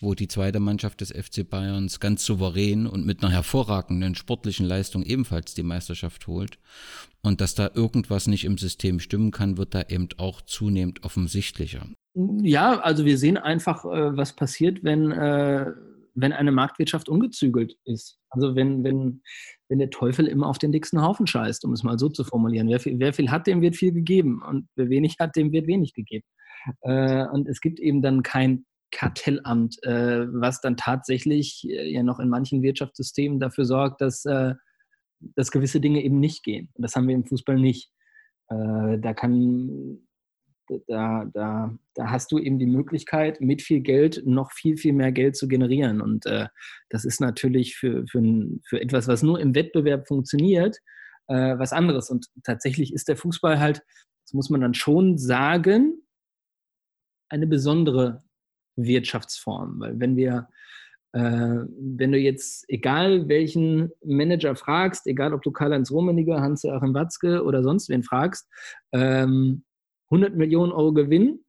wo 0.00 0.14
die 0.14 0.28
zweite 0.28 0.60
Mannschaft 0.60 1.00
des 1.00 1.10
FC 1.10 1.48
Bayerns 1.48 2.00
ganz 2.00 2.24
souverän 2.24 2.86
und 2.86 3.04
mit 3.04 3.22
einer 3.22 3.32
hervorragenden 3.32 4.14
sportlichen 4.14 4.66
Leistung 4.66 5.02
ebenfalls 5.02 5.54
die 5.54 5.62
Meisterschaft 5.62 6.26
holt. 6.26 6.58
Und 7.22 7.40
dass 7.40 7.54
da 7.54 7.70
irgendwas 7.74 8.28
nicht 8.28 8.44
im 8.44 8.58
System 8.58 9.00
stimmen 9.00 9.32
kann, 9.32 9.58
wird 9.58 9.74
da 9.74 9.82
eben 9.88 10.08
auch 10.18 10.40
zunehmend 10.42 11.04
offensichtlicher. 11.04 11.86
Ja, 12.14 12.80
also 12.80 13.04
wir 13.04 13.18
sehen 13.18 13.36
einfach, 13.36 13.84
äh, 13.84 14.16
was 14.16 14.34
passiert, 14.34 14.84
wenn, 14.84 15.10
äh, 15.10 15.66
wenn 16.14 16.32
eine 16.32 16.52
Marktwirtschaft 16.52 17.08
ungezügelt 17.08 17.76
ist. 17.84 18.18
Also 18.30 18.54
wenn, 18.54 18.84
wenn, 18.84 19.22
wenn 19.68 19.78
der 19.78 19.90
Teufel 19.90 20.26
immer 20.26 20.46
auf 20.46 20.58
den 20.58 20.72
dicksten 20.72 21.02
Haufen 21.02 21.26
scheißt, 21.26 21.64
um 21.64 21.72
es 21.72 21.82
mal 21.82 21.98
so 21.98 22.08
zu 22.08 22.24
formulieren. 22.24 22.68
Wer 22.68 22.80
viel, 22.80 22.98
wer 22.98 23.12
viel 23.12 23.30
hat, 23.30 23.46
dem 23.46 23.60
wird 23.60 23.76
viel 23.76 23.92
gegeben. 23.92 24.42
Und 24.42 24.68
wer 24.76 24.88
wenig 24.88 25.16
hat, 25.20 25.36
dem 25.36 25.52
wird 25.52 25.66
wenig 25.66 25.94
gegeben. 25.94 26.24
Äh, 26.82 27.26
und 27.26 27.48
es 27.48 27.60
gibt 27.60 27.78
eben 27.78 28.02
dann 28.02 28.22
kein 28.22 28.64
Kartellamt, 28.90 29.76
äh, 29.82 30.26
was 30.32 30.60
dann 30.60 30.76
tatsächlich 30.76 31.66
äh, 31.68 31.90
ja 31.90 32.02
noch 32.02 32.18
in 32.20 32.28
manchen 32.28 32.62
Wirtschaftssystemen 32.62 33.38
dafür 33.38 33.66
sorgt, 33.66 34.00
dass, 34.00 34.24
äh, 34.24 34.54
dass 35.36 35.50
gewisse 35.50 35.80
Dinge 35.80 36.02
eben 36.02 36.18
nicht 36.18 36.42
gehen. 36.42 36.70
Und 36.74 36.82
das 36.82 36.96
haben 36.96 37.06
wir 37.06 37.14
im 37.14 37.26
Fußball 37.26 37.56
nicht. 37.56 37.90
Äh, 38.48 38.98
da 38.98 39.12
kann 39.12 40.07
da, 40.86 41.24
da, 41.32 41.76
da 41.94 42.10
hast 42.10 42.32
du 42.32 42.38
eben 42.38 42.58
die 42.58 42.66
Möglichkeit, 42.66 43.40
mit 43.40 43.62
viel 43.62 43.80
Geld 43.80 44.22
noch 44.26 44.52
viel, 44.52 44.76
viel 44.76 44.92
mehr 44.92 45.12
Geld 45.12 45.36
zu 45.36 45.48
generieren. 45.48 46.00
Und 46.00 46.26
äh, 46.26 46.48
das 46.90 47.04
ist 47.04 47.20
natürlich 47.20 47.76
für, 47.76 48.06
für, 48.06 48.22
für 48.66 48.80
etwas, 48.80 49.08
was 49.08 49.22
nur 49.22 49.40
im 49.40 49.54
Wettbewerb 49.54 50.06
funktioniert, 50.08 50.78
äh, 51.26 51.58
was 51.58 51.72
anderes. 51.72 52.10
Und 52.10 52.26
tatsächlich 52.44 52.92
ist 52.92 53.08
der 53.08 53.16
Fußball 53.16 53.58
halt, 53.58 53.82
das 54.24 54.34
muss 54.34 54.50
man 54.50 54.60
dann 54.60 54.74
schon 54.74 55.18
sagen, 55.18 56.02
eine 57.28 57.46
besondere 57.46 58.22
Wirtschaftsform. 58.76 59.80
Weil 59.80 59.98
wenn 59.98 60.16
wir 60.16 60.48
Äh, 61.14 61.64
wenn 61.98 62.12
du 62.12 62.18
jetzt, 62.18 62.66
egal 62.68 63.28
welchen 63.28 63.90
Manager 64.04 64.54
fragst, 64.54 65.06
egal 65.06 65.32
ob 65.32 65.40
du 65.40 65.50
Karl-Heinz 65.50 65.90
Rummenigge, 65.90 66.38
Hans-Joachim 66.38 66.92
Watzke 66.92 67.42
oder 67.44 67.62
sonst 67.62 67.88
wen 67.88 68.02
fragst, 68.02 68.46
ähm, 68.92 69.64
100 70.10 70.34
Millionen 70.36 70.72
Euro 70.72 70.92
Gewinn 70.92 71.44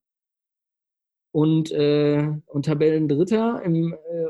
und, 1.31 1.71
äh, 1.71 2.27
und 2.45 2.65
Tabellendritter 2.65 3.61
im, 3.63 3.93
äh, 3.93 4.27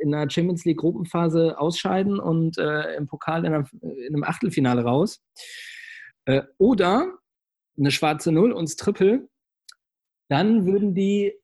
in 0.00 0.12
der 0.12 0.30
Champions 0.30 0.64
League 0.64 0.78
Gruppenphase 0.78 1.58
ausscheiden 1.58 2.18
und 2.18 2.58
äh, 2.58 2.94
im 2.96 3.06
Pokal 3.06 3.44
in, 3.44 3.54
einer, 3.54 3.68
in, 3.82 4.14
einem 4.14 4.24
Achtelfinale 4.24 4.82
raus. 4.82 5.22
Äh, 6.24 6.42
oder 6.58 7.18
eine 7.76 7.90
schwarze 7.90 8.32
Null 8.32 8.52
und 8.52 8.68
das 8.68 8.76
Triple, 8.76 9.28
dann 10.28 10.66
würden 10.66 10.94
die 10.94 11.34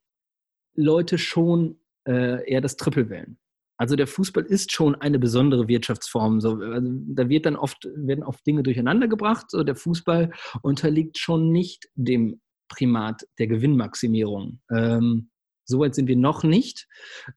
Leute 0.75 1.19
schon 1.19 1.81
äh, 2.07 2.49
eher 2.51 2.61
das 2.61 2.77
Triple 2.77 3.09
wählen. 3.09 3.39
Also 3.77 3.97
der 3.97 4.07
Fußball 4.07 4.45
ist 4.45 4.73
schon 4.73 4.95
eine 4.95 5.19
besondere 5.19 5.69
Wirtschaftsform. 5.69 6.41
So, 6.41 6.57
also 6.57 6.89
da 7.09 7.29
wird 7.29 7.47
dann 7.47 7.57
oft, 7.57 7.89
werden 7.95 8.25
oft 8.25 8.47
Dinge 8.47 8.63
durcheinander 8.63 9.09
gebracht. 9.09 9.51
So, 9.51 9.65
der 9.65 9.77
Fußball 9.77 10.31
unterliegt 10.63 11.19
schon 11.19 11.51
nicht 11.51 11.89
dem 11.95 12.41
Primat 12.69 13.23
der 13.39 13.47
Gewinnmaximierung. 13.49 14.61
Ähm, 14.71 15.31
Soweit 15.65 15.95
sind 15.95 16.09
wir 16.09 16.17
noch 16.17 16.45
nicht. 16.45 16.87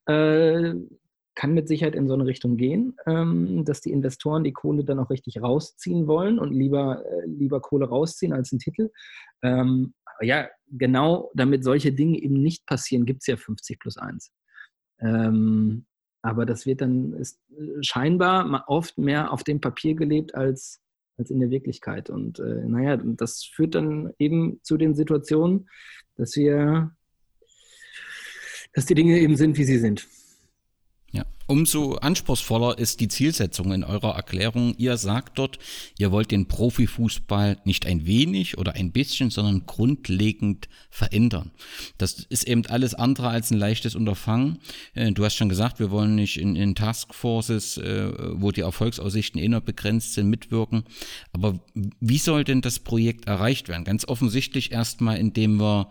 Äh, 0.06 0.74
kann 1.36 1.54
mit 1.54 1.68
Sicherheit 1.68 1.96
in 1.96 2.08
so 2.08 2.16
eine 2.16 2.26
Richtung 2.26 2.58
gehen, 2.58 2.96
ähm, 3.06 3.64
dass 3.64 3.82
die 3.82 3.92
Investoren 3.92 4.44
die 4.44 4.54
Kohle 4.54 4.84
dann 4.84 5.00
auch 5.00 5.12
richtig 5.12 5.42
rausziehen 5.42 6.08
wollen 6.08 6.40
und 6.40 6.52
lieber, 6.52 7.06
äh, 7.06 7.28
lieber 7.28 7.62
Kohle 7.62 7.88
rausziehen 7.88 8.34
als 8.34 8.52
einen 8.52 8.60
Titel. 8.60 8.90
Ähm, 9.44 9.94
ja, 10.20 10.48
genau 10.68 11.30
damit 11.36 11.64
solche 11.64 11.94
Dinge 11.94 12.20
eben 12.20 12.42
nicht 12.42 12.66
passieren, 12.66 13.06
gibt 13.06 13.22
es 13.22 13.28
ja 13.28 13.38
50 13.38 13.80
plus 13.80 13.98
1. 13.98 14.34
Ähm, 15.00 15.86
aber 16.28 16.46
das 16.46 16.66
wird 16.66 16.82
dann 16.82 17.14
ist 17.14 17.40
äh, 17.58 17.82
scheinbar 17.82 18.66
oft 18.68 18.98
mehr 18.98 19.32
auf 19.32 19.46
dem 19.46 19.62
Papier 19.62 19.96
gelebt 19.96 20.36
als, 20.36 20.82
als 21.18 21.30
in 21.30 21.40
der 21.40 21.50
Wirklichkeit. 21.50 22.10
Und 22.10 22.40
äh, 22.40 22.66
naja, 22.66 22.98
das 22.98 23.46
führt 23.46 23.76
dann 23.76 24.14
eben 24.20 24.60
zu 24.62 24.76
den 24.76 24.94
Situationen, 24.94 25.70
dass 26.18 26.36
wir, 26.36 26.92
dass 28.74 28.86
die 28.86 28.96
Dinge 28.96 29.18
eben 29.20 29.38
sind, 29.38 29.58
wie 29.58 29.64
sie 29.64 29.78
sind. 29.78 30.06
Umso 31.48 31.96
anspruchsvoller 31.96 32.78
ist 32.78 33.00
die 33.00 33.08
Zielsetzung 33.08 33.72
in 33.72 33.86
eurer 33.86 34.16
Erklärung. 34.16 34.76
Ihr 34.78 34.98
sagt 34.98 35.40
dort, 35.40 35.60
ihr 35.98 36.12
wollt 36.12 36.32
den 36.32 36.50
Profifußball 36.50 37.58
nicht 37.64 37.86
ein 37.86 38.06
wenig 38.06 38.58
oder 38.58 38.74
ein 38.74 38.92
bisschen, 38.92 39.30
sondern 39.30 39.66
grundlegend 39.66 40.68
verändern. 40.90 41.52
Das 41.98 42.26
ist 42.30 42.46
eben 42.48 42.66
alles 42.66 42.94
andere 42.94 43.30
als 43.30 43.50
ein 43.52 43.58
leichtes 43.58 43.96
Unterfangen. 43.96 44.60
Äh, 44.94 45.14
du 45.14 45.24
hast 45.24 45.36
schon 45.36 45.48
gesagt, 45.48 45.80
wir 45.80 45.90
wollen 45.90 46.16
nicht 46.16 46.36
in, 46.36 46.58
in 46.58 46.76
Taskforces, 46.76 47.78
äh, 47.78 48.12
wo 48.34 48.52
die 48.52 48.62
Erfolgsaussichten 48.62 49.40
inner 49.40 49.62
begrenzt 49.62 50.16
sind, 50.16 50.30
mitwirken. 50.30 50.84
Aber 51.32 51.60
wie 51.74 52.18
soll 52.18 52.44
denn 52.44 52.60
das 52.60 52.80
Projekt 52.80 53.26
erreicht 53.26 53.70
werden? 53.70 53.86
Ganz 53.86 54.06
offensichtlich 54.06 54.74
erstmal, 54.74 55.18
indem 55.18 55.62
wir 55.62 55.90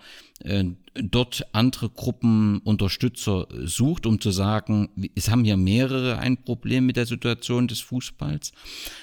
dort 1.02 1.46
andere 1.52 1.90
Gruppen 1.90 2.58
Unterstützer 2.64 3.46
sucht, 3.64 4.06
um 4.06 4.20
zu 4.20 4.30
sagen, 4.30 4.88
es 5.14 5.30
haben 5.30 5.44
hier 5.44 5.56
mehrere 5.56 6.18
ein 6.18 6.36
Problem 6.36 6.86
mit 6.86 6.96
der 6.96 7.06
Situation 7.06 7.68
des 7.68 7.80
Fußballs. 7.80 8.52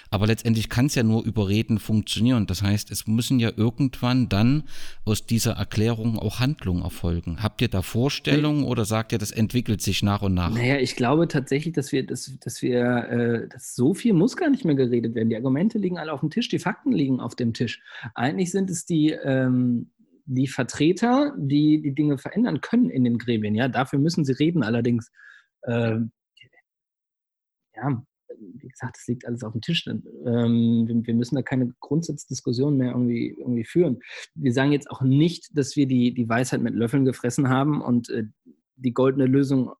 Aber 0.10 0.28
letztendlich 0.28 0.70
kann 0.70 0.88
es 0.88 0.96
ja 0.96 1.04
nur 1.04 1.24
über 1.24 1.50
Reden 1.50 1.80
funktionieren. 1.80 2.46
Das 2.46 2.62
heißt, 2.62 2.92
es 2.92 3.08
müssen 3.08 3.40
ja 3.40 3.52
irgendwann 3.56 4.30
dann 4.30 4.64
aus 5.06 5.26
dieser 5.26 5.54
Erklärung 5.54 6.20
auch 6.20 6.40
Handlungen 6.40 6.84
erfolgen. 6.84 7.42
Habt 7.42 7.62
ihr 7.62 7.68
da 7.68 7.82
Vorstellungen 7.82 8.64
oder 8.64 8.86
sagt 8.86 9.12
ihr, 9.12 9.18
das 9.18 9.32
entwickelt 9.32 9.82
sich 9.82 10.04
nach 10.04 10.22
und 10.22 10.34
nach? 10.34 10.54
Naja, 10.54 10.78
ich 10.78 10.96
glaube 10.96 11.28
tatsächlich, 11.28 11.74
dass 11.74 11.92
wir, 11.92 12.06
dass, 12.06 12.32
dass 12.40 12.62
wir, 12.62 12.84
äh, 12.84 13.48
dass 13.50 13.76
so 13.76 13.94
viel 13.94 14.14
muss 14.14 14.38
gar 14.38 14.50
nicht 14.50 14.66
mehr 14.66 14.76
geredet 14.76 15.16
werden. 15.16 15.30
Die 15.30 15.36
Argumente 15.36 15.80
liegen 15.80 15.98
alle 15.98 16.14
auf 16.14 16.20
dem 16.20 16.30
Tisch, 16.30 16.48
die 16.48 16.60
Fakten 16.60 16.92
liegen 16.92 17.20
auf 17.20 17.36
dem 17.36 17.54
Tisch. 17.54 17.82
Eigentlich 18.14 18.52
sind 18.52 18.70
es 18.70 18.86
die, 18.86 19.12
ähm, 19.12 19.90
die 20.26 20.48
Vertreter, 20.48 21.34
die 21.38 21.82
die 21.82 21.94
Dinge 21.94 22.18
verändern 22.18 22.62
können 22.62 22.90
in 22.90 23.04
den 23.04 23.18
Gremien. 23.18 23.56
Ja, 23.56 23.68
dafür 23.68 24.00
müssen 24.00 24.26
sie 24.26 24.34
reden. 24.34 24.64
Allerdings, 24.64 25.12
äh, 25.64 25.98
ja, 27.76 28.06
wie 28.40 28.68
gesagt, 28.68 28.98
es 28.98 29.08
liegt 29.08 29.26
alles 29.26 29.44
auf 29.44 29.54
dem 29.54 29.62
Tisch. 29.62 29.86
Ähm, 29.88 30.86
wir, 30.88 31.08
wir, 31.08 31.14
müssen 31.14 31.36
da 31.36 31.42
keine 31.42 31.74
Grundsatzdiskussion 31.80 32.78
mehr 32.78 32.92
irgendwie, 32.92 33.36
irgendwie 33.38 33.66
führen. 33.66 34.00
Wir 34.36 34.54
sagen 34.54 34.72
jetzt 34.72 34.90
auch 34.90 35.02
nicht, 35.02 35.58
dass 35.58 35.76
wir 35.76 35.88
die, 35.88 36.14
die 36.14 36.30
Weisheit 36.30 36.62
mit 36.62 36.74
Löffeln 36.74 37.06
gefressen 37.06 37.50
haben 37.50 37.82
und 37.82 38.10
äh, 38.10 38.24
die 38.76 38.94
goldene 38.94 39.26
Lösung 39.26 39.74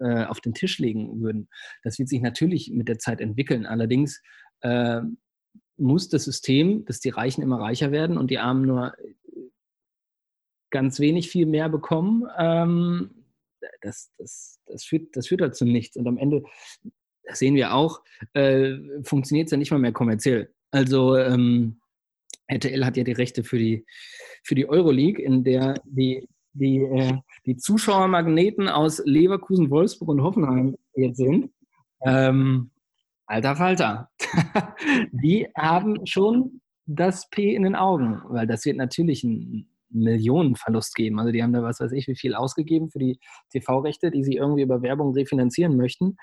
äh, 0.00 0.24
auf 0.24 0.40
den 0.40 0.54
Tisch 0.54 0.78
legen 0.78 1.20
würden. 1.20 1.48
Das 1.82 1.98
wird 1.98 2.08
sich 2.08 2.20
natürlich 2.20 2.70
mit 2.72 2.88
der 2.88 2.98
Zeit 2.98 3.20
entwickeln. 3.20 3.66
Allerdings 3.66 4.22
äh, 4.60 5.00
muss 5.78 6.08
das 6.08 6.24
System, 6.24 6.84
dass 6.84 7.00
die 7.00 7.10
Reichen 7.10 7.42
immer 7.42 7.60
reicher 7.60 7.92
werden 7.92 8.18
und 8.18 8.30
die 8.30 8.38
Armen 8.38 8.66
nur 8.66 8.94
ganz 10.70 11.00
wenig 11.00 11.30
viel 11.30 11.46
mehr 11.46 11.68
bekommen, 11.68 12.28
ähm, 12.38 13.24
das, 13.80 14.12
das, 14.18 14.60
das, 14.66 14.84
führt, 14.84 15.16
das 15.16 15.28
führt 15.28 15.40
halt 15.40 15.56
zu 15.56 15.64
nichts. 15.64 15.96
Und 15.96 16.06
am 16.06 16.18
Ende, 16.18 16.42
das 17.24 17.38
sehen 17.38 17.54
wir 17.54 17.74
auch, 17.74 18.02
äh, 18.34 18.76
funktioniert 19.02 19.46
es 19.46 19.52
ja 19.52 19.58
nicht 19.58 19.70
mal 19.70 19.78
mehr 19.78 19.92
kommerziell. 19.92 20.52
Also 20.70 21.16
ähm, 21.16 21.80
RTL 22.46 22.84
hat 22.84 22.96
ja 22.96 23.04
die 23.04 23.12
Rechte 23.12 23.44
für 23.44 23.58
die, 23.58 23.84
für 24.44 24.54
die 24.54 24.68
Euroleague, 24.68 25.22
in 25.22 25.44
der 25.44 25.74
die, 25.84 26.28
die, 26.52 26.78
äh, 26.78 27.18
die 27.46 27.56
Zuschauermagneten 27.56 28.68
aus 28.68 29.02
Leverkusen, 29.04 29.70
Wolfsburg 29.70 30.08
und 30.10 30.22
Hoffenheim 30.22 30.76
jetzt 30.94 31.18
sind. 31.18 31.50
Ähm, 32.02 32.70
alter 33.28 33.56
Falter. 33.56 34.10
die 35.12 35.46
haben 35.56 36.06
schon 36.06 36.60
das 36.86 37.28
P 37.30 37.54
in 37.54 37.62
den 37.62 37.76
Augen, 37.76 38.22
weil 38.28 38.46
das 38.46 38.64
wird 38.64 38.76
natürlich 38.76 39.22
ein 39.22 39.68
Millionenverlust 39.90 40.94
geben. 40.94 41.18
Also 41.18 41.32
die 41.32 41.42
haben 41.42 41.52
da 41.52 41.62
was 41.62 41.80
weiß 41.80 41.92
ich, 41.92 42.08
wie 42.08 42.16
viel 42.16 42.34
ausgegeben 42.34 42.90
für 42.90 42.98
die 42.98 43.18
TV-Rechte, 43.50 44.10
die 44.10 44.24
sie 44.24 44.34
irgendwie 44.34 44.62
über 44.62 44.82
Werbung 44.82 45.14
refinanzieren 45.14 45.76
möchten. 45.76 46.16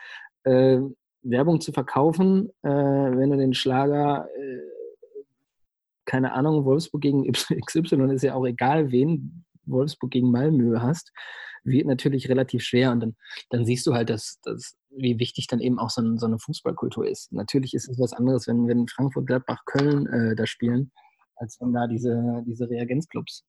Äh, 0.43 0.79
Werbung 1.21 1.61
zu 1.61 1.71
verkaufen, 1.71 2.49
äh, 2.61 2.69
wenn 2.69 3.31
du 3.31 3.37
den 3.37 3.53
Schlager, 3.53 4.27
äh, 4.37 4.59
keine 6.05 6.33
Ahnung, 6.33 6.65
Wolfsburg 6.65 7.01
gegen 7.01 7.31
XY 7.31 8.13
ist 8.13 8.23
ja 8.23 8.35
auch 8.35 8.45
egal, 8.45 8.91
wen 8.91 9.45
Wolfsburg 9.65 10.11
gegen 10.11 10.29
Malmö 10.29 10.79
hast, 10.79 11.11
wird 11.63 11.87
natürlich 11.87 12.29
relativ 12.29 12.63
schwer. 12.63 12.91
Und 12.91 12.99
dann, 12.99 13.15
dann 13.49 13.65
siehst 13.65 13.87
du 13.87 13.93
halt, 13.93 14.09
dass, 14.11 14.39
dass, 14.43 14.77
wie 14.97 15.19
wichtig 15.19 15.47
dann 15.47 15.59
eben 15.59 15.79
auch 15.79 15.89
so, 15.89 16.01
ein, 16.01 16.17
so 16.17 16.25
eine 16.25 16.39
Fußballkultur 16.39 17.07
ist. 17.07 17.31
Natürlich 17.31 17.73
ist 17.73 17.89
es 17.89 17.99
was 17.99 18.13
anderes, 18.13 18.47
wenn, 18.47 18.67
wenn 18.67 18.87
Frankfurt, 18.87 19.27
Gladbach, 19.27 19.63
Köln 19.65 20.07
äh, 20.07 20.35
da 20.35 20.45
spielen, 20.45 20.91
als 21.35 21.57
wenn 21.59 21.73
da 21.73 21.87
diese, 21.87 22.43
diese 22.45 22.69
Reagenzclubs 22.69 23.45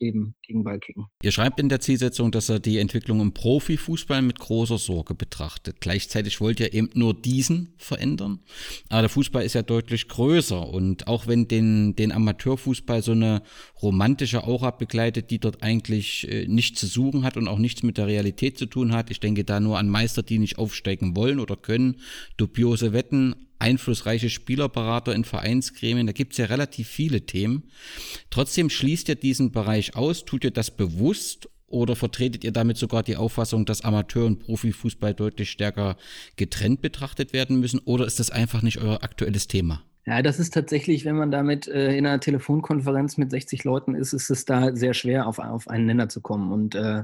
eben 0.00 0.34
gegen 0.42 0.64
Ball 0.64 0.78
kicken. 0.78 1.06
Ihr 1.22 1.32
schreibt 1.32 1.60
in 1.60 1.68
der 1.68 1.80
Zielsetzung, 1.80 2.30
dass 2.30 2.48
er 2.48 2.60
die 2.60 2.78
Entwicklung 2.78 3.20
im 3.20 3.32
Profifußball 3.32 4.22
mit 4.22 4.38
großer 4.38 4.78
Sorge 4.78 5.14
betrachtet. 5.14 5.80
Gleichzeitig 5.80 6.40
wollt 6.40 6.60
ihr 6.60 6.72
eben 6.72 6.90
nur 6.94 7.14
diesen 7.14 7.74
verändern. 7.76 8.40
Aber 8.88 9.02
der 9.02 9.08
Fußball 9.08 9.44
ist 9.44 9.54
ja 9.54 9.62
deutlich 9.62 10.08
größer 10.08 10.68
und 10.68 11.06
auch 11.06 11.26
wenn 11.26 11.48
den, 11.48 11.96
den 11.96 12.12
Amateurfußball 12.12 13.02
so 13.02 13.12
eine 13.12 13.42
romantische 13.82 14.44
Aura 14.44 14.70
begleitet, 14.70 15.30
die 15.30 15.38
dort 15.38 15.62
eigentlich 15.62 16.30
äh, 16.30 16.46
nichts 16.46 16.80
zu 16.80 16.86
suchen 16.86 17.24
hat 17.24 17.36
und 17.36 17.48
auch 17.48 17.58
nichts 17.58 17.82
mit 17.82 17.98
der 17.98 18.06
Realität 18.06 18.58
zu 18.58 18.66
tun 18.66 18.92
hat. 18.92 19.10
Ich 19.10 19.20
denke 19.20 19.44
da 19.44 19.60
nur 19.60 19.78
an 19.78 19.88
Meister, 19.88 20.22
die 20.22 20.38
nicht 20.38 20.58
aufsteigen 20.58 21.16
wollen 21.16 21.40
oder 21.40 21.56
können, 21.56 21.96
dubiose 22.36 22.92
Wetten, 22.92 23.47
einflussreiche 23.58 24.30
Spielerberater 24.30 25.14
in 25.14 25.24
Vereinsgremien, 25.24 26.06
da 26.06 26.12
gibt 26.12 26.32
es 26.32 26.38
ja 26.38 26.46
relativ 26.46 26.88
viele 26.88 27.22
Themen. 27.22 27.70
Trotzdem 28.30 28.70
schließt 28.70 29.08
ihr 29.08 29.16
diesen 29.16 29.52
Bereich 29.52 29.96
aus, 29.96 30.24
tut 30.24 30.44
ihr 30.44 30.50
das 30.50 30.70
bewusst 30.70 31.48
oder 31.66 31.96
vertretet 31.96 32.44
ihr 32.44 32.52
damit 32.52 32.78
sogar 32.78 33.02
die 33.02 33.16
Auffassung, 33.16 33.66
dass 33.66 33.84
Amateur- 33.84 34.26
und 34.26 34.40
Profifußball 34.40 35.14
deutlich 35.14 35.50
stärker 35.50 35.96
getrennt 36.36 36.80
betrachtet 36.82 37.32
werden 37.32 37.60
müssen 37.60 37.80
oder 37.80 38.06
ist 38.06 38.20
das 38.20 38.30
einfach 38.30 38.62
nicht 38.62 38.78
euer 38.78 39.02
aktuelles 39.02 39.48
Thema? 39.48 39.82
Ja, 40.08 40.22
das 40.22 40.38
ist 40.38 40.54
tatsächlich, 40.54 41.04
wenn 41.04 41.16
man 41.16 41.30
damit 41.30 41.68
äh, 41.68 41.94
in 41.94 42.06
einer 42.06 42.18
Telefonkonferenz 42.18 43.18
mit 43.18 43.30
60 43.30 43.64
Leuten 43.64 43.94
ist, 43.94 44.14
ist 44.14 44.30
es 44.30 44.46
da 44.46 44.74
sehr 44.74 44.94
schwer, 44.94 45.26
auf, 45.26 45.38
auf 45.38 45.68
einen 45.68 45.84
Nenner 45.84 46.08
zu 46.08 46.22
kommen. 46.22 46.50
Und 46.50 46.74
äh, 46.74 47.00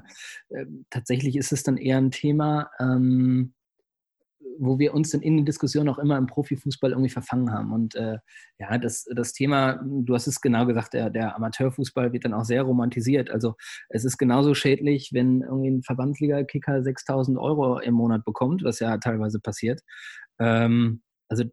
äh, 0.49 0.67
tatsächlich 0.89 1.37
ist 1.37 1.53
es 1.53 1.63
dann 1.63 1.77
eher 1.77 1.99
ein 1.99 2.13
Thema, 2.13 2.71
ähm, 2.81 3.53
wo 4.59 4.79
wir 4.79 4.95
uns 4.95 5.11
dann 5.11 5.23
in 5.23 5.37
den 5.37 5.47
Diskussionen 5.47 5.89
auch 5.89 5.99
immer 5.99 6.17
im 6.17 6.27
Profifußball 6.27 6.91
irgendwie 6.91 7.11
verfangen 7.11 7.53
haben. 7.53 7.73
Und 7.73 7.95
äh, 7.95 8.19
ja, 8.59 8.79
das, 8.79 9.05
das 9.15 9.33
Thema, 9.33 9.81
du 9.85 10.15
hast 10.15 10.27
es 10.27 10.41
genau 10.41 10.67
gesagt, 10.67 10.95
der, 10.95 11.11
der 11.11 11.37
Amateurfußball 11.37 12.13
wird 12.13 12.25
dann 12.25 12.35
auch 12.35 12.45
sehr 12.45 12.63
romantisiert. 12.63 13.31
Also 13.31 13.55
es 13.89 14.05
ist 14.05 14.19
genauso 14.19 14.55
schädlich, 14.55 15.11
wenn 15.13 15.43
irgendwie 15.43 15.71
ein 15.71 15.83
Verbandsliga-Kicker 15.83 16.83
6000 16.83 17.39
Euro 17.39 17.79
im 17.79 17.95
Monat 17.95 18.25
bekommt, 18.25 18.65
was 18.65 18.81
ja 18.81 18.97
teilweise 18.99 19.41
passiert. 19.41 19.81
Ähm, 20.39 21.03
also 21.29 21.45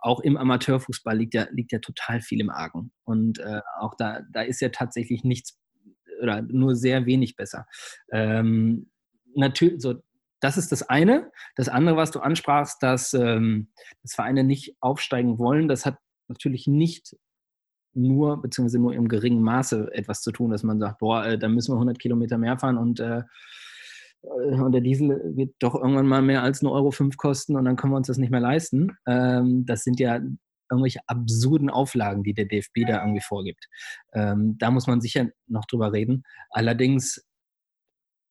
auch 0.00 0.20
im 0.20 0.36
Amateurfußball 0.36 1.16
liegt 1.16 1.34
ja, 1.34 1.46
liegt 1.50 1.72
ja 1.72 1.80
total 1.80 2.20
viel 2.20 2.40
im 2.40 2.50
Argen. 2.50 2.92
Und 3.04 3.38
äh, 3.40 3.60
auch 3.78 3.94
da, 3.96 4.20
da 4.32 4.42
ist 4.42 4.60
ja 4.60 4.68
tatsächlich 4.68 5.24
nichts 5.24 5.58
oder 6.22 6.42
nur 6.42 6.76
sehr 6.76 7.06
wenig 7.06 7.36
besser. 7.36 7.66
Ähm, 8.12 8.90
natürlich, 9.34 9.80
so 9.80 10.02
das 10.40 10.56
ist 10.56 10.72
das 10.72 10.82
eine. 10.82 11.30
Das 11.56 11.68
andere, 11.68 11.96
was 11.96 12.10
du 12.10 12.20
ansprachst, 12.20 12.82
dass, 12.82 13.14
ähm, 13.14 13.68
dass 14.02 14.14
Vereine 14.14 14.44
nicht 14.44 14.76
aufsteigen 14.80 15.38
wollen, 15.38 15.68
das 15.68 15.86
hat 15.86 15.98
natürlich 16.28 16.66
nicht 16.66 17.16
nur, 17.94 18.40
beziehungsweise 18.40 18.78
nur 18.78 18.94
im 18.94 19.08
geringen 19.08 19.42
Maße 19.42 19.90
etwas 19.92 20.22
zu 20.22 20.30
tun, 20.30 20.50
dass 20.50 20.62
man 20.62 20.78
sagt, 20.78 20.98
boah, 20.98 21.24
äh, 21.24 21.38
da 21.38 21.48
müssen 21.48 21.72
wir 21.72 21.76
100 21.76 21.98
Kilometer 21.98 22.38
mehr 22.38 22.58
fahren 22.58 22.78
und, 22.78 23.00
äh, 23.00 23.22
äh, 24.22 24.60
und 24.60 24.72
der 24.72 24.80
Diesel 24.80 25.20
wird 25.36 25.54
doch 25.58 25.74
irgendwann 25.74 26.06
mal 26.06 26.22
mehr 26.22 26.42
als 26.42 26.62
1,05 26.62 26.72
Euro 26.72 26.90
fünf 26.90 27.16
kosten 27.16 27.56
und 27.56 27.64
dann 27.64 27.76
können 27.76 27.92
wir 27.92 27.96
uns 27.96 28.06
das 28.06 28.18
nicht 28.18 28.30
mehr 28.30 28.40
leisten. 28.40 28.96
Ähm, 29.06 29.64
das 29.66 29.82
sind 29.82 30.00
ja 30.00 30.20
irgendwelche 30.70 31.00
absurden 31.06 31.70
Auflagen, 31.70 32.22
die 32.22 32.34
der 32.34 32.44
DFB 32.44 32.86
da 32.86 33.00
irgendwie 33.00 33.22
vorgibt. 33.22 33.66
Ähm, 34.12 34.56
da 34.58 34.70
muss 34.70 34.86
man 34.86 35.00
sicher 35.00 35.28
noch 35.46 35.64
drüber 35.64 35.92
reden. 35.92 36.24
Allerdings 36.50 37.26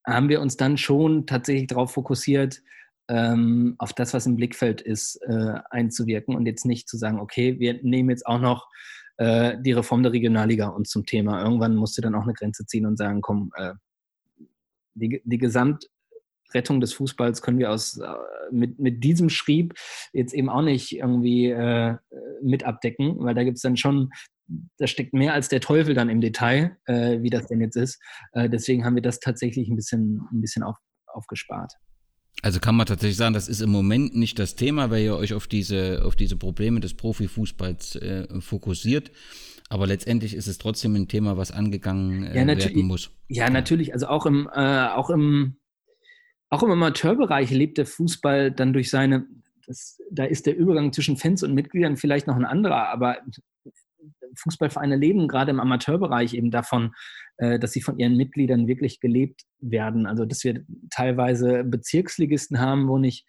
haben 0.07 0.29
wir 0.29 0.41
uns 0.41 0.57
dann 0.57 0.77
schon 0.77 1.27
tatsächlich 1.27 1.67
darauf 1.67 1.91
fokussiert, 1.91 2.61
ähm, 3.09 3.75
auf 3.77 3.93
das, 3.93 4.13
was 4.13 4.25
im 4.25 4.35
Blickfeld 4.35 4.81
ist, 4.81 5.17
äh, 5.27 5.59
einzuwirken 5.69 6.35
und 6.35 6.45
jetzt 6.45 6.65
nicht 6.65 6.89
zu 6.89 6.97
sagen, 6.97 7.19
okay, 7.19 7.59
wir 7.59 7.79
nehmen 7.83 8.09
jetzt 8.09 8.25
auch 8.25 8.39
noch 8.39 8.67
äh, 9.17 9.57
die 9.61 9.71
Reform 9.71 10.03
der 10.03 10.13
Regionalliga 10.13 10.67
uns 10.67 10.89
zum 10.89 11.05
Thema. 11.05 11.43
Irgendwann 11.43 11.75
musst 11.75 11.97
du 11.97 12.01
dann 12.01 12.15
auch 12.15 12.23
eine 12.23 12.33
Grenze 12.33 12.65
ziehen 12.65 12.85
und 12.85 12.97
sagen, 12.97 13.21
komm, 13.21 13.51
äh, 13.55 13.73
die, 14.95 15.21
die 15.23 15.37
Gesamtrettung 15.37 16.81
des 16.81 16.93
Fußballs 16.93 17.41
können 17.41 17.59
wir 17.59 17.71
aus, 17.71 17.97
äh, 17.97 18.07
mit, 18.51 18.79
mit 18.79 19.03
diesem 19.03 19.29
Schrieb 19.29 19.73
jetzt 20.13 20.33
eben 20.33 20.49
auch 20.49 20.61
nicht 20.61 20.95
irgendwie 20.95 21.47
äh, 21.47 21.95
mit 22.41 22.63
abdecken, 22.63 23.15
weil 23.19 23.35
da 23.35 23.43
gibt 23.43 23.57
es 23.57 23.61
dann 23.61 23.77
schon 23.77 24.11
da 24.77 24.87
steckt 24.87 25.13
mehr 25.13 25.33
als 25.33 25.49
der 25.49 25.61
Teufel 25.61 25.93
dann 25.93 26.09
im 26.09 26.21
Detail, 26.21 26.77
äh, 26.85 27.21
wie 27.21 27.29
das 27.29 27.47
denn 27.47 27.61
jetzt 27.61 27.75
ist. 27.75 28.01
Äh, 28.33 28.49
deswegen 28.49 28.85
haben 28.85 28.95
wir 28.95 29.01
das 29.01 29.19
tatsächlich 29.19 29.69
ein 29.69 29.75
bisschen, 29.75 30.21
ein 30.31 30.41
bisschen 30.41 30.63
auf, 30.63 30.77
aufgespart. 31.07 31.73
Also 32.43 32.59
kann 32.59 32.75
man 32.75 32.85
tatsächlich 32.85 33.17
sagen, 33.17 33.33
das 33.33 33.47
ist 33.47 33.61
im 33.61 33.71
Moment 33.71 34.15
nicht 34.15 34.37
das 34.37 34.55
Thema, 34.55 34.91
weil 34.91 35.03
ihr 35.03 35.15
euch 35.15 35.33
auf 35.33 35.47
diese, 35.47 36.03
auf 36.05 36.15
diese 36.15 36.37
Probleme 36.37 36.79
des 36.79 36.93
Profifußballs 36.93 37.95
äh, 37.95 38.41
fokussiert. 38.41 39.11
Aber 39.69 39.87
letztendlich 39.87 40.33
ist 40.33 40.47
es 40.47 40.59
trotzdem 40.59 40.95
ein 40.95 41.07
Thema, 41.07 41.35
was 41.35 41.51
angegangen 41.51 42.23
äh, 42.23 42.39
ja, 42.39 42.47
werden 42.47 42.85
muss. 42.85 43.11
Ja, 43.27 43.49
natürlich. 43.49 43.93
Also 43.93 44.07
auch 44.07 44.25
im, 44.25 44.47
äh, 44.53 44.87
auch 44.87 45.09
im, 45.09 45.57
auch 46.49 46.63
im 46.63 46.71
Amateurbereich 46.71 47.49
lebt 47.49 47.77
der 47.77 47.85
Fußball 47.85 48.51
dann 48.51 48.71
durch 48.71 48.89
seine, 48.89 49.25
das, 49.65 49.99
da 50.11 50.23
ist 50.23 50.45
der 50.45 50.55
Übergang 50.55 50.93
zwischen 50.93 51.17
Fans 51.17 51.43
und 51.43 51.53
Mitgliedern 51.53 51.97
vielleicht 51.97 52.27
noch 52.27 52.35
ein 52.35 52.45
anderer, 52.45 52.89
aber 52.89 53.17
Fußballvereine 54.37 54.95
leben 54.95 55.27
gerade 55.27 55.51
im 55.51 55.59
Amateurbereich 55.59 56.33
eben 56.33 56.51
davon, 56.51 56.93
äh, 57.37 57.59
dass 57.59 57.71
sie 57.71 57.81
von 57.81 57.97
ihren 57.99 58.15
Mitgliedern 58.15 58.67
wirklich 58.67 58.99
gelebt 58.99 59.43
werden. 59.59 60.05
Also 60.05 60.25
dass 60.25 60.43
wir 60.43 60.63
teilweise 60.89 61.63
Bezirksligisten 61.63 62.59
haben, 62.59 62.87
wo 62.87 62.97
nicht 62.97 63.25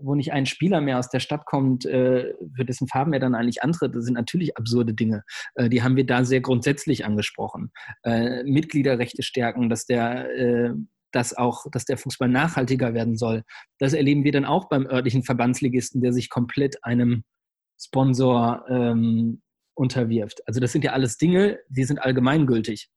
wo 0.00 0.14
nicht 0.14 0.32
ein 0.32 0.46
Spieler 0.46 0.80
mehr 0.80 0.98
aus 0.98 1.10
der 1.10 1.20
Stadt 1.20 1.44
kommt, 1.44 1.84
äh, 1.84 2.32
für 2.56 2.64
dessen 2.64 2.88
Farben 2.88 3.12
er 3.12 3.20
dann 3.20 3.34
eigentlich 3.34 3.62
antritt, 3.62 3.94
das 3.94 4.06
sind 4.06 4.14
natürlich 4.14 4.56
absurde 4.56 4.94
Dinge. 4.94 5.22
Äh, 5.54 5.68
die 5.68 5.82
haben 5.82 5.96
wir 5.96 6.06
da 6.06 6.24
sehr 6.24 6.40
grundsätzlich 6.40 7.04
angesprochen. 7.04 7.72
Mitgliederrechte 8.02 9.22
stärken, 9.22 9.68
dass 9.68 9.84
der 9.84 10.74
dass 11.12 11.36
auch, 11.36 11.66
dass 11.70 11.84
der 11.84 11.98
Fußball 11.98 12.28
nachhaltiger 12.28 12.94
werden 12.94 13.16
soll. 13.16 13.44
Das 13.78 13.92
erleben 13.92 14.24
wir 14.24 14.32
dann 14.32 14.46
auch 14.46 14.68
beim 14.68 14.86
örtlichen 14.86 15.22
Verbandsligisten, 15.22 16.00
der 16.00 16.14
sich 16.14 16.30
komplett 16.30 16.82
einem 16.84 17.24
Sponsor 17.78 18.64
ähm, 18.68 19.41
unterwirft. 19.74 20.46
Also 20.46 20.60
das 20.60 20.72
sind 20.72 20.84
ja 20.84 20.92
alles 20.92 21.16
Dinge, 21.16 21.58
die 21.68 21.84
sind 21.84 22.02
allgemeingültig. 22.02 22.90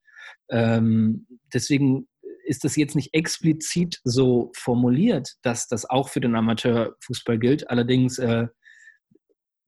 Ähm, 0.50 1.28
deswegen 1.54 2.08
ist 2.46 2.64
das 2.64 2.76
jetzt 2.76 2.96
nicht 2.96 3.14
explizit 3.14 4.00
so 4.04 4.52
formuliert, 4.56 5.34
dass 5.42 5.68
das 5.68 5.90
auch 5.90 6.10
für 6.10 6.22
den 6.22 6.36
Amateurfußball 6.36 7.40
gilt. 7.40 7.70
Allerdings 7.70 8.20
äh, 8.20 8.48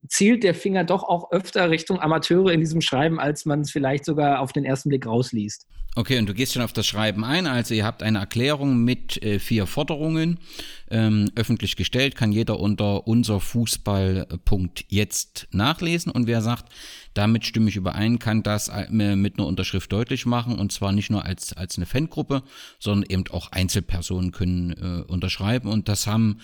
zielt 0.06 0.44
der 0.44 0.54
Finger 0.54 0.84
doch 0.84 1.02
auch 1.02 1.32
öfter 1.32 1.70
Richtung 1.70 2.00
Amateure 2.00 2.52
in 2.52 2.60
diesem 2.60 2.80
Schreiben, 2.80 3.18
als 3.18 3.44
man 3.44 3.62
es 3.62 3.70
vielleicht 3.70 4.04
sogar 4.04 4.40
auf 4.40 4.52
den 4.52 4.64
ersten 4.64 4.90
Blick 4.90 5.06
rausliest. 5.06 5.66
Okay, 5.98 6.18
und 6.18 6.28
du 6.28 6.34
gehst 6.34 6.52
schon 6.52 6.62
auf 6.62 6.72
das 6.72 6.86
Schreiben 6.86 7.24
ein. 7.24 7.48
Also 7.48 7.74
ihr 7.74 7.84
habt 7.84 8.04
eine 8.04 8.18
Erklärung 8.18 8.84
mit 8.84 9.20
äh, 9.20 9.40
vier 9.40 9.66
Forderungen 9.66 10.38
ähm, 10.90 11.28
öffentlich 11.34 11.74
gestellt, 11.74 12.14
kann 12.14 12.30
jeder 12.30 12.60
unter 12.60 13.08
unserfußball.punkt 13.08 14.84
jetzt 14.86 15.48
nachlesen. 15.50 16.12
Und 16.12 16.28
wer 16.28 16.40
sagt, 16.40 16.72
damit 17.14 17.44
stimme 17.44 17.68
ich 17.68 17.74
überein, 17.74 18.20
kann 18.20 18.44
das 18.44 18.68
äh, 18.68 18.88
mit 18.90 19.38
einer 19.38 19.48
Unterschrift 19.48 19.90
deutlich 19.90 20.24
machen. 20.24 20.56
Und 20.56 20.70
zwar 20.70 20.92
nicht 20.92 21.10
nur 21.10 21.24
als, 21.24 21.52
als 21.54 21.76
eine 21.78 21.86
Fangruppe, 21.86 22.44
sondern 22.78 23.10
eben 23.10 23.24
auch 23.32 23.50
Einzelpersonen 23.50 24.30
können 24.30 24.70
äh, 24.72 25.10
unterschreiben. 25.10 25.68
Und 25.68 25.88
das 25.88 26.06
haben 26.06 26.38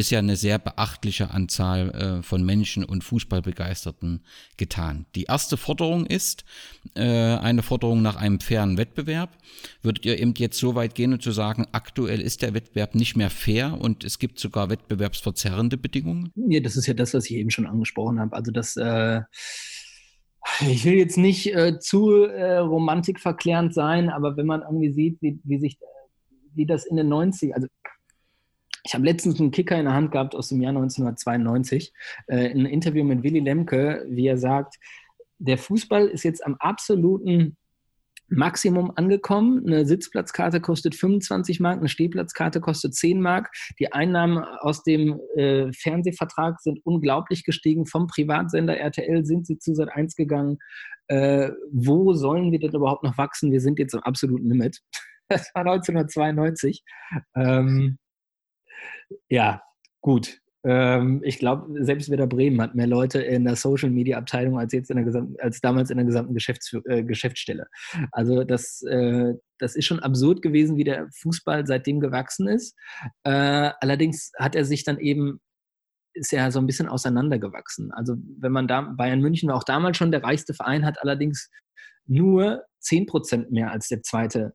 bisher 0.00 0.20
eine 0.20 0.36
sehr 0.36 0.58
beachtliche 0.58 1.30
Anzahl 1.30 1.90
äh, 1.90 2.22
von 2.22 2.42
Menschen 2.42 2.84
und 2.84 3.04
Fußballbegeisterten 3.04 4.22
getan. 4.56 5.04
Die 5.14 5.24
erste 5.24 5.58
Forderung 5.58 6.06
ist 6.06 6.46
äh, 6.94 7.02
eine 7.02 7.62
Forderung 7.62 8.00
nach 8.00 8.16
einem 8.16 8.40
fairen 8.40 8.78
Wettbewerb. 8.78 9.36
Würdet 9.82 10.06
ihr 10.06 10.18
eben 10.18 10.32
jetzt 10.38 10.58
so 10.58 10.74
weit 10.74 10.94
gehen 10.94 11.12
und 11.12 11.20
zu 11.20 11.32
sagen, 11.32 11.66
aktuell 11.72 12.22
ist 12.22 12.40
der 12.40 12.54
Wettbewerb 12.54 12.94
nicht 12.94 13.14
mehr 13.14 13.28
fair 13.28 13.78
und 13.78 14.02
es 14.02 14.18
gibt 14.18 14.38
sogar 14.38 14.70
wettbewerbsverzerrende 14.70 15.76
Bedingungen? 15.76 16.32
Ja, 16.34 16.60
das 16.60 16.76
ist 16.76 16.86
ja 16.86 16.94
das, 16.94 17.12
was 17.12 17.26
ich 17.26 17.32
eben 17.32 17.50
schon 17.50 17.66
angesprochen 17.66 18.20
habe. 18.20 18.34
Also 18.34 18.52
das 18.52 18.78
äh 18.78 19.20
ich 20.62 20.86
will 20.86 20.94
jetzt 20.94 21.18
nicht 21.18 21.54
äh, 21.54 21.78
zu 21.78 22.24
äh, 22.24 22.56
romantikverklärend 22.56 23.74
sein, 23.74 24.08
aber 24.08 24.38
wenn 24.38 24.46
man 24.46 24.62
irgendwie 24.62 24.92
sieht, 24.94 25.20
wie, 25.20 25.38
wie 25.44 25.60
sich, 25.60 25.76
wie 26.54 26.64
das 26.64 26.86
in 26.86 26.96
den 26.96 27.10
90 27.10 27.54
also 27.54 27.66
ich 28.84 28.94
habe 28.94 29.04
letztens 29.04 29.40
einen 29.40 29.50
Kicker 29.50 29.78
in 29.78 29.84
der 29.84 29.94
Hand 29.94 30.12
gehabt 30.12 30.34
aus 30.34 30.48
dem 30.48 30.60
Jahr 30.60 30.70
1992, 30.70 31.92
äh, 32.26 32.50
ein 32.50 32.66
Interview 32.66 33.04
mit 33.04 33.22
Willy 33.22 33.40
Lemke, 33.40 34.04
wie 34.08 34.26
er 34.26 34.38
sagt, 34.38 34.76
der 35.38 35.58
Fußball 35.58 36.06
ist 36.06 36.22
jetzt 36.22 36.44
am 36.44 36.56
absoluten 36.56 37.56
Maximum 38.30 38.92
angekommen. 38.94 39.66
Eine 39.66 39.84
Sitzplatzkarte 39.84 40.60
kostet 40.60 40.94
25 40.94 41.60
Mark, 41.60 41.78
eine 41.78 41.88
Stehplatzkarte 41.88 42.60
kostet 42.60 42.94
10 42.94 43.20
Mark. 43.20 43.50
Die 43.78 43.92
Einnahmen 43.92 44.38
aus 44.38 44.82
dem 44.82 45.20
äh, 45.36 45.72
Fernsehvertrag 45.72 46.60
sind 46.60 46.80
unglaublich 46.84 47.44
gestiegen. 47.44 47.86
Vom 47.86 48.06
Privatsender 48.06 48.78
RTL 48.78 49.24
sind 49.24 49.46
sie 49.46 49.58
zu 49.58 49.72
Sat1 49.72 50.16
gegangen. 50.16 50.58
Äh, 51.08 51.50
wo 51.72 52.14
sollen 52.14 52.52
wir 52.52 52.60
denn 52.60 52.72
überhaupt 52.72 53.02
noch 53.02 53.18
wachsen? 53.18 53.50
Wir 53.50 53.60
sind 53.60 53.78
jetzt 53.78 53.94
am 53.94 54.02
absoluten 54.02 54.48
Limit. 54.48 54.78
Das 55.32 55.48
war 55.54 55.60
1992. 55.64 56.82
Ähm, 57.36 57.98
ja, 59.28 59.62
gut. 60.00 60.40
Ähm, 60.62 61.22
ich 61.24 61.38
glaube, 61.38 61.82
selbst 61.84 62.10
Werder 62.10 62.26
Bremen 62.26 62.60
hat 62.60 62.74
mehr 62.74 62.86
Leute 62.86 63.22
in 63.22 63.44
der 63.44 63.56
Social 63.56 63.88
Media 63.88 64.18
Abteilung 64.18 64.58
als 64.58 64.72
jetzt 64.74 64.90
in 64.90 65.02
der 65.02 65.26
als 65.42 65.60
damals 65.60 65.90
in 65.90 65.96
der 65.96 66.04
gesamten 66.04 66.34
Geschäfts 66.34 66.74
äh, 66.84 67.02
Geschäftsstelle. 67.02 67.66
Also 68.12 68.44
das, 68.44 68.82
äh, 68.82 69.34
das 69.58 69.74
ist 69.74 69.86
schon 69.86 70.00
absurd 70.00 70.42
gewesen, 70.42 70.76
wie 70.76 70.84
der 70.84 71.08
Fußball 71.22 71.66
seitdem 71.66 72.00
gewachsen 72.00 72.46
ist. 72.46 72.76
Äh, 73.24 73.70
allerdings 73.80 74.32
hat 74.38 74.54
er 74.54 74.66
sich 74.66 74.84
dann 74.84 74.98
eben 74.98 75.40
ist 76.12 76.32
ja 76.32 76.50
so 76.50 76.58
ein 76.58 76.66
bisschen 76.66 76.88
auseinandergewachsen. 76.88 77.92
Also 77.92 78.16
wenn 78.38 78.52
man 78.52 78.68
da 78.68 78.82
Bayern 78.82 79.20
München 79.20 79.48
war 79.48 79.56
auch 79.56 79.64
damals 79.64 79.96
schon 79.96 80.10
der 80.10 80.22
reichste 80.22 80.54
Verein, 80.54 80.84
hat 80.84 81.00
allerdings 81.00 81.48
nur 82.06 82.64
10 82.80 83.06
Prozent 83.06 83.52
mehr 83.52 83.70
als 83.70 83.88
der 83.88 84.02
zweite 84.02 84.54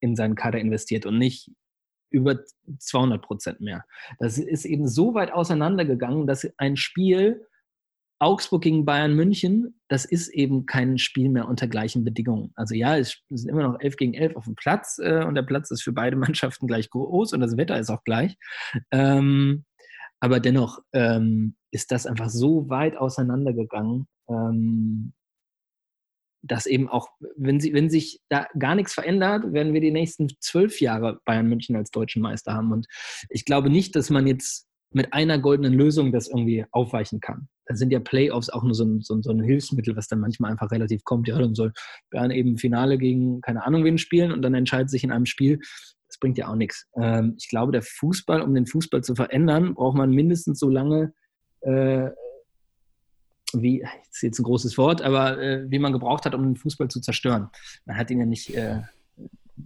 in 0.00 0.16
seinen 0.16 0.36
Kader 0.36 0.58
investiert 0.58 1.04
und 1.04 1.18
nicht 1.18 1.50
über 2.12 2.40
200 2.78 3.22
Prozent 3.22 3.60
mehr. 3.60 3.84
Das 4.18 4.38
ist 4.38 4.64
eben 4.64 4.88
so 4.88 5.14
weit 5.14 5.32
auseinandergegangen, 5.32 6.26
dass 6.26 6.46
ein 6.58 6.76
Spiel 6.76 7.46
Augsburg 8.22 8.62
gegen 8.62 8.84
Bayern 8.84 9.14
München, 9.14 9.80
das 9.88 10.04
ist 10.04 10.28
eben 10.28 10.64
kein 10.64 10.96
Spiel 10.96 11.28
mehr 11.28 11.48
unter 11.48 11.66
gleichen 11.66 12.04
Bedingungen. 12.04 12.52
Also 12.54 12.76
ja, 12.76 12.96
es 12.96 13.20
sind 13.30 13.50
immer 13.50 13.64
noch 13.64 13.80
11 13.80 13.96
gegen 13.96 14.14
11 14.14 14.36
auf 14.36 14.44
dem 14.44 14.54
Platz 14.54 15.00
äh, 15.02 15.24
und 15.24 15.34
der 15.34 15.42
Platz 15.42 15.72
ist 15.72 15.82
für 15.82 15.92
beide 15.92 16.14
Mannschaften 16.16 16.68
gleich 16.68 16.88
groß 16.88 17.32
und 17.32 17.40
das 17.40 17.56
Wetter 17.56 17.78
ist 17.80 17.90
auch 17.90 18.04
gleich. 18.04 18.36
Ähm, 18.92 19.64
aber 20.20 20.38
dennoch 20.38 20.78
ähm, 20.92 21.56
ist 21.72 21.90
das 21.90 22.06
einfach 22.06 22.30
so 22.30 22.68
weit 22.68 22.96
auseinandergegangen, 22.96 24.06
ähm, 24.28 25.14
dass 26.42 26.66
eben 26.66 26.88
auch, 26.88 27.08
wenn, 27.36 27.60
sie, 27.60 27.72
wenn 27.72 27.88
sich 27.88 28.20
da 28.28 28.46
gar 28.58 28.74
nichts 28.74 28.94
verändert, 28.94 29.52
werden 29.52 29.72
wir 29.72 29.80
die 29.80 29.92
nächsten 29.92 30.28
zwölf 30.40 30.80
Jahre 30.80 31.20
Bayern 31.24 31.48
München 31.48 31.76
als 31.76 31.90
deutschen 31.90 32.20
Meister 32.20 32.52
haben. 32.52 32.72
Und 32.72 32.86
ich 33.30 33.44
glaube 33.44 33.70
nicht, 33.70 33.94
dass 33.94 34.10
man 34.10 34.26
jetzt 34.26 34.66
mit 34.90 35.12
einer 35.12 35.38
goldenen 35.38 35.72
Lösung 35.72 36.12
das 36.12 36.28
irgendwie 36.28 36.66
aufweichen 36.70 37.20
kann. 37.20 37.48
Da 37.66 37.76
sind 37.76 37.92
ja 37.92 38.00
Playoffs 38.00 38.50
auch 38.50 38.62
nur 38.64 38.74
so 38.74 38.84
ein, 38.84 39.00
so, 39.00 39.14
ein, 39.14 39.22
so 39.22 39.30
ein, 39.30 39.42
Hilfsmittel, 39.42 39.96
was 39.96 40.08
dann 40.08 40.20
manchmal 40.20 40.50
einfach 40.50 40.70
relativ 40.70 41.04
kommt. 41.04 41.28
Ja, 41.28 41.38
dann 41.38 41.54
soll 41.54 41.72
Bayern 42.10 42.30
eben 42.30 42.58
Finale 42.58 42.98
gegen 42.98 43.40
keine 43.40 43.64
Ahnung 43.64 43.84
wen 43.84 43.98
spielen 43.98 44.32
und 44.32 44.42
dann 44.42 44.54
entscheidet 44.54 44.90
sich 44.90 45.04
in 45.04 45.12
einem 45.12 45.26
Spiel. 45.26 45.60
Das 46.08 46.18
bringt 46.18 46.36
ja 46.36 46.48
auch 46.48 46.56
nichts. 46.56 46.86
Ähm, 47.00 47.36
ich 47.38 47.48
glaube, 47.48 47.72
der 47.72 47.82
Fußball, 47.82 48.42
um 48.42 48.52
den 48.54 48.66
Fußball 48.66 49.02
zu 49.02 49.14
verändern, 49.14 49.74
braucht 49.74 49.96
man 49.96 50.10
mindestens 50.10 50.58
so 50.58 50.68
lange 50.68 51.14
äh, 51.60 52.10
wie, 53.60 53.84
ist 54.10 54.22
jetzt 54.22 54.38
ein 54.38 54.44
großes 54.44 54.78
Wort, 54.78 55.02
aber 55.02 55.40
äh, 55.40 55.70
wie 55.70 55.78
man 55.78 55.92
gebraucht 55.92 56.24
hat, 56.24 56.34
um 56.34 56.42
den 56.42 56.56
Fußball 56.56 56.88
zu 56.88 57.00
zerstören. 57.00 57.50
Man 57.84 57.96
hat 57.96 58.10
ihn 58.10 58.20
ja 58.20 58.26
nicht, 58.26 58.54
äh, 58.54 58.80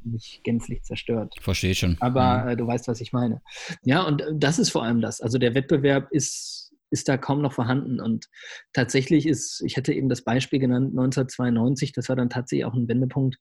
nicht 0.05 0.43
gänzlich 0.45 0.82
zerstört. 0.82 1.34
Verstehe 1.41 1.74
schon. 1.74 1.97
Aber 2.01 2.45
mhm. 2.45 2.49
äh, 2.49 2.57
du 2.57 2.66
weißt, 2.66 2.89
was 2.89 3.01
ich 3.01 3.12
meine. 3.12 3.43
Ja, 3.84 4.03
und 4.03 4.22
äh, 4.22 4.32
das 4.34 4.59
ist 4.59 4.70
vor 4.70 4.82
allem 4.82 5.01
das. 5.01 5.20
Also 5.20 5.39
der 5.39 5.55
Wettbewerb 5.55 6.11
ist, 6.11 6.72
ist 6.91 7.09
da 7.09 7.16
kaum 7.16 7.43
noch 7.43 7.53
vorhanden. 7.53 8.01
Und 8.01 8.28
tatsächlich 8.72 9.26
ist, 9.26 9.62
ich 9.64 9.76
hätte 9.76 9.93
eben 9.93 10.09
das 10.09 10.22
Beispiel 10.22 10.59
genannt, 10.59 10.91
1992, 10.91 11.93
das 11.93 12.09
war 12.09 12.16
dann 12.16 12.30
tatsächlich 12.30 12.64
auch 12.64 12.74
ein 12.74 12.89
Wendepunkt. 12.89 13.37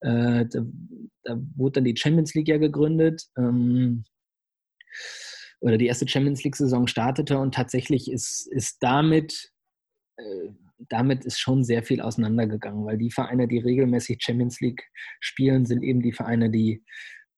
Äh, 0.00 0.46
da, 0.46 0.60
da, 1.24 1.38
wurde 1.56 1.74
dann 1.74 1.84
die 1.84 1.96
Champions 1.96 2.34
League 2.34 2.48
ja 2.48 2.58
gegründet. 2.58 3.26
Ähm, 3.36 4.04
oder 5.60 5.76
die 5.76 5.86
erste 5.86 6.08
Champions 6.08 6.42
League-Saison 6.42 6.86
startete 6.86 7.38
und 7.38 7.54
tatsächlich 7.54 8.10
ist, 8.10 8.46
ist 8.50 8.78
damit 8.80 9.52
damit 10.88 11.24
ist 11.24 11.38
schon 11.38 11.64
sehr 11.64 11.82
viel 11.82 12.00
auseinandergegangen, 12.00 12.84
weil 12.84 12.98
die 12.98 13.10
Vereine, 13.10 13.46
die 13.46 13.58
regelmäßig 13.58 14.22
Champions 14.22 14.60
League 14.60 14.82
spielen, 15.20 15.66
sind 15.66 15.82
eben 15.82 16.00
die 16.00 16.12
Vereine, 16.12 16.50
die, 16.50 16.82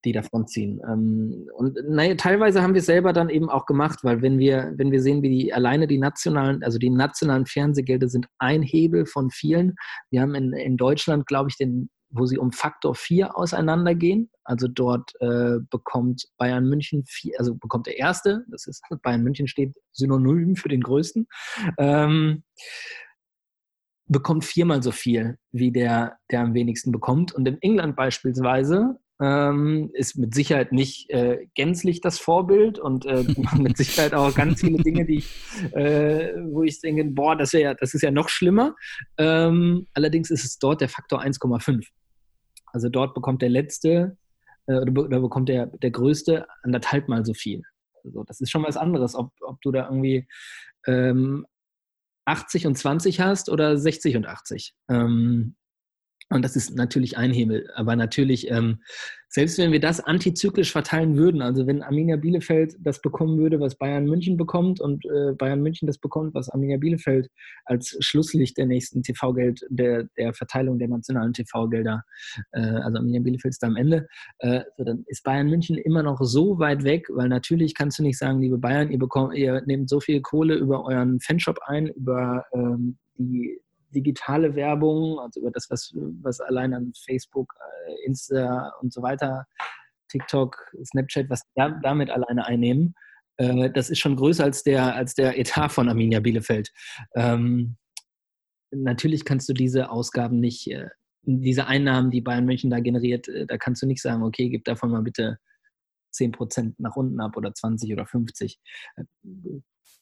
die 0.05 0.13
davonziehen. 0.13 0.81
Ähm, 0.87 1.49
und 1.57 1.77
naja, 1.89 2.15
teilweise 2.15 2.63
haben 2.63 2.75
wir 2.75 2.81
es 2.81 2.87
selber 2.87 3.13
dann 3.13 3.31
eben 3.31 3.49
auch 3.49 3.67
gemacht, 3.67 4.01
weil 4.03 4.23
wenn 4.23 4.39
wir, 4.39 4.73
wenn 4.77 4.93
wir 4.93 5.03
sehen, 5.03 5.23
wie 5.23 5.31
die 5.31 5.53
alleine 5.53 5.87
die 5.87 5.99
nationalen, 5.99 6.63
also 6.63 6.79
die 6.79 6.91
nationalen 6.91 7.47
Fernsehgelder 7.47 8.09
sind 8.09 8.27
ein 8.39 8.63
Hebel 8.63 9.07
von 9.07 9.31
vielen. 9.31 9.75
Wir 10.11 10.23
haben 10.23 10.35
in, 10.35 10.53
in 10.53 10.77
Deutschland, 10.77 11.27
glaube 11.27 11.51
ich, 11.51 11.57
den 11.57 11.91
wo 12.13 12.27
sie 12.27 12.39
um 12.39 12.53
Faktor 12.53 12.95
4 12.95 13.37
auseinandergehen. 13.37 14.31
Also 14.45 14.69
dort 14.69 15.13
äh, 15.21 15.59
bekommt 15.71 16.29
Bayern 16.37 16.69
München 16.69 17.05
vier, 17.07 17.35
also 17.39 17.55
bekommt 17.55 17.87
der 17.87 17.99
erste, 17.99 18.45
das 18.49 18.67
ist 18.67 18.83
Bayern 19.03 19.23
München 19.23 19.49
steht 19.49 19.75
synonym 19.93 20.57
für 20.57 20.69
den 20.69 20.83
größten. 20.83 21.27
Ähm, 21.79 22.45
bekommt 24.07 24.45
viermal 24.45 24.83
so 24.83 24.91
viel 24.91 25.39
wie 25.53 25.73
der, 25.73 26.19
der 26.31 26.41
am 26.41 26.55
wenigsten 26.55 26.93
bekommt. 26.93 27.33
Und 27.33 27.49
in 27.49 27.61
England 27.63 27.97
beispielsweise 27.97 28.99
ähm, 29.21 29.91
ist 29.95 30.17
mit 30.17 30.35
Sicherheit 30.35 30.73
nicht 30.73 31.09
äh, 31.11 31.47
gänzlich 31.55 32.01
das 32.01 32.19
Vorbild 32.19 32.79
und 32.79 33.07
äh, 33.07 33.25
mit 33.59 33.77
Sicherheit 33.77 34.15
auch 34.15 34.35
ganz 34.35 34.61
viele 34.61 34.83
Dinge, 34.83 35.07
die 35.07 35.19
ich, 35.19 35.31
äh, 35.73 36.33
wo 36.45 36.63
ich 36.63 36.81
denke, 36.81 37.05
boah, 37.05 37.37
das, 37.37 37.53
ja, 37.53 37.75
das 37.75 37.95
ist 37.95 38.03
ja 38.03 38.11
noch 38.11 38.29
schlimmer. 38.29 38.75
Ähm, 39.19 39.87
allerdings 39.95 40.31
ist 40.31 40.45
es 40.45 40.59
dort 40.59 40.81
der 40.81 40.89
Faktor 40.89 41.23
1,5. 41.23 41.87
Also 42.73 42.89
dort 42.89 43.15
bekommt 43.15 43.43
der 43.43 43.49
Letzte 43.49 44.17
äh, 44.67 44.75
oder 44.75 45.21
bekommt 45.21 45.49
der, 45.49 45.67
der 45.67 45.91
Größte 45.91 46.47
anderthalb 46.63 47.09
Mal 47.09 47.25
so 47.25 47.35
viel. 47.35 47.63
Also 48.05 48.25
das 48.25 48.41
ist 48.41 48.51
schon 48.51 48.65
was 48.65 48.77
anderes, 48.77 49.15
ob, 49.15 49.33
ob 49.41 49.61
du 49.63 49.71
da 49.71 49.85
irgendwie 49.85 50.27
ähm, 50.87 51.47
80 52.25 52.67
und 52.67 52.77
20 52.77 53.21
hast 53.21 53.49
oder 53.49 53.77
60 53.77 54.17
und 54.17 54.27
80. 54.27 54.75
Ähm, 54.89 55.57
und 56.35 56.43
das 56.43 56.57
ist 56.57 56.75
natürlich 56.77 57.17
ein 57.17 57.33
Hebel. 57.33 57.69
Aber 57.75 57.97
natürlich, 57.97 58.51
ähm, 58.51 58.79
selbst 59.29 59.57
wenn 59.59 59.73
wir 59.73 59.81
das 59.81 60.01
antizyklisch 60.01 60.73
verteilen 60.73 61.17
würden, 61.17 61.41
also 61.41 61.67
wenn 61.67 61.83
Arminia 61.83 62.17
Bielefeld 62.17 62.77
das 62.81 63.01
bekommen 63.01 63.39
würde, 63.39 63.61
was 63.61 63.77
Bayern 63.77 64.05
München 64.05 64.37
bekommt 64.37 64.81
und 64.81 65.05
äh, 65.07 65.33
Bayern 65.33 65.63
München 65.63 65.87
das 65.87 65.99
bekommt, 65.99 66.35
was 66.35 66.51
Arminia 66.51 66.77
Bielefeld 66.77 67.29
als 67.65 67.97
Schlusslicht 68.01 68.59
der 68.59 68.67
nächsten 68.67 69.03
TV-Geld, 69.03 69.65
der, 69.71 70.05
der 70.19 70.35
Verteilung 70.35 70.79
der 70.79 70.89
nationalen 70.89 71.33
TV-Gelder, 71.33 72.05
äh, 72.53 72.61
also 72.61 72.99
Arminia 72.99 73.23
Bielefeld 73.23 73.53
ist 73.53 73.63
da 73.63 73.69
am 73.69 73.77
Ende, 73.77 74.07
äh, 74.41 74.61
so 74.77 74.85
dann 74.85 75.05
ist 75.07 75.25
Bayern 75.25 75.49
München 75.49 75.79
immer 75.79 76.03
noch 76.03 76.21
so 76.23 76.59
weit 76.59 76.85
weg, 76.85 77.07
weil 77.11 77.29
natürlich 77.29 77.75
kannst 77.75 77.99
du 77.99 78.03
nicht 78.03 78.19
sagen, 78.19 78.41
liebe 78.41 78.59
Bayern, 78.59 78.91
ihr, 78.91 78.99
bekommt, 78.99 79.35
ihr 79.35 79.63
nehmt 79.65 79.89
so 79.89 80.01
viel 80.01 80.21
Kohle 80.21 80.57
über 80.57 80.85
euren 80.85 81.21
Fanshop 81.21 81.59
ein, 81.67 81.89
über 81.89 82.45
ähm, 82.53 82.99
die 83.17 83.61
digitale 83.95 84.55
Werbung, 84.55 85.19
also 85.19 85.41
über 85.41 85.51
das, 85.51 85.71
was, 85.71 85.93
was 86.23 86.41
allein 86.41 86.75
an 86.75 86.93
Facebook, 87.07 87.55
äh, 87.87 88.07
Insta 88.07 88.73
und 88.81 88.93
so 88.93 89.03
weiter, 89.03 89.47
TikTok, 90.09 90.57
Snapchat, 90.85 91.31
was 91.31 91.43
da, 91.55 91.71
damit 91.83 92.11
alleine 92.11 92.47
einnehmen, 92.47 92.95
äh, 93.39 93.71
das 93.71 93.91
ist 93.91 93.99
schon 93.99 94.17
größer 94.17 94.45
als 94.45 94.63
der, 94.63 94.95
als 94.95 95.15
der 95.15 95.39
Etat 95.39 95.71
von 95.71 95.89
Arminia 95.89 96.21
Bielefeld. 96.21 96.71
Ähm, 97.15 97.77
natürlich 98.71 99.25
kannst 99.25 99.49
du 99.49 99.53
diese 99.53 99.91
Ausgaben 99.91 100.41
nicht, 100.41 100.71
äh, 100.71 100.89
diese 101.23 101.67
Einnahmen, 101.67 102.11
die 102.11 102.21
Bayern 102.21 102.45
München 102.45 102.71
da 102.71 102.81
generiert, 102.81 103.29
äh, 103.29 103.47
da 103.47 103.59
kannst 103.59 103.83
du 103.83 103.87
nicht 103.87 104.03
sagen, 104.03 104.23
okay, 104.23 104.49
gib 104.49 104.65
davon 104.65 104.91
mal 104.91 105.03
bitte 105.03 105.39
10% 106.15 106.75
nach 106.79 106.97
unten 106.97 107.21
ab 107.21 107.37
oder 107.37 107.55
20 107.55 107.93
oder 107.93 108.07
50. 108.07 108.59
Äh, 108.97 109.05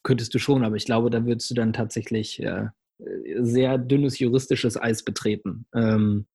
könntest 0.03 0.35
du 0.35 0.39
schon, 0.39 0.65
aber 0.65 0.77
ich 0.77 0.87
glaube, 0.87 1.11
da 1.11 1.25
würdest 1.25 1.51
du 1.51 1.55
dann 1.55 1.73
tatsächlich 1.73 2.43
äh, 2.43 2.67
sehr 3.41 3.79
dünnes 3.79 4.19
juristisches 4.19 4.81
Eis 4.81 5.03
betreten. 5.05 5.67
Ähm, 5.75 6.27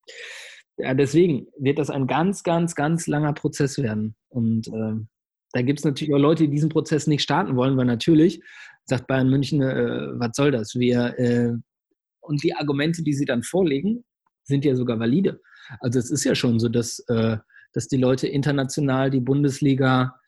ja, 0.78 0.94
deswegen 0.94 1.48
wird 1.58 1.80
das 1.80 1.90
ein 1.90 2.08
ganz, 2.08 2.44
ganz, 2.44 2.76
ganz 2.76 3.08
langer 3.08 3.34
Prozess 3.34 3.78
werden. 3.78 4.16
Und 4.30 4.68
äh, 4.68 4.96
da 5.54 5.62
gibt 5.62 5.80
es 5.80 5.86
natürlich 5.86 6.14
auch 6.14 6.20
Leute, 6.20 6.44
die 6.44 6.50
diesen 6.50 6.70
Prozess 6.70 7.08
nicht 7.08 7.22
starten 7.22 7.56
wollen, 7.56 7.78
weil 7.78 7.86
natürlich 7.86 8.42
sagt 8.86 9.08
Bayern 9.08 9.30
München, 9.30 9.62
äh, 9.62 10.10
was 10.20 10.36
soll 10.36 10.52
das? 10.52 10.76
Wir, 10.76 11.18
äh, 11.18 11.54
und 12.20 12.44
die 12.44 12.54
Argumente, 12.56 13.04
die 13.04 13.14
sie 13.14 13.26
dann 13.26 13.44
vorlegen, 13.44 14.04
sind 14.44 14.66
ja 14.66 14.76
sogar 14.76 15.00
valide. 15.00 15.40
Also 15.80 15.98
es 16.00 16.12
ist 16.12 16.24
ja 16.24 16.36
schon 16.36 16.60
so, 16.60 16.70
dass, 16.70 17.00
äh, 17.08 17.38
dass 17.74 17.88
die 17.88 17.98
Leute 17.98 18.28
international 18.28 19.10
die 19.10 19.22
Bundesliga 19.22 20.20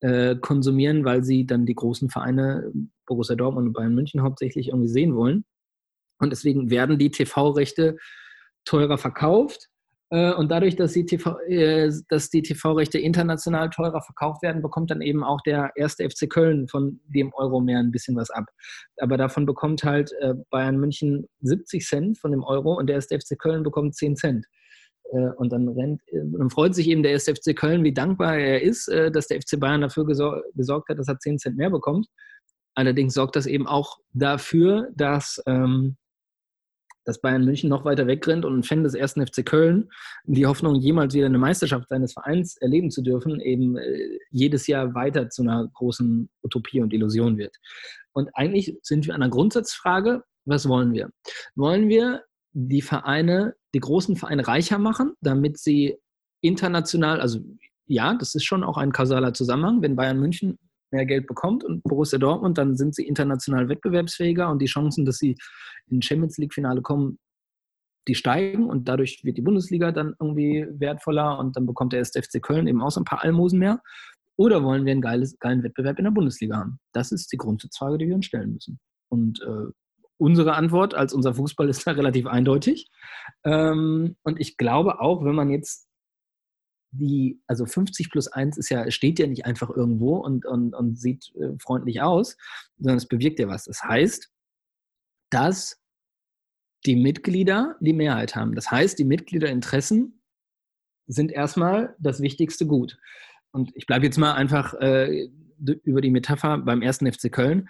äh, 0.00 0.36
konsumieren, 0.36 1.04
weil 1.04 1.24
sie 1.24 1.46
dann 1.46 1.66
die 1.66 1.74
großen 1.74 2.08
Vereine, 2.08 2.72
Borussia 3.06 3.36
Dortmund 3.36 3.68
und 3.68 3.72
Bayern 3.74 3.94
München 3.94 4.22
hauptsächlich 4.22 4.68
irgendwie 4.68 4.88
sehen 4.88 5.14
wollen. 5.14 5.44
Und 6.20 6.30
deswegen 6.30 6.70
werden 6.70 6.98
die 6.98 7.10
TV-Rechte 7.10 7.96
teurer 8.64 8.98
verkauft. 8.98 9.70
Äh, 10.10 10.32
und 10.34 10.50
dadurch, 10.50 10.76
dass 10.76 10.92
die, 10.92 11.06
TV, 11.06 11.38
äh, 11.48 11.90
dass 12.08 12.30
die 12.30 12.42
TV-Rechte 12.42 12.98
international 12.98 13.70
teurer 13.70 14.02
verkauft 14.02 14.42
werden, 14.42 14.60
bekommt 14.60 14.90
dann 14.90 15.02
eben 15.02 15.22
auch 15.22 15.40
der 15.42 15.70
erste 15.76 16.08
FC 16.08 16.28
Köln 16.28 16.68
von 16.68 17.00
dem 17.06 17.32
Euro 17.34 17.60
mehr 17.60 17.78
ein 17.78 17.92
bisschen 17.92 18.16
was 18.16 18.30
ab. 18.30 18.46
Aber 18.98 19.16
davon 19.16 19.46
bekommt 19.46 19.84
halt 19.84 20.12
äh, 20.20 20.34
Bayern 20.50 20.78
München 20.78 21.26
70 21.42 21.86
Cent 21.86 22.18
von 22.18 22.32
dem 22.32 22.42
Euro 22.42 22.74
und 22.74 22.88
der 22.88 22.96
erste 22.96 23.18
FC 23.18 23.38
Köln 23.38 23.62
bekommt 23.62 23.94
10 23.94 24.16
Cent. 24.16 24.46
Und 25.38 25.50
dann 25.52 25.66
rennt, 25.66 26.00
dann 26.12 26.50
freut 26.50 26.72
sich 26.72 26.86
eben 26.88 27.02
der 27.02 27.10
erste 27.10 27.34
FC 27.34 27.56
Köln, 27.56 27.82
wie 27.82 27.92
dankbar 27.92 28.38
er 28.38 28.62
ist, 28.62 28.86
dass 28.86 29.26
der 29.26 29.40
FC 29.40 29.58
Bayern 29.58 29.80
dafür 29.80 30.06
gesorgt 30.06 30.88
hat, 30.88 31.00
dass 31.00 31.08
er 31.08 31.18
10 31.18 31.38
Cent 31.40 31.56
mehr 31.56 31.68
bekommt. 31.68 32.06
Allerdings 32.76 33.14
sorgt 33.14 33.34
das 33.34 33.46
eben 33.46 33.66
auch 33.66 33.98
dafür, 34.12 34.88
dass 34.94 35.42
ähm, 35.46 35.96
dass 37.04 37.20
Bayern 37.20 37.44
München 37.44 37.68
noch 37.68 37.84
weiter 37.84 38.06
wegrennt 38.06 38.44
und 38.44 38.58
ein 38.58 38.62
Fan 38.62 38.84
des 38.84 38.94
ersten 38.94 39.26
FC 39.26 39.44
Köln, 39.44 39.90
die 40.24 40.46
Hoffnung, 40.46 40.76
jemals 40.76 41.14
wieder 41.14 41.26
eine 41.26 41.38
Meisterschaft 41.38 41.88
seines 41.88 42.12
Vereins 42.12 42.56
erleben 42.58 42.90
zu 42.90 43.02
dürfen, 43.02 43.40
eben 43.40 43.76
äh, 43.76 44.18
jedes 44.30 44.66
Jahr 44.66 44.94
weiter 44.94 45.30
zu 45.30 45.42
einer 45.42 45.68
großen 45.74 46.28
Utopie 46.42 46.80
und 46.80 46.92
Illusion 46.92 47.38
wird. 47.38 47.56
Und 48.12 48.30
eigentlich 48.34 48.78
sind 48.82 49.06
wir 49.06 49.14
an 49.14 49.20
der 49.20 49.30
Grundsatzfrage, 49.30 50.24
was 50.44 50.68
wollen 50.68 50.92
wir? 50.92 51.10
Wollen 51.54 51.88
wir 51.88 52.24
die 52.52 52.82
Vereine, 52.82 53.54
die 53.74 53.80
großen 53.80 54.16
Vereine 54.16 54.46
reicher 54.46 54.78
machen, 54.78 55.14
damit 55.20 55.58
sie 55.58 55.96
international, 56.40 57.20
also 57.20 57.40
ja, 57.86 58.14
das 58.14 58.34
ist 58.34 58.44
schon 58.44 58.64
auch 58.64 58.76
ein 58.76 58.92
kausaler 58.92 59.34
Zusammenhang, 59.34 59.82
wenn 59.82 59.96
Bayern 59.96 60.18
München 60.18 60.58
mehr 60.92 61.06
Geld 61.06 61.26
bekommt 61.26 61.64
und 61.64 61.82
Borussia 61.82 62.18
Dortmund, 62.18 62.58
dann 62.58 62.76
sind 62.76 62.94
sie 62.94 63.06
international 63.06 63.68
wettbewerbsfähiger 63.68 64.50
und 64.50 64.60
die 64.60 64.66
Chancen, 64.66 65.04
dass 65.04 65.18
sie 65.18 65.36
in 65.86 66.02
Champions 66.02 66.38
League-Finale 66.38 66.82
kommen, 66.82 67.18
die 68.08 68.14
steigen 68.14 68.68
und 68.68 68.88
dadurch 68.88 69.20
wird 69.24 69.36
die 69.36 69.42
Bundesliga 69.42 69.92
dann 69.92 70.14
irgendwie 70.18 70.66
wertvoller 70.70 71.38
und 71.38 71.56
dann 71.56 71.66
bekommt 71.66 71.92
der 71.92 72.00
SFC 72.00 72.40
Köln 72.40 72.66
eben 72.66 72.82
auch 72.82 72.90
so 72.90 73.00
ein 73.00 73.04
paar 73.04 73.22
Almosen 73.22 73.58
mehr. 73.58 73.80
Oder 74.36 74.64
wollen 74.64 74.86
wir 74.86 74.92
einen 74.92 75.02
geiles, 75.02 75.38
geilen 75.38 75.62
Wettbewerb 75.62 75.98
in 75.98 76.04
der 76.04 76.12
Bundesliga 76.12 76.56
haben? 76.56 76.78
Das 76.92 77.12
ist 77.12 77.30
die 77.30 77.36
Grundsatzfrage, 77.36 77.98
die 77.98 78.08
wir 78.08 78.14
uns 78.14 78.24
stellen 78.24 78.54
müssen. 78.54 78.80
Und 79.10 79.42
äh, 79.42 79.70
unsere 80.16 80.54
Antwort 80.54 80.94
als 80.94 81.12
unser 81.12 81.34
Fußball 81.34 81.68
ist 81.68 81.86
da 81.86 81.90
relativ 81.92 82.26
eindeutig. 82.26 82.88
Ähm, 83.44 84.16
und 84.22 84.40
ich 84.40 84.56
glaube 84.56 85.00
auch, 85.00 85.24
wenn 85.24 85.34
man 85.34 85.50
jetzt 85.50 85.89
die, 86.92 87.40
also 87.46 87.66
50 87.66 88.10
plus 88.10 88.28
1 88.28 88.58
ist 88.58 88.68
ja, 88.68 88.90
steht 88.90 89.18
ja 89.18 89.26
nicht 89.26 89.46
einfach 89.46 89.70
irgendwo 89.70 90.16
und, 90.16 90.44
und, 90.46 90.74
und 90.74 90.98
sieht 90.98 91.32
äh, 91.36 91.56
freundlich 91.58 92.02
aus, 92.02 92.36
sondern 92.78 92.96
es 92.96 93.06
bewirkt 93.06 93.38
ja 93.38 93.48
was. 93.48 93.64
Das 93.64 93.82
heißt, 93.82 94.30
dass 95.30 95.80
die 96.86 96.96
Mitglieder 96.96 97.76
die 97.80 97.92
Mehrheit 97.92 98.34
haben. 98.34 98.54
Das 98.54 98.70
heißt, 98.70 98.98
die 98.98 99.04
Mitgliederinteressen 99.04 100.20
sind 101.06 101.32
erstmal 101.32 101.94
das 101.98 102.20
wichtigste 102.20 102.66
Gut. 102.66 102.98
Und 103.52 103.72
ich 103.74 103.86
bleibe 103.86 104.06
jetzt 104.06 104.18
mal 104.18 104.34
einfach 104.34 104.74
äh, 104.74 105.28
über 105.82 106.00
die 106.00 106.10
Metapher 106.10 106.58
beim 106.58 106.82
ersten 106.82 107.10
FC 107.10 107.30
Köln. 107.30 107.68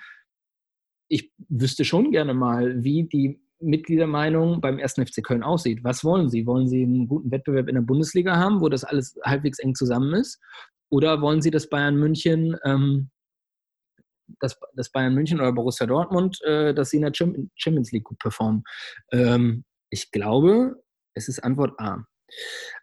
Ich 1.08 1.32
wüsste 1.48 1.84
schon 1.84 2.12
gerne 2.12 2.34
mal, 2.34 2.84
wie 2.84 3.04
die 3.04 3.42
Mitgliedermeinung 3.60 4.60
beim 4.60 4.78
ersten 4.78 5.06
FC 5.06 5.22
Köln 5.22 5.42
aussieht. 5.42 5.84
Was 5.84 6.04
wollen 6.04 6.28
Sie? 6.28 6.46
Wollen 6.46 6.68
Sie 6.68 6.82
einen 6.82 7.08
guten 7.08 7.30
Wettbewerb 7.30 7.68
in 7.68 7.74
der 7.74 7.82
Bundesliga 7.82 8.36
haben, 8.36 8.60
wo 8.60 8.68
das 8.68 8.84
alles 8.84 9.18
halbwegs 9.24 9.58
eng 9.58 9.74
zusammen 9.74 10.14
ist? 10.14 10.40
Oder 10.90 11.20
wollen 11.20 11.42
Sie, 11.42 11.50
dass 11.50 11.68
Bayern 11.68 11.96
München, 11.96 12.56
ähm, 12.64 13.10
dass, 14.40 14.58
dass 14.74 14.90
Bayern 14.90 15.14
München 15.14 15.40
oder 15.40 15.52
Borussia 15.52 15.86
Dortmund, 15.86 16.40
äh, 16.44 16.72
dass 16.74 16.90
sie 16.90 16.96
in 16.96 17.02
der 17.02 17.12
Champions 17.14 17.92
League 17.92 18.04
gut 18.04 18.18
performen? 18.18 18.64
Ähm, 19.12 19.64
ich 19.90 20.10
glaube, 20.10 20.82
es 21.14 21.28
ist 21.28 21.40
Antwort 21.40 21.78
A. 21.78 22.04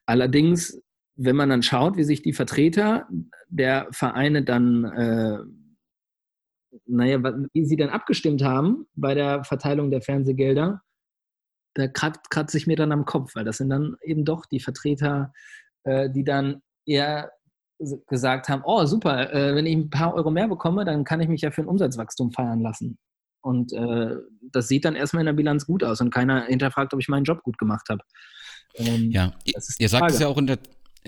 Allerdings 0.05 0.81
wenn 1.17 1.35
man 1.35 1.49
dann 1.49 1.63
schaut, 1.63 1.97
wie 1.97 2.03
sich 2.03 2.21
die 2.21 2.33
Vertreter 2.33 3.07
der 3.49 3.87
Vereine 3.91 4.43
dann, 4.43 4.85
äh, 4.85 5.39
naja, 6.85 7.19
wie 7.53 7.65
sie 7.65 7.77
dann 7.77 7.89
abgestimmt 7.89 8.43
haben 8.43 8.87
bei 8.95 9.13
der 9.13 9.43
Verteilung 9.43 9.91
der 9.91 10.01
Fernsehgelder, 10.01 10.81
da 11.73 11.87
kratzt, 11.87 12.29
kratzt 12.29 12.51
sich 12.51 12.67
mir 12.67 12.75
dann 12.75 12.91
am 12.91 13.05
Kopf, 13.05 13.35
weil 13.35 13.45
das 13.45 13.57
sind 13.57 13.69
dann 13.69 13.95
eben 14.01 14.25
doch 14.25 14.45
die 14.45 14.59
Vertreter, 14.59 15.31
äh, 15.83 16.09
die 16.09 16.23
dann 16.23 16.61
eher 16.85 17.31
gesagt 18.07 18.49
haben, 18.49 18.63
oh 18.65 18.85
super, 18.85 19.31
äh, 19.31 19.55
wenn 19.55 19.65
ich 19.65 19.75
ein 19.75 19.89
paar 19.89 20.15
Euro 20.15 20.31
mehr 20.31 20.47
bekomme, 20.47 20.83
dann 20.83 21.03
kann 21.03 21.21
ich 21.21 21.27
mich 21.27 21.41
ja 21.41 21.51
für 21.51 21.61
ein 21.61 21.67
Umsatzwachstum 21.67 22.31
feiern 22.31 22.61
lassen. 22.61 22.97
Und 23.41 23.71
äh, 23.71 24.15
das 24.51 24.67
sieht 24.67 24.83
dann 24.83 24.95
erstmal 24.95 25.21
in 25.21 25.27
der 25.27 25.33
Bilanz 25.33 25.65
gut 25.67 25.83
aus 25.83 26.01
und 26.01 26.09
keiner 26.09 26.45
hinterfragt, 26.45 26.93
ob 26.93 26.99
ich 26.99 27.07
meinen 27.07 27.23
Job 27.23 27.43
gut 27.43 27.57
gemacht 27.57 27.87
habe. 27.89 28.01
Ähm, 28.75 29.11
ja, 29.11 29.33
ihr 29.45 29.89
sagt 29.89 30.11
es 30.11 30.19
ja 30.19 30.27
auch 30.27 30.37
in 30.37 30.47
der, 30.47 30.59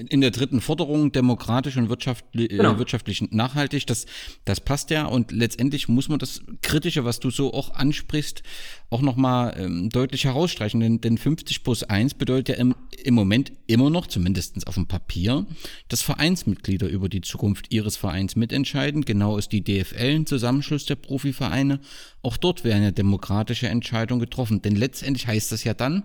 in 0.08 0.22
der 0.22 0.32
dritten 0.32 0.62
Forderung, 0.62 1.12
demokratisch 1.12 1.78
und 1.78 1.89
wirtschaftlich, 1.89 2.52
äh, 2.52 2.58
genau. 2.58 2.78
wirtschaftlich 2.78 3.22
nachhaltig, 3.32 3.86
das, 3.88 4.06
das 4.45 4.62
passt 4.62 4.89
ja 4.89 5.06
und 5.06 5.32
letztendlich 5.32 5.88
muss 5.88 6.10
man 6.10 6.20
das 6.20 6.41
Kritische, 6.62 7.06
was 7.06 7.20
du 7.20 7.30
so 7.30 7.54
auch 7.54 7.74
ansprichst, 7.76 8.43
auch 8.89 9.02
nochmal 9.02 9.56
ähm, 9.58 9.89
deutlich 9.89 10.26
herausstreichen, 10.26 10.80
denn, 10.80 11.02
denn 11.02 11.18
50 11.18 11.64
plus 11.64 11.84
1 11.84 12.16
bedeutet 12.16 12.50
ja 12.50 12.56
im, 12.56 12.76
im 13.04 13.14
Moment 13.14 13.52
immer 13.68 13.89
noch, 13.89 14.08
zumindest 14.08 14.68
auf 14.68 14.76
dem 14.76 14.88
Papier, 14.88 15.45
dass 15.89 16.02
Vereinsmitglieder 16.02 16.88
über 16.88 17.10
die 17.10 17.22
Zukunft 17.22 17.72
ihres 17.72 17.97
Vereins 17.97 18.36
mitentscheiden. 18.36 19.06
Genau 19.06 19.38
ist 19.38 19.52
die 19.52 19.64
DFL 19.64 20.16
ein 20.16 20.26
Zusammenschluss 20.26 20.86
der 20.86 20.95
Profivereine. 20.95 21.80
Auch 22.22 22.38
dort 22.38 22.64
werden 22.64 22.84
ja 22.84 22.91
demokratische 22.91 23.68
Entscheidungen 23.68 24.20
getroffen, 24.20 24.62
denn 24.62 24.76
letztendlich 24.76 25.28
heißt 25.28 25.52
das 25.52 25.64
ja 25.64 25.74
dann, 25.74 26.04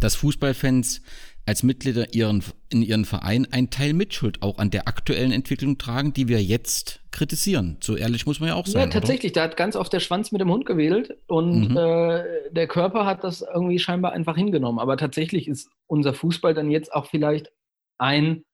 dass 0.00 0.16
Fußballfans 0.16 1.02
als 1.46 1.62
Mitglieder 1.62 2.12
ihren, 2.12 2.42
in 2.70 2.82
ihren 2.82 3.04
Verein 3.04 3.46
einen 3.52 3.70
Teil 3.70 3.92
Mitschuld 3.92 4.42
auch 4.42 4.58
an 4.58 4.70
der 4.70 4.88
aktuellen 4.88 5.30
Entwicklung 5.30 5.78
tragen, 5.78 6.12
die 6.12 6.26
wir 6.26 6.42
jetzt 6.42 7.00
kritisieren. 7.12 7.78
So 7.80 7.96
ehrlich 7.96 8.26
muss 8.26 8.40
man 8.40 8.48
ja 8.48 8.56
auch 8.56 8.66
sein. 8.66 8.82
Ja, 8.82 8.88
tatsächlich, 8.88 9.32
oder? 9.32 9.42
da 9.42 9.50
hat 9.50 9.56
ganz 9.56 9.76
oft 9.76 9.92
der 9.92 10.00
Schwanz 10.00 10.32
mit 10.32 10.40
dem 10.40 10.50
Hund 10.50 10.66
gewedelt 10.66 11.16
und 11.28 11.70
mhm. 11.70 11.76
äh, 11.76 12.24
der 12.50 12.66
Körper 12.66 13.06
hat 13.06 13.22
das 13.22 13.42
irgendwie 13.42 13.78
scheinbar 13.78 14.12
einfach 14.12 14.36
hingenommen. 14.36 14.80
Aber 14.80 14.96
tatsächlich 14.96 15.46
ist 15.46 15.70
unser 15.86 16.12
Fußball 16.12 16.52
dann 16.52 16.70
jetzt 16.70 16.92
auch 16.92 17.06
vielleicht 17.06 17.52
ein, 17.98 18.44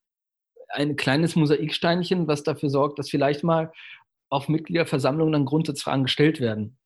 ein 0.68 0.96
kleines 0.96 1.34
Mosaiksteinchen, 1.34 2.28
was 2.28 2.42
dafür 2.42 2.68
sorgt, 2.68 2.98
dass 2.98 3.08
vielleicht 3.08 3.42
mal 3.42 3.72
auf 4.28 4.48
Mitgliederversammlungen 4.48 5.32
dann 5.32 5.44
Grundsatzfragen 5.46 6.04
gestellt 6.04 6.40
werden. 6.40 6.78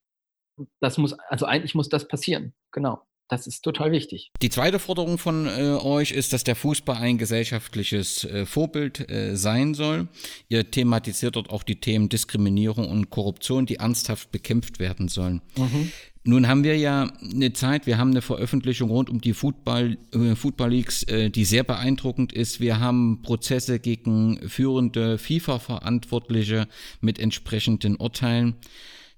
Das 0.80 0.98
muss, 0.98 1.14
also 1.28 1.46
eigentlich 1.46 1.74
muss 1.74 1.88
das 1.88 2.07
passieren, 2.07 2.54
genau. 2.70 3.02
Das 3.29 3.47
ist 3.47 3.62
total 3.62 3.91
wichtig. 3.91 4.31
Die 4.41 4.51
zweite 4.51 4.79
Forderung 4.79 5.18
von 5.18 5.47
äh, 5.47 5.79
euch 5.83 6.12
ist, 6.12 6.33
dass 6.33 6.45
der 6.45 6.55
Fußball 6.55 6.97
ein 6.97 7.18
gesellschaftliches 7.18 8.24
äh, 8.24 8.47
Vorbild 8.47 9.11
äh, 9.11 9.37
sein 9.37 9.74
soll. 9.74 10.09
Ihr 10.49 10.70
thematisiert 10.70 11.35
dort 11.35 11.51
auch 11.51 11.64
die 11.64 11.81
Themen 11.81 12.09
Diskriminierung 12.09 12.89
und 12.89 13.11
Korruption, 13.11 13.66
die 13.66 13.77
ernsthaft 13.77 14.31
bekämpft 14.31 14.79
werden 14.79 15.09
sollen. 15.09 15.43
Mhm. 15.57 15.91
Nun 16.22 16.49
haben 16.49 16.64
wir 16.64 16.77
ja 16.77 17.12
eine 17.20 17.53
Zeit, 17.53 17.87
wir 17.87 17.99
haben 17.99 18.11
eine 18.11 18.22
Veröffentlichung 18.22 18.91
rund 18.91 19.11
um 19.11 19.20
die 19.20 19.33
Football, 19.33 19.97
äh, 20.12 20.35
Football 20.35 20.70
Leagues, 20.70 21.05
äh, 21.05 21.31
die 21.31 21.45
sehr 21.45 21.62
beeindruckend 21.62 22.33
ist. 22.33 22.61
Wir 22.61 22.81
haben 22.81 23.22
Prozesse 23.22 23.79
gegen 23.79 24.49
führende 24.49 25.18
FIFA-Verantwortliche 25.18 26.66
mit 27.01 27.18
entsprechenden 27.18 27.97
Urteilen. 27.97 28.57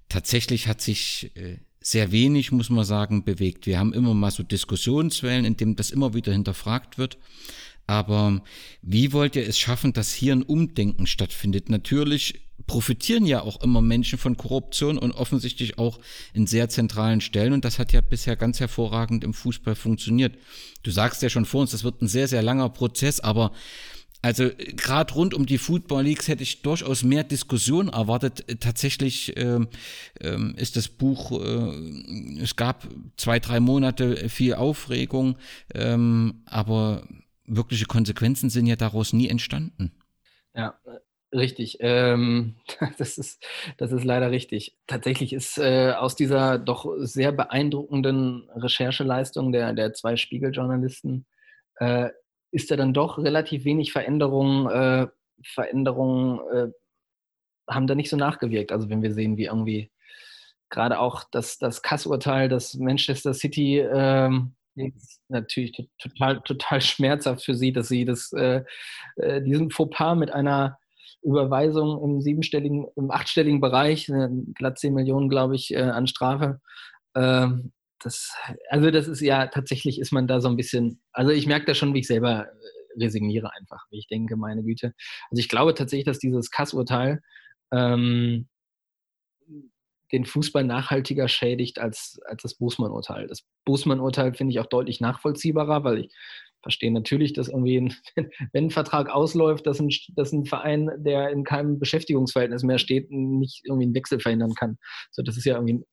Tatsächlich 0.07 0.67
hat 0.67 0.81
sich 0.81 1.31
äh, 1.35 1.57
sehr 1.81 2.11
wenig, 2.11 2.51
muss 2.51 2.69
man 2.69 2.85
sagen, 2.85 3.23
bewegt. 3.23 3.65
Wir 3.65 3.79
haben 3.79 3.93
immer 3.93 4.13
mal 4.13 4.31
so 4.31 4.43
Diskussionswellen, 4.43 5.45
in 5.45 5.57
dem 5.57 5.75
das 5.75 5.91
immer 5.91 6.13
wieder 6.13 6.31
hinterfragt 6.31 6.97
wird. 6.97 7.17
Aber 7.87 8.43
wie 8.83 9.13
wollt 9.13 9.35
ihr 9.35 9.47
es 9.47 9.57
schaffen, 9.57 9.93
dass 9.93 10.13
hier 10.13 10.33
ein 10.33 10.43
Umdenken 10.43 11.07
stattfindet? 11.07 11.69
Natürlich 11.69 12.41
profitieren 12.67 13.25
ja 13.25 13.41
auch 13.41 13.63
immer 13.63 13.81
Menschen 13.81 14.19
von 14.19 14.37
Korruption 14.37 14.99
und 14.99 15.13
offensichtlich 15.13 15.79
auch 15.79 15.99
in 16.33 16.45
sehr 16.45 16.69
zentralen 16.69 17.19
Stellen. 17.19 17.53
Und 17.53 17.65
das 17.65 17.79
hat 17.79 17.91
ja 17.91 18.01
bisher 18.01 18.35
ganz 18.35 18.59
hervorragend 18.59 19.23
im 19.23 19.33
Fußball 19.33 19.73
funktioniert. 19.73 20.37
Du 20.83 20.91
sagst 20.91 21.23
ja 21.23 21.29
schon 21.29 21.45
vor 21.45 21.61
uns, 21.61 21.71
das 21.71 21.83
wird 21.83 22.01
ein 22.01 22.07
sehr, 22.07 22.27
sehr 22.27 22.43
langer 22.43 22.69
Prozess, 22.69 23.19
aber 23.21 23.53
also 24.21 24.49
gerade 24.75 25.13
rund 25.13 25.33
um 25.33 25.45
die 25.45 25.57
Football 25.57 26.03
Leagues 26.03 26.27
hätte 26.27 26.43
ich 26.43 26.61
durchaus 26.61 27.03
mehr 27.03 27.23
Diskussion 27.23 27.87
erwartet. 27.89 28.45
Tatsächlich 28.59 29.37
äh, 29.37 29.59
äh, 30.19 30.53
ist 30.57 30.75
das 30.75 30.87
Buch, 30.89 31.31
äh, 31.31 32.41
es 32.41 32.55
gab 32.55 32.87
zwei, 33.17 33.39
drei 33.39 33.59
Monate 33.59 34.29
viel 34.29 34.55
Aufregung, 34.55 35.37
ähm, 35.73 36.41
aber 36.45 37.07
wirkliche 37.45 37.85
Konsequenzen 37.85 38.49
sind 38.49 38.67
ja 38.67 38.75
daraus 38.75 39.13
nie 39.13 39.29
entstanden. 39.29 39.91
Ja, 40.53 40.77
Richtig, 41.31 41.77
ähm, 41.79 42.55
das, 42.97 43.17
ist, 43.17 43.43
das 43.77 43.91
ist 43.91 44.03
leider 44.03 44.31
richtig. 44.31 44.77
Tatsächlich 44.87 45.33
ist 45.33 45.59
äh, 45.59 45.91
aus 45.91 46.15
dieser 46.15 46.57
doch 46.57 46.87
sehr 46.97 47.31
beeindruckenden 47.31 48.49
Rechercheleistung 48.55 49.51
der, 49.51 49.73
der 49.73 49.93
zwei 49.93 50.15
Spiegeljournalisten 50.15 51.27
äh, 51.75 52.09
ist 52.51 52.71
da 52.71 52.75
dann 52.75 52.93
doch 52.93 53.17
relativ 53.17 53.65
wenig 53.65 53.91
Veränderungen, 53.91 54.67
äh, 54.69 55.07
Veränderungen 55.43 56.39
äh, 56.51 56.67
haben 57.69 57.87
da 57.87 57.95
nicht 57.95 58.09
so 58.09 58.17
nachgewirkt. 58.17 58.71
Also 58.71 58.89
wenn 58.89 59.01
wir 59.01 59.13
sehen, 59.13 59.37
wie 59.37 59.45
irgendwie 59.45 59.91
gerade 60.69 60.99
auch 60.99 61.23
das, 61.31 61.57
das 61.57 61.81
Kassurteil, 61.81 62.49
das 62.49 62.75
Manchester 62.75 63.33
City 63.33 63.79
ähm, 63.79 64.55
natürlich 65.27 65.89
total, 65.97 66.41
total 66.41 66.81
schmerzhaft 66.81 67.43
für 67.43 67.55
sie, 67.55 67.73
dass 67.73 67.89
sie 67.89 68.05
das, 68.05 68.31
äh, 68.33 68.63
äh, 69.17 69.41
diesen 69.41 69.71
Fauxpas 69.71 70.15
mit 70.15 70.31
einer 70.31 70.77
Überweisung 71.21 72.01
im 72.01 72.21
siebenstelligen, 72.21 72.87
im 72.95 73.11
achtstelligen 73.11 73.59
Bereich, 73.59 74.09
glatt 74.55 74.79
10 74.79 74.93
Millionen, 74.93 75.27
glaube 75.27 75.55
ich, 75.55 75.73
äh, 75.73 75.81
an 75.81 76.07
Strafe, 76.07 76.61
ähm, 77.15 77.73
das, 77.99 78.35
also 78.69 78.91
das 78.91 79.07
ist 79.07 79.21
ja 79.21 79.47
tatsächlich 79.47 79.99
ist 79.99 80.11
man 80.11 80.27
da 80.27 80.41
so 80.41 80.47
ein 80.47 80.55
bisschen, 80.55 81.01
also 81.11 81.31
ich 81.31 81.47
merke 81.47 81.65
da 81.65 81.73
schon, 81.73 81.93
wie 81.93 81.99
ich 81.99 82.07
selber 82.07 82.47
äh, 82.47 83.03
resigniere 83.03 83.53
einfach, 83.53 83.85
wie 83.89 83.99
ich 83.99 84.07
denke, 84.07 84.35
meine 84.37 84.63
Güte. 84.63 84.93
Also 85.29 85.39
ich 85.39 85.49
glaube 85.49 85.73
tatsächlich, 85.73 86.05
dass 86.05 86.19
dieses 86.19 86.51
Kassurteil 86.51 87.21
ähm, 87.71 88.47
den 90.11 90.25
Fußball 90.25 90.63
nachhaltiger 90.63 91.27
schädigt 91.27 91.79
als, 91.79 92.19
als 92.25 92.41
das 92.41 92.55
Bußmann-Urteil. 92.55 93.27
Das 93.27 93.43
Bußmann-Urteil 93.65 94.33
finde 94.33 94.51
ich 94.51 94.59
auch 94.59 94.65
deutlich 94.65 95.01
nachvollziehbarer, 95.01 95.83
weil 95.83 95.99
ich 95.99 96.15
verstehe 96.61 96.91
natürlich, 96.91 97.33
dass 97.33 97.47
irgendwie, 97.47 97.77
ein, 97.77 97.95
wenn 98.53 98.65
ein 98.65 98.71
Vertrag 98.71 99.09
ausläuft, 99.09 99.67
dass 99.67 99.79
ein, 99.79 99.89
dass 100.15 100.31
ein 100.31 100.45
Verein, 100.45 100.89
der 100.97 101.29
in 101.29 101.43
keinem 101.43 101.79
Beschäftigungsverhältnis 101.79 102.63
mehr 102.63 102.79
steht, 102.79 103.11
nicht 103.11 103.61
irgendwie 103.65 103.85
einen 103.85 103.95
Wechsel 103.95 104.19
verhindern 104.19 104.53
kann. 104.55 104.77
So, 105.11 105.21
das 105.21 105.37
ist 105.37 105.45
ja 105.45 105.55
irgendwie 105.55 105.85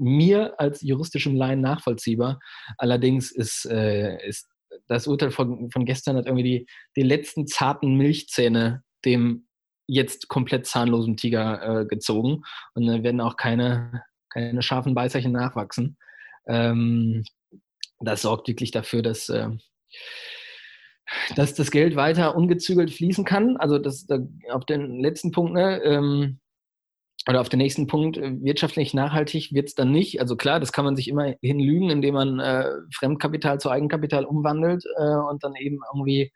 mir 0.00 0.58
als 0.58 0.82
juristischem 0.82 1.36
Laien 1.36 1.60
nachvollziehbar. 1.60 2.40
Allerdings 2.78 3.30
ist, 3.30 3.66
äh, 3.66 4.26
ist 4.26 4.48
das 4.86 5.06
Urteil 5.06 5.30
von, 5.30 5.70
von 5.70 5.84
gestern 5.84 6.16
hat 6.16 6.26
irgendwie 6.26 6.42
die, 6.42 6.66
die 6.96 7.02
letzten 7.02 7.46
zarten 7.46 7.96
Milchzähne 7.96 8.82
dem 9.04 9.46
jetzt 9.86 10.28
komplett 10.28 10.66
zahnlosen 10.66 11.16
Tiger 11.16 11.80
äh, 11.80 11.86
gezogen. 11.86 12.42
Und 12.74 12.86
dann 12.86 13.02
werden 13.02 13.20
auch 13.20 13.36
keine, 13.36 14.04
keine 14.28 14.62
scharfen 14.62 14.94
Beißerchen 14.94 15.32
nachwachsen. 15.32 15.96
Ähm, 16.46 17.24
das 17.98 18.22
sorgt 18.22 18.48
wirklich 18.48 18.70
dafür, 18.70 19.02
dass, 19.02 19.28
äh, 19.28 19.48
dass 21.34 21.54
das 21.54 21.70
Geld 21.70 21.96
weiter 21.96 22.36
ungezügelt 22.36 22.92
fließen 22.92 23.24
kann. 23.24 23.56
Also 23.56 23.78
das, 23.78 24.06
da, 24.06 24.18
auf 24.50 24.64
den 24.64 25.00
letzten 25.00 25.32
Punkt, 25.32 25.54
ne, 25.54 25.82
ähm, 25.82 26.40
oder 27.28 27.40
auf 27.40 27.48
den 27.48 27.58
nächsten 27.58 27.86
Punkt, 27.86 28.16
äh, 28.16 28.32
wirtschaftlich 28.42 28.94
nachhaltig 28.94 29.52
wird 29.52 29.68
es 29.68 29.74
dann 29.74 29.92
nicht. 29.92 30.20
Also 30.20 30.36
klar, 30.36 30.60
das 30.60 30.72
kann 30.72 30.84
man 30.84 30.96
sich 30.96 31.08
immer 31.08 31.34
hinlügen, 31.42 31.90
indem 31.90 32.14
man 32.14 32.40
äh, 32.40 32.70
Fremdkapital 32.94 33.60
zu 33.60 33.70
Eigenkapital 33.70 34.24
umwandelt 34.24 34.84
äh, 34.96 35.16
und 35.16 35.44
dann 35.44 35.54
eben 35.56 35.80
irgendwie 35.92 36.32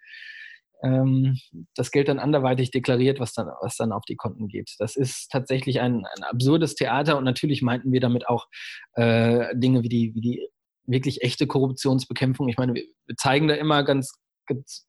ähm, 0.82 1.39
das 1.74 1.91
Geld 1.91 2.09
dann 2.09 2.18
anderweitig 2.18 2.70
deklariert, 2.70 3.18
was 3.18 3.32
dann, 3.32 3.49
was 3.62 3.76
dann 3.76 3.93
auf 3.93 4.05
die 4.07 4.16
Konten 4.16 4.49
geht. 4.49 4.74
Das 4.78 4.97
ist 4.97 5.30
tatsächlich 5.30 5.80
ein, 5.80 6.05
ein 6.05 6.22
absurdes 6.24 6.74
Theater 6.74 7.16
und 7.16 7.24
natürlich 7.24 7.62
meinten 7.62 7.91
wir 7.91 8.01
damit 8.01 8.28
auch 8.28 8.47
äh, 8.95 9.57
Dinge 9.57 9.82
wie 9.82 9.89
die, 9.89 10.14
wie 10.14 10.20
die 10.20 10.49
wirklich 10.87 11.22
echte 11.22 11.47
Korruptionsbekämpfung. 11.47 12.49
Ich 12.49 12.59
meine, 12.59 12.74
wir, 12.74 12.85
zeigen 13.16 13.49
da 13.49 13.55
immer 13.55 13.82
ganz, 13.85 14.12
ganz 14.47 14.87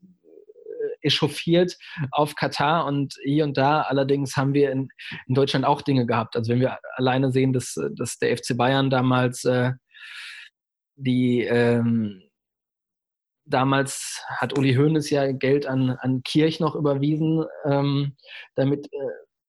echauffiert 1.06 1.78
auf 2.12 2.36
Katar 2.36 2.86
und 2.86 3.16
hier 3.24 3.44
und 3.44 3.58
da. 3.58 3.82
Allerdings 3.82 4.36
haben 4.36 4.54
wir 4.54 4.72
in, 4.72 4.90
in 5.28 5.36
Deutschland 5.36 5.66
auch 5.66 5.82
Dinge 5.82 6.06
gehabt. 6.06 6.36
Also 6.36 6.52
wenn 6.52 6.60
wir 6.60 6.80
alleine 6.96 7.32
sehen, 7.32 7.54
dass, 7.54 7.76
dass 7.96 8.18
der 8.18 8.36
FC 8.38 8.58
Bayern 8.58 8.90
damals 8.90 9.44
äh, 9.46 9.72
die 10.98 11.42
ähm, 11.44 12.22
damals 13.46 14.24
hat 14.38 14.58
Uli 14.58 14.74
Hoeneß 14.76 15.10
ja 15.10 15.32
Geld 15.32 15.68
an, 15.68 15.92
an 15.92 16.24
Kirch 16.24 16.60
noch 16.60 16.76
überwiesen, 16.76 17.46
ähm, 17.66 18.16
damit, 18.56 18.88
äh, 18.92 18.98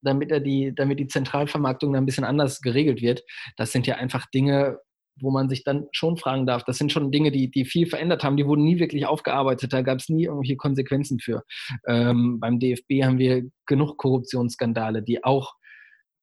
damit 0.02 0.30
er 0.30 0.40
die, 0.40 0.74
damit 0.74 1.00
die 1.00 1.06
Zentralvermarktung 1.08 1.92
da 1.92 1.98
ein 1.98 2.06
bisschen 2.06 2.24
anders 2.24 2.60
geregelt 2.60 3.00
wird. 3.00 3.22
Das 3.56 3.72
sind 3.72 3.86
ja 3.86 3.96
einfach 3.96 4.26
Dinge, 4.26 4.78
wo 5.20 5.30
man 5.30 5.48
sich 5.48 5.64
dann 5.64 5.86
schon 5.92 6.16
fragen 6.16 6.46
darf, 6.46 6.64
das 6.64 6.78
sind 6.78 6.92
schon 6.92 7.10
Dinge, 7.10 7.30
die, 7.30 7.50
die 7.50 7.64
viel 7.64 7.86
verändert 7.86 8.22
haben, 8.24 8.36
die 8.36 8.46
wurden 8.46 8.64
nie 8.64 8.78
wirklich 8.78 9.06
aufgearbeitet, 9.06 9.72
da 9.72 9.82
gab 9.82 9.98
es 9.98 10.08
nie 10.08 10.24
irgendwelche 10.24 10.56
Konsequenzen 10.56 11.18
für. 11.18 11.42
Ähm, 11.86 12.38
beim 12.40 12.58
DFB 12.58 13.02
haben 13.02 13.18
wir 13.18 13.44
genug 13.66 13.96
Korruptionsskandale, 13.96 15.02
die 15.02 15.24
auch 15.24 15.54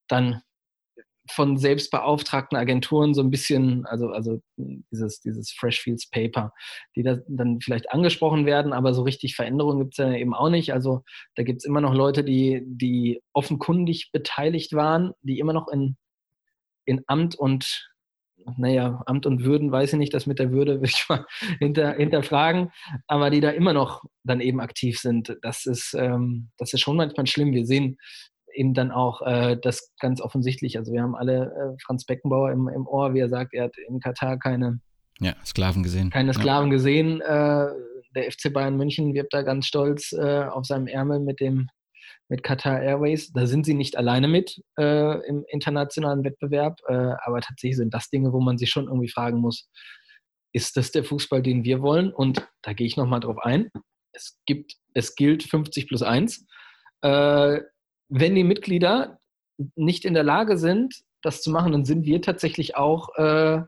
dann 0.08 0.42
von 1.30 1.56
selbstbeauftragten 1.56 2.56
Agenturen 2.56 3.14
so 3.14 3.22
ein 3.22 3.30
bisschen, 3.30 3.86
also, 3.86 4.08
also 4.08 4.40
dieses, 4.56 5.20
dieses 5.20 5.52
Freshfields 5.52 6.10
Paper, 6.10 6.52
die 6.96 7.02
da 7.02 7.16
dann 7.28 7.60
vielleicht 7.60 7.90
angesprochen 7.90 8.44
werden, 8.44 8.72
aber 8.72 8.92
so 8.92 9.02
richtig 9.02 9.34
Veränderungen 9.34 9.80
gibt 9.80 9.94
es 9.94 9.98
ja 9.98 10.12
eben 10.12 10.34
auch 10.34 10.50
nicht. 10.50 10.72
Also 10.74 11.02
da 11.34 11.42
gibt 11.42 11.62
es 11.62 11.64
immer 11.64 11.80
noch 11.80 11.94
Leute, 11.94 12.24
die, 12.24 12.62
die 12.66 13.22
offenkundig 13.32 14.10
beteiligt 14.12 14.74
waren, 14.74 15.12
die 15.22 15.38
immer 15.38 15.54
noch 15.54 15.68
in, 15.68 15.96
in 16.84 17.02
Amt 17.06 17.36
und 17.36 17.93
naja, 18.56 19.02
Amt 19.06 19.26
und 19.26 19.44
Würden 19.44 19.70
weiß 19.72 19.92
ich 19.92 19.98
nicht, 19.98 20.14
das 20.14 20.26
mit 20.26 20.38
der 20.38 20.52
Würde 20.52 20.80
will 20.80 20.88
ich 20.88 21.06
mal 21.08 21.26
hinter, 21.58 21.94
hinterfragen, 21.94 22.70
aber 23.06 23.30
die 23.30 23.40
da 23.40 23.50
immer 23.50 23.72
noch 23.72 24.04
dann 24.24 24.40
eben 24.40 24.60
aktiv 24.60 24.98
sind. 24.98 25.36
Das 25.42 25.66
ist, 25.66 25.94
ähm, 25.98 26.50
das 26.58 26.72
ist 26.72 26.80
schon 26.80 26.96
manchmal 26.96 27.26
schlimm. 27.26 27.52
Wir 27.52 27.66
sehen 27.66 27.98
eben 28.54 28.74
dann 28.74 28.90
auch 28.90 29.22
äh, 29.22 29.56
das 29.60 29.92
ganz 29.98 30.20
offensichtlich. 30.20 30.78
Also 30.78 30.92
wir 30.92 31.02
haben 31.02 31.16
alle 31.16 31.46
äh, 31.46 31.82
Franz 31.84 32.04
Beckenbauer 32.04 32.52
im, 32.52 32.68
im 32.68 32.86
Ohr, 32.86 33.14
wie 33.14 33.20
er 33.20 33.28
sagt, 33.28 33.54
er 33.54 33.64
hat 33.64 33.76
in 33.88 34.00
Katar 34.00 34.38
keine 34.38 34.80
ja, 35.20 35.34
Sklaven 35.44 35.82
gesehen. 35.82 36.10
Keine 36.10 36.34
Sklaven 36.34 36.70
ja. 36.70 36.76
gesehen. 36.76 37.20
Äh, 37.20 37.66
der 38.14 38.30
FC 38.30 38.52
Bayern 38.52 38.76
München 38.76 39.14
wirbt 39.14 39.34
da 39.34 39.42
ganz 39.42 39.66
stolz 39.66 40.12
äh, 40.12 40.44
auf 40.44 40.66
seinem 40.66 40.86
Ärmel 40.86 41.20
mit 41.20 41.40
dem 41.40 41.68
mit 42.28 42.42
Qatar 42.42 42.82
Airways. 42.82 43.32
Da 43.32 43.46
sind 43.46 43.66
sie 43.66 43.74
nicht 43.74 43.96
alleine 43.96 44.28
mit 44.28 44.62
äh, 44.78 45.26
im 45.26 45.44
internationalen 45.48 46.24
Wettbewerb, 46.24 46.80
äh, 46.88 47.14
aber 47.24 47.40
tatsächlich 47.40 47.76
sind 47.76 47.94
das 47.94 48.10
Dinge, 48.10 48.32
wo 48.32 48.40
man 48.40 48.58
sich 48.58 48.70
schon 48.70 48.86
irgendwie 48.86 49.10
fragen 49.10 49.38
muss, 49.38 49.68
ist 50.52 50.76
das 50.76 50.92
der 50.92 51.04
Fußball, 51.04 51.42
den 51.42 51.64
wir 51.64 51.82
wollen? 51.82 52.12
Und 52.12 52.48
da 52.62 52.72
gehe 52.72 52.86
ich 52.86 52.96
nochmal 52.96 53.20
drauf 53.20 53.38
ein. 53.42 53.70
Es 54.12 54.38
gibt, 54.46 54.76
es 54.94 55.16
gilt 55.16 55.42
50 55.42 55.88
plus 55.88 56.02
1 56.02 56.46
wenn 58.08 58.34
die 58.34 58.44
Mitglieder 58.44 59.18
nicht 59.76 60.04
in 60.04 60.14
der 60.14 60.22
Lage 60.22 60.58
sind, 60.58 61.02
das 61.22 61.42
zu 61.42 61.50
machen, 61.50 61.72
dann 61.72 61.84
sind 61.84 62.04
wir 62.04 62.20
tatsächlich 62.20 62.76
auch 62.76 63.08
äh, 63.16 63.62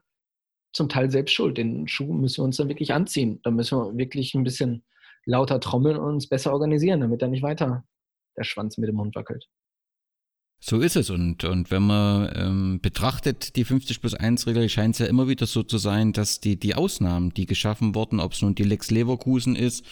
zum 0.73 0.89
Teil 0.89 1.11
selbst 1.11 1.33
schuld. 1.33 1.59
Den 1.59 1.89
Schuh 1.89 2.13
müssen 2.13 2.39
wir 2.39 2.45
uns 2.45 2.57
dann 2.57 2.69
wirklich 2.69 2.93
anziehen. 2.93 3.41
Da 3.43 3.51
müssen 3.51 3.79
wir 3.79 3.97
wirklich 3.97 4.35
ein 4.35 4.45
bisschen 4.45 4.85
lauter 5.25 5.59
trommeln 5.59 5.97
und 5.97 6.15
uns 6.15 6.29
besser 6.29 6.53
organisieren, 6.53 7.01
damit 7.01 7.23
da 7.23 7.29
nicht 7.29 7.43
weiter 7.43 7.85
der 8.37 8.45
Schwanz 8.45 8.79
mit 8.79 8.89
dem 8.89 9.01
Hund 9.01 9.15
wackelt. 9.15 9.49
So 10.59 10.81
ist 10.81 10.97
es. 10.97 11.11
Und, 11.11 11.45
und 11.45 11.71
wenn 11.71 11.83
man 11.83 12.31
ähm, 12.35 12.81
betrachtet, 12.81 13.57
die 13.57 13.65
50 13.65 14.01
plus 14.01 14.15
1 14.15 14.47
Regel, 14.47 14.69
scheint 14.69 14.95
es 14.95 14.99
ja 15.01 15.07
immer 15.07 15.29
wieder 15.29 15.47
so 15.47 15.63
zu 15.63 15.79
sein, 15.79 16.13
dass 16.13 16.41
die, 16.41 16.59
die 16.59 16.75
Ausnahmen, 16.75 17.33
die 17.33 17.47
geschaffen 17.47 17.95
wurden, 17.95 18.21
ob 18.21 18.33
es 18.33 18.43
nun 18.43 18.55
die 18.55 18.65
Lex 18.65 18.91
Leverkusen 18.91 19.55
ist, 19.55 19.85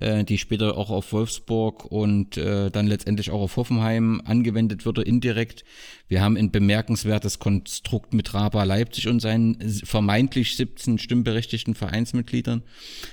äh, 0.00 0.24
die 0.24 0.38
später 0.38 0.76
auch 0.76 0.90
auf 0.90 1.12
Wolfsburg 1.12 1.84
und 1.84 2.36
äh, 2.36 2.70
dann 2.70 2.86
letztendlich 2.86 3.30
auch 3.30 3.40
auf 3.40 3.56
Hoffenheim 3.56 4.20
angewendet 4.24 4.84
würde, 4.84 5.02
indirekt. 5.02 5.64
Wir 6.08 6.22
haben 6.22 6.36
ein 6.36 6.50
bemerkenswertes 6.50 7.38
Konstrukt 7.38 8.14
mit 8.14 8.32
Raba 8.32 8.62
Leipzig 8.64 9.08
und 9.08 9.20
seinen 9.20 9.60
vermeintlich 9.84 10.56
17 10.56 10.98
stimmberechtigten 10.98 11.74
Vereinsmitgliedern. 11.74 12.62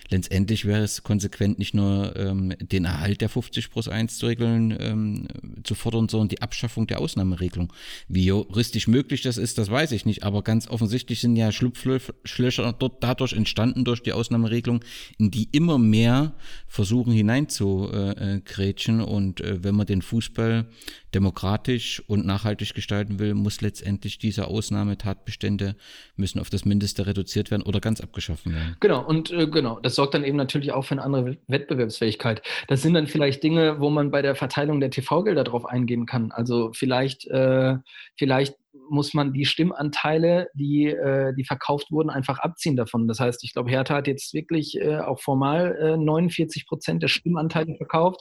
Letztendlich 0.09 0.65
wäre 0.65 0.83
es 0.83 1.03
konsequent 1.03 1.57
nicht 1.57 1.73
nur 1.73 2.15
ähm, 2.15 2.53
den 2.59 2.85
Erhalt 2.85 3.21
der 3.21 3.29
50 3.29 3.71
plus 3.71 3.87
1 3.87 4.17
zu 4.17 4.27
regeln, 4.27 4.77
ähm, 4.79 5.27
zu 5.63 5.75
fordern, 5.75 6.07
sondern 6.07 6.29
die 6.29 6.41
Abschaffung 6.41 6.85
der 6.85 6.92
Ausnahmeregelung. 6.99 7.73
Wie 8.07 8.25
juristisch 8.25 8.87
möglich 8.87 9.21
das 9.21 9.37
ist, 9.37 9.57
das 9.57 9.69
weiß 9.69 9.91
ich 9.91 10.05
nicht, 10.05 10.23
aber 10.23 10.41
ganz 10.41 10.67
offensichtlich 10.67 11.21
sind 11.21 11.35
ja 11.35 11.51
Schlupflöcher 11.51 12.73
dort 12.73 13.03
dadurch 13.03 13.33
entstanden 13.33 13.85
durch 13.85 14.01
die 14.01 14.13
Ausnahmeregelung, 14.13 14.83
in 15.17 15.31
die 15.31 15.49
immer 15.51 15.77
mehr 15.77 16.33
versuchen 16.67 17.13
hineinzugrätschen. 17.13 19.01
Und 19.01 19.41
äh, 19.41 19.63
wenn 19.63 19.75
man 19.75 19.85
den 19.85 20.01
Fußball 20.01 20.67
demokratisch 21.13 22.03
und 22.07 22.25
nachhaltig 22.25 22.73
gestalten 22.73 23.19
will, 23.19 23.33
muss 23.33 23.61
letztendlich 23.61 24.17
diese 24.17 24.47
Ausnahmetatbestände 24.47 25.75
müssen 26.15 26.39
auf 26.39 26.49
das 26.49 26.65
Mindeste 26.65 27.05
reduziert 27.05 27.51
werden 27.51 27.63
oder 27.63 27.79
ganz 27.79 28.01
abgeschaffen 28.01 28.53
werden. 28.53 28.75
Genau, 28.79 29.05
und 29.05 29.31
äh, 29.31 29.47
genau, 29.47 29.79
das 29.79 29.95
sorgt 29.95 30.13
dann 30.13 30.23
eben 30.23 30.37
natürlich 30.37 30.71
auch 30.71 30.83
für 30.83 30.93
eine 30.93 31.03
andere 31.03 31.37
Wettbewerbsfähigkeit. 31.47 32.41
Das 32.67 32.81
sind 32.81 32.93
dann 32.93 33.07
vielleicht 33.07 33.43
Dinge, 33.43 33.79
wo 33.79 33.89
man 33.89 34.11
bei 34.11 34.21
der 34.21 34.35
Verteilung 34.35 34.79
der 34.79 34.89
TV-Gelder 34.89 35.43
drauf 35.43 35.65
eingehen 35.65 36.05
kann. 36.05 36.31
Also 36.31 36.73
vielleicht, 36.83 37.25
äh, 37.27 37.77
vielleicht 38.17 38.55
muss 38.89 39.13
man 39.13 39.31
die 39.31 39.45
Stimmanteile, 39.45 40.49
die, 40.53 40.87
äh, 40.87 41.33
die 41.33 41.45
verkauft 41.45 41.91
wurden, 41.91 42.09
einfach 42.09 42.39
abziehen 42.39 42.75
davon. 42.75 43.07
Das 43.07 43.21
heißt, 43.21 43.43
ich 43.43 43.53
glaube, 43.53 43.69
Hertha 43.69 43.95
hat 43.95 44.07
jetzt 44.07 44.33
wirklich 44.33 44.75
äh, 44.79 44.97
auch 44.97 45.21
formal 45.21 45.77
äh, 45.79 45.97
49 45.97 46.65
Prozent 46.67 47.01
der 47.01 47.07
Stimmanteile 47.07 47.75
verkauft. 47.77 48.19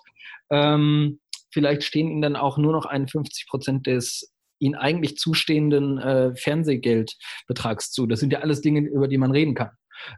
Ähm, 0.50 1.18
vielleicht 1.50 1.82
stehen 1.82 2.08
ihnen 2.08 2.22
dann 2.22 2.36
auch 2.36 2.56
nur 2.56 2.72
noch 2.72 2.86
51 2.86 3.48
Prozent 3.48 3.86
des 3.88 4.32
ihnen 4.60 4.76
eigentlich 4.76 5.16
zustehenden 5.16 5.98
äh, 5.98 6.36
Fernsehgeldbetrags 6.36 7.90
zu. 7.90 8.06
Das 8.06 8.20
sind 8.20 8.32
ja 8.32 8.40
alles 8.40 8.60
Dinge, 8.60 8.80
über 8.80 9.08
die 9.08 9.18
man 9.18 9.32
reden 9.32 9.54
kann. 9.56 9.70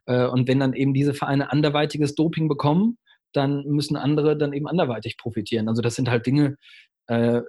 Äh, 0.05 0.27
und 0.27 0.47
wenn 0.49 0.61
dann 0.61 0.75
eben 0.75 0.93
diese 0.93 1.15
Vereine 1.15 1.51
anderweitiges 1.51 2.15
Doping 2.15 2.47
bekommen, 2.47 2.99
dann 3.33 3.65
müssen 3.65 3.97
andere 3.97 4.37
dann 4.37 4.53
eben 4.53 4.69
anderweitig 4.69 5.17
profitieren. 5.17 5.69
Also 5.69 5.81
das 5.81 5.95
sind 5.95 6.11
halt 6.11 6.27
Dinge, 6.27 6.57
äh, 7.07 7.41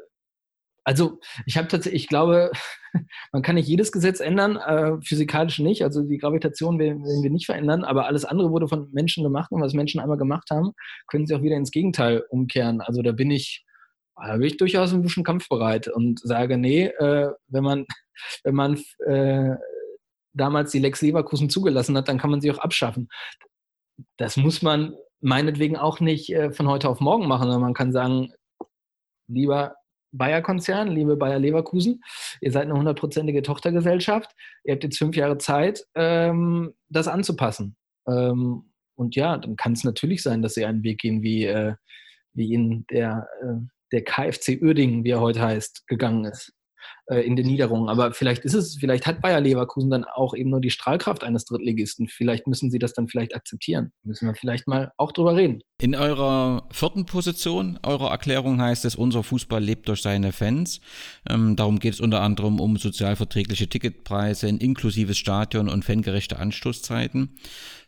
also 0.85 1.19
ich 1.47 1.57
habe 1.57 1.67
tatsächlich, 1.67 2.03
ich 2.03 2.07
glaube, 2.07 2.51
man 3.33 3.41
kann 3.41 3.55
nicht 3.55 3.67
jedes 3.67 3.91
Gesetz 3.91 4.19
ändern, 4.19 4.55
äh, 4.55 5.01
physikalisch 5.01 5.59
nicht. 5.59 5.83
Also 5.83 6.03
die 6.03 6.19
Gravitation 6.19 6.79
werden, 6.79 7.03
wir 7.03 7.31
nicht 7.31 7.47
verändern, 7.47 7.83
aber 7.83 8.05
alles 8.05 8.23
andere 8.23 8.51
wurde 8.51 8.67
von 8.67 8.89
Menschen 8.91 9.23
gemacht 9.23 9.51
und 9.51 9.61
was 9.61 9.73
Menschen 9.73 9.99
einmal 9.99 10.17
gemacht 10.17 10.49
haben, 10.51 10.71
können 11.07 11.25
sie 11.25 11.35
auch 11.35 11.41
wieder 11.41 11.57
ins 11.57 11.71
Gegenteil 11.71 12.23
umkehren. 12.29 12.81
Also 12.81 13.01
da 13.01 13.11
bin 13.11 13.31
ich, 13.31 13.65
da 14.15 14.33
bin 14.33 14.43
ich 14.43 14.57
durchaus 14.57 14.93
ein 14.93 15.01
bisschen 15.01 15.23
kampfbereit 15.23 15.87
und 15.87 16.19
sage, 16.19 16.57
nee, 16.57 16.85
äh, 16.85 17.31
wenn 17.47 17.63
man, 17.63 17.85
wenn 18.43 18.55
man 18.55 18.79
äh, 19.07 19.55
damals 20.33 20.71
die 20.71 20.79
Lex 20.79 21.01
Leverkusen 21.01 21.49
zugelassen 21.49 21.97
hat, 21.97 22.07
dann 22.07 22.19
kann 22.19 22.29
man 22.29 22.41
sie 22.41 22.51
auch 22.51 22.59
abschaffen. 22.59 23.09
Das 24.17 24.37
muss 24.37 24.61
man 24.61 24.95
meinetwegen 25.19 25.77
auch 25.77 25.99
nicht 25.99 26.31
äh, 26.31 26.51
von 26.51 26.67
heute 26.67 26.89
auf 26.89 26.99
morgen 26.99 27.27
machen, 27.27 27.43
sondern 27.43 27.61
man 27.61 27.73
kann 27.73 27.91
sagen, 27.91 28.31
lieber 29.27 29.75
Bayer-Konzern, 30.17 30.87
liebe 30.87 31.17
Bayer 31.17 31.39
Leverkusen, 31.39 32.03
ihr 32.41 32.51
seid 32.51 32.63
eine 32.63 32.75
hundertprozentige 32.75 33.41
Tochtergesellschaft, 33.41 34.31
ihr 34.63 34.73
habt 34.73 34.83
jetzt 34.83 34.97
fünf 34.97 35.15
Jahre 35.15 35.37
Zeit, 35.37 35.85
ähm, 35.95 36.73
das 36.89 37.07
anzupassen. 37.07 37.75
Ähm, 38.07 38.71
und 38.95 39.15
ja, 39.15 39.37
dann 39.37 39.55
kann 39.55 39.73
es 39.73 39.83
natürlich 39.83 40.23
sein, 40.23 40.41
dass 40.41 40.53
sie 40.53 40.65
einen 40.65 40.83
Weg 40.83 40.99
gehen, 40.99 41.21
wie, 41.21 41.45
äh, 41.45 41.75
wie 42.33 42.53
ihn 42.53 42.85
der, 42.89 43.27
äh, 43.41 43.65
der 43.91 44.03
KfC 44.03 44.61
Uerdingen, 44.61 45.03
wie 45.03 45.11
er 45.11 45.21
heute 45.21 45.41
heißt, 45.41 45.87
gegangen 45.87 46.25
ist 46.25 46.53
äh, 47.07 47.21
in 47.21 47.35
den 47.35 47.47
Niederungen. 47.47 47.89
Aber 47.89 48.13
vielleicht 48.13 48.45
ist 48.45 48.53
es, 48.53 48.75
vielleicht 48.75 49.05
hat 49.05 49.21
Bayer 49.21 49.41
Leverkusen 49.41 49.89
dann 49.89 50.03
auch 50.03 50.33
eben 50.33 50.49
nur 50.49 50.61
die 50.61 50.69
Strahlkraft 50.69 51.23
eines 51.23 51.45
Drittligisten. 51.45 52.07
Vielleicht 52.07 52.47
müssen 52.47 52.71
sie 52.71 52.79
das 52.79 52.93
dann 52.93 53.07
vielleicht 53.07 53.35
akzeptieren. 53.35 53.91
Müssen 54.03 54.27
wir 54.27 54.35
vielleicht 54.35 54.67
mal 54.67 54.91
auch 54.97 55.11
drüber 55.11 55.35
reden. 55.35 55.61
In 55.81 55.93
eurer 55.93 56.67
vierten 56.71 57.05
Position 57.05 57.77
eurer 57.83 58.09
Erklärung 58.09 58.61
heißt 58.61 58.85
es, 58.85 58.95
unser 58.95 59.23
Fußball 59.23 59.61
lebt 59.61 59.89
durch 59.89 60.01
seine 60.01 60.31
Fans. 60.31 60.79
Ähm, 61.29 61.55
darum 61.57 61.79
geht 61.79 61.95
es 61.95 61.99
unter 61.99 62.21
anderem 62.21 62.61
um 62.61 62.77
sozialverträgliche 62.77 63.67
Ticketpreise, 63.67 64.47
ein 64.47 64.57
inklusives 64.57 65.17
Stadion 65.17 65.67
und 65.67 65.83
fangerechte 65.83 66.39
Anstoßzeiten. 66.39 67.35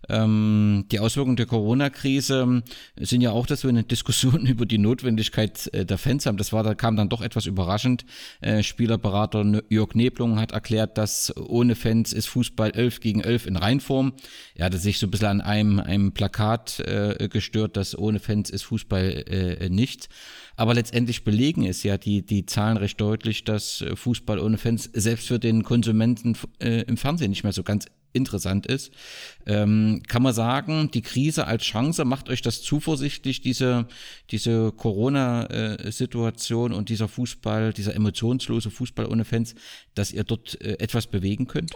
Ähm, 0.09 0.85
die 0.91 0.99
Auswirkungen 0.99 1.37
der 1.37 1.45
Corona-Krise 1.45 2.61
sind 2.99 3.21
ja 3.21 3.31
auch, 3.31 3.47
dass 3.47 3.63
wir 3.63 3.69
eine 3.69 3.83
Diskussion 3.83 4.45
über 4.45 4.65
die 4.65 4.77
Notwendigkeit 4.77 5.69
äh, 5.73 5.85
der 5.85 5.97
Fans 5.97 6.25
haben. 6.25 6.37
Das 6.37 6.53
war, 6.53 6.63
da 6.63 6.75
kam 6.75 6.95
dann 6.95 7.09
doch 7.09 7.21
etwas 7.21 7.45
überraschend. 7.45 8.05
Äh, 8.41 8.63
Spielerberater 9.07 9.63
Jörg 9.69 9.95
Neblung 9.95 10.39
hat 10.39 10.51
erklärt, 10.51 10.97
dass 10.97 11.35
ohne 11.37 11.75
Fans 11.75 12.11
ist 12.11 12.27
Fußball 12.27 12.71
11 12.71 12.99
gegen 12.99 13.21
11 13.21 13.45
in 13.47 13.55
Reinform. 13.55 14.13
Er 14.55 14.65
hatte 14.65 14.77
sich 14.77 14.99
so 14.99 15.07
ein 15.07 15.11
bisschen 15.11 15.27
an 15.27 15.41
einem, 15.41 15.79
einem 15.79 16.11
Plakat 16.11 16.79
äh, 16.81 17.29
gestört, 17.29 17.77
dass 17.77 17.97
ohne 17.97 18.19
Fans 18.19 18.49
ist 18.49 18.63
Fußball 18.63 19.23
äh, 19.27 19.69
nichts. 19.69 20.09
Aber 20.55 20.73
letztendlich 20.73 21.23
belegen 21.23 21.65
es 21.65 21.83
ja 21.83 21.97
die, 21.97 22.25
die 22.25 22.45
Zahlen 22.45 22.77
recht 22.77 22.99
deutlich, 22.99 23.43
dass 23.43 23.83
Fußball 23.93 24.39
ohne 24.39 24.57
Fans 24.57 24.89
selbst 24.91 25.27
für 25.27 25.39
den 25.39 25.63
Konsumenten 25.63 26.35
äh, 26.59 26.81
im 26.81 26.97
Fernsehen 26.97 27.29
nicht 27.29 27.43
mehr 27.43 27.53
so 27.53 27.63
ganz 27.63 27.85
interessant 28.13 28.65
ist. 28.65 28.91
Ähm, 29.45 30.01
kann 30.07 30.23
man 30.23 30.33
sagen, 30.33 30.89
die 30.93 31.01
Krise 31.01 31.47
als 31.47 31.63
Chance 31.63 32.05
macht 32.05 32.29
euch 32.29 32.41
das 32.41 32.61
zuversichtlich, 32.61 33.41
diese, 33.41 33.87
diese 34.31 34.71
Corona-Situation 34.71 36.73
und 36.73 36.89
dieser 36.89 37.07
Fußball, 37.07 37.73
dieser 37.73 37.95
emotionslose 37.95 38.71
Fußball 38.71 39.05
ohne 39.05 39.25
Fans, 39.25 39.55
dass 39.95 40.11
ihr 40.11 40.23
dort 40.23 40.59
äh, 40.61 40.79
etwas 40.79 41.07
bewegen 41.07 41.47
könnt? 41.47 41.73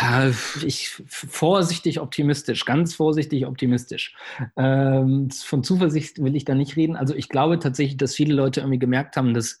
Ja, 0.00 0.30
ich 0.64 0.90
vorsichtig 1.08 2.00
optimistisch, 2.00 2.64
ganz 2.64 2.94
vorsichtig 2.94 3.46
optimistisch. 3.46 4.14
Ähm, 4.56 5.30
von 5.30 5.64
Zuversicht 5.64 6.22
will 6.22 6.36
ich 6.36 6.44
da 6.44 6.54
nicht 6.54 6.76
reden. 6.76 6.96
Also 6.96 7.14
ich 7.14 7.28
glaube 7.28 7.58
tatsächlich, 7.58 7.96
dass 7.96 8.14
viele 8.14 8.34
Leute 8.34 8.60
irgendwie 8.60 8.78
gemerkt 8.78 9.16
haben, 9.16 9.34
dass 9.34 9.60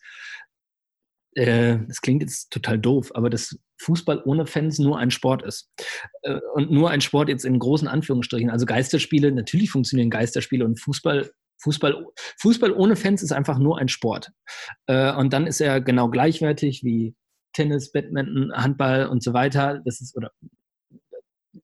äh, 1.34 1.78
das 1.86 2.00
klingt 2.00 2.22
jetzt 2.22 2.50
total 2.50 2.78
doof, 2.78 3.10
aber 3.14 3.30
dass 3.30 3.58
Fußball 3.80 4.22
ohne 4.24 4.46
Fans 4.46 4.78
nur 4.78 4.98
ein 4.98 5.10
Sport 5.10 5.42
ist. 5.42 5.70
Äh, 6.22 6.38
und 6.54 6.70
nur 6.70 6.90
ein 6.90 7.00
Sport 7.00 7.28
jetzt 7.28 7.44
in 7.44 7.58
großen 7.58 7.88
Anführungsstrichen. 7.88 8.50
Also 8.50 8.66
Geisterspiele, 8.66 9.32
natürlich 9.32 9.70
funktionieren 9.70 10.10
Geisterspiele 10.10 10.64
und 10.64 10.80
Fußball 10.80 11.30
Fußball, 11.62 12.04
Fußball 12.40 12.72
ohne 12.72 12.96
Fans 12.96 13.22
ist 13.22 13.32
einfach 13.32 13.58
nur 13.58 13.78
ein 13.78 13.88
Sport. 13.88 14.30
Äh, 14.86 15.14
und 15.14 15.32
dann 15.32 15.46
ist 15.46 15.60
er 15.60 15.80
genau 15.80 16.10
gleichwertig 16.10 16.82
wie 16.84 17.14
Tennis, 17.54 17.92
Badminton, 17.92 18.52
Handball 18.52 19.06
und 19.06 19.22
so 19.22 19.32
weiter. 19.32 19.80
Das 19.84 20.00
ist, 20.00 20.16
oder 20.16 20.30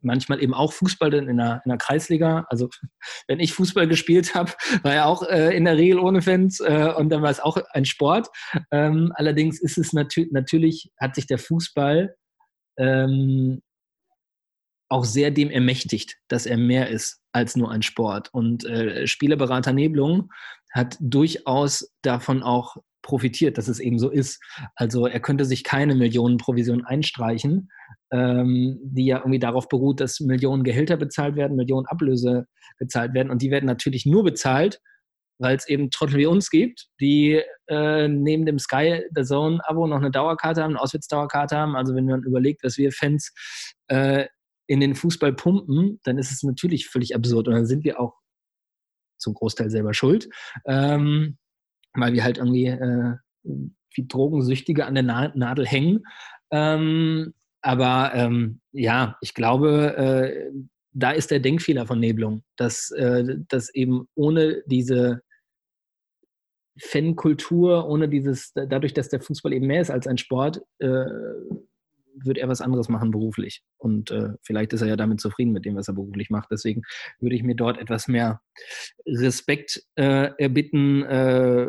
manchmal 0.01 0.43
eben 0.43 0.55
auch 0.55 0.72
Fußball 0.72 1.12
in 1.14 1.36
der, 1.36 1.62
in 1.64 1.68
der 1.68 1.78
Kreisliga. 1.78 2.47
Also 2.49 2.68
wenn 3.28 3.41
ich 3.41 3.53
Fußball 3.53 3.88
gespielt 3.88 4.34
habe, 4.34 4.53
war 4.82 4.95
er 4.95 5.07
auch 5.07 5.22
äh, 5.22 5.57
in 5.57 5.64
der 5.64 5.76
Regel 5.76 5.99
ohne 5.99 6.22
Fans 6.22 6.61
äh, 6.61 6.93
und 6.97 7.11
dann 7.11 7.22
war 7.22 7.30
es 7.30 7.41
auch 7.41 7.57
ein 7.72 7.84
Sport. 7.84 8.28
Ähm, 8.70 9.12
allerdings 9.14 9.61
ist 9.61 9.78
es 9.78 9.93
natür 9.93 10.26
natürlich, 10.30 10.91
hat 10.99 11.14
sich 11.14 11.26
der 11.26 11.38
Fußball 11.38 12.14
ähm, 12.78 13.62
auch 14.88 15.05
sehr 15.05 15.30
dem 15.30 15.51
ermächtigt, 15.51 16.16
dass 16.28 16.47
er 16.47 16.57
mehr 16.57 16.88
ist 16.88 17.20
als 17.32 17.57
nur 17.57 17.70
ein 17.70 17.82
Sport. 17.82 18.28
Und 18.32 18.64
äh, 18.64 19.07
Spielerberater 19.07 19.72
Neblung 19.72 20.30
hat 20.72 20.97
durchaus 21.01 21.93
davon 22.03 22.43
auch 22.43 22.76
profitiert, 23.03 23.59
dass 23.59 23.68
es 23.68 23.80
eben 23.80 23.98
so 23.98 24.11
ist. 24.11 24.42
Also 24.74 25.07
er 25.07 25.20
könnte 25.20 25.44
sich 25.44 25.64
keine 25.64 25.94
Millionenprovision 25.94 26.84
einstreichen, 26.84 27.70
ähm, 28.12 28.78
die 28.82 29.07
ja 29.07 29.18
irgendwie 29.18 29.38
darauf 29.38 29.68
beruht, 29.68 30.01
dass 30.01 30.20
Millionen 30.20 30.64
Gehälter 30.64 30.96
bezahlt 30.96 31.36
werden, 31.36 31.57
Millionen 31.57 31.86
Ablöse 31.86 32.46
bezahlt 32.78 33.14
werden. 33.14 33.30
Und 33.30 33.42
die 33.42 33.51
werden 33.51 33.66
natürlich 33.66 34.07
nur 34.07 34.24
bezahlt, 34.24 34.80
weil 35.38 35.57
es 35.57 35.68
eben 35.68 35.90
Trottel 35.90 36.18
wie 36.18 36.26
uns 36.26 36.51
gibt, 36.51 36.88
die 37.01 37.42
äh, 37.68 38.09
neben 38.09 38.44
dem 38.44 38.59
Sky 38.59 39.03
The 39.14 39.22
Zone 39.22 39.61
Abo 39.64 39.86
noch 39.86 39.96
eine 39.96 40.11
Dauerkarte 40.11 40.62
haben, 40.62 40.72
eine 40.72 40.80
Auswärtsdauerkarte 40.80 41.57
haben. 41.57 41.76
Also 41.76 41.94
wenn 41.94 42.07
man 42.07 42.22
überlegt, 42.22 42.62
was 42.62 42.76
wir 42.76 42.92
Fans 42.92 43.32
äh, 43.88 44.26
in 44.66 44.80
den 44.80 44.94
Fußball 44.94 45.32
pumpen, 45.32 45.98
dann 46.05 46.18
ist 46.18 46.30
es 46.30 46.42
natürlich 46.42 46.88
völlig 46.88 47.14
absurd. 47.14 47.48
Und 47.48 47.55
dann 47.55 47.66
sind 47.66 47.84
wir 47.84 47.98
auch 47.98 48.14
zum 49.18 49.34
Großteil 49.34 49.70
selber 49.70 49.94
schuld. 49.94 50.28
Ähm, 50.66 51.38
weil 51.95 52.12
wir 52.12 52.24
halt 52.24 52.38
irgendwie 52.38 52.66
äh, 52.66 53.16
wie 53.95 54.07
Drogensüchtige 54.07 54.86
an 54.86 54.95
der 54.95 55.05
Na 55.05 55.32
Nadel 55.34 55.66
hängen. 55.66 56.05
Ähm, 56.51 57.34
aber 57.62 58.12
ähm, 58.14 58.61
ja, 58.72 59.16
ich 59.20 59.34
glaube, 59.34 59.97
äh, 59.97 60.51
da 60.93 61.11
ist 61.12 61.30
der 61.30 61.41
Denkfehler 61.41 61.86
von 61.86 62.01
Nebelung, 62.01 62.43
dass, 62.57 62.91
äh, 62.93 63.36
dass 63.49 63.72
eben 63.74 64.09
ohne 64.14 64.62
diese 64.66 65.22
Fankultur, 66.78 67.86
ohne 67.86 68.09
dieses, 68.09 68.53
dadurch, 68.55 68.95
dass 68.95 69.09
der 69.09 69.20
Fußball 69.20 69.53
eben 69.53 69.66
mehr 69.66 69.82
ist 69.82 69.91
als 69.91 70.07
ein 70.07 70.18
Sport, 70.18 70.62
äh, 70.78 71.05
wird 72.15 72.39
er 72.39 72.49
was 72.49 72.61
anderes 72.61 72.89
machen 72.89 73.11
beruflich. 73.11 73.63
Und 73.79 74.11
äh, 74.11 74.35
vielleicht 74.43 74.73
ist 74.73 74.83
er 74.83 74.89
ja 74.89 74.97
damit 74.97 75.21
zufrieden 75.21 75.53
mit 75.53 75.65
dem, 75.65 75.77
was 75.77 75.89
er 75.89 75.95
beruflich 75.95 76.31
macht. 76.31 76.51
Deswegen 76.51 76.83
würde 77.21 77.37
ich 77.37 77.43
mir 77.43 77.55
dort 77.55 77.79
etwas 77.79 78.09
mehr 78.09 78.41
Respekt 79.07 79.85
äh, 79.97 80.31
erbitten, 80.39 81.03
äh, 81.05 81.69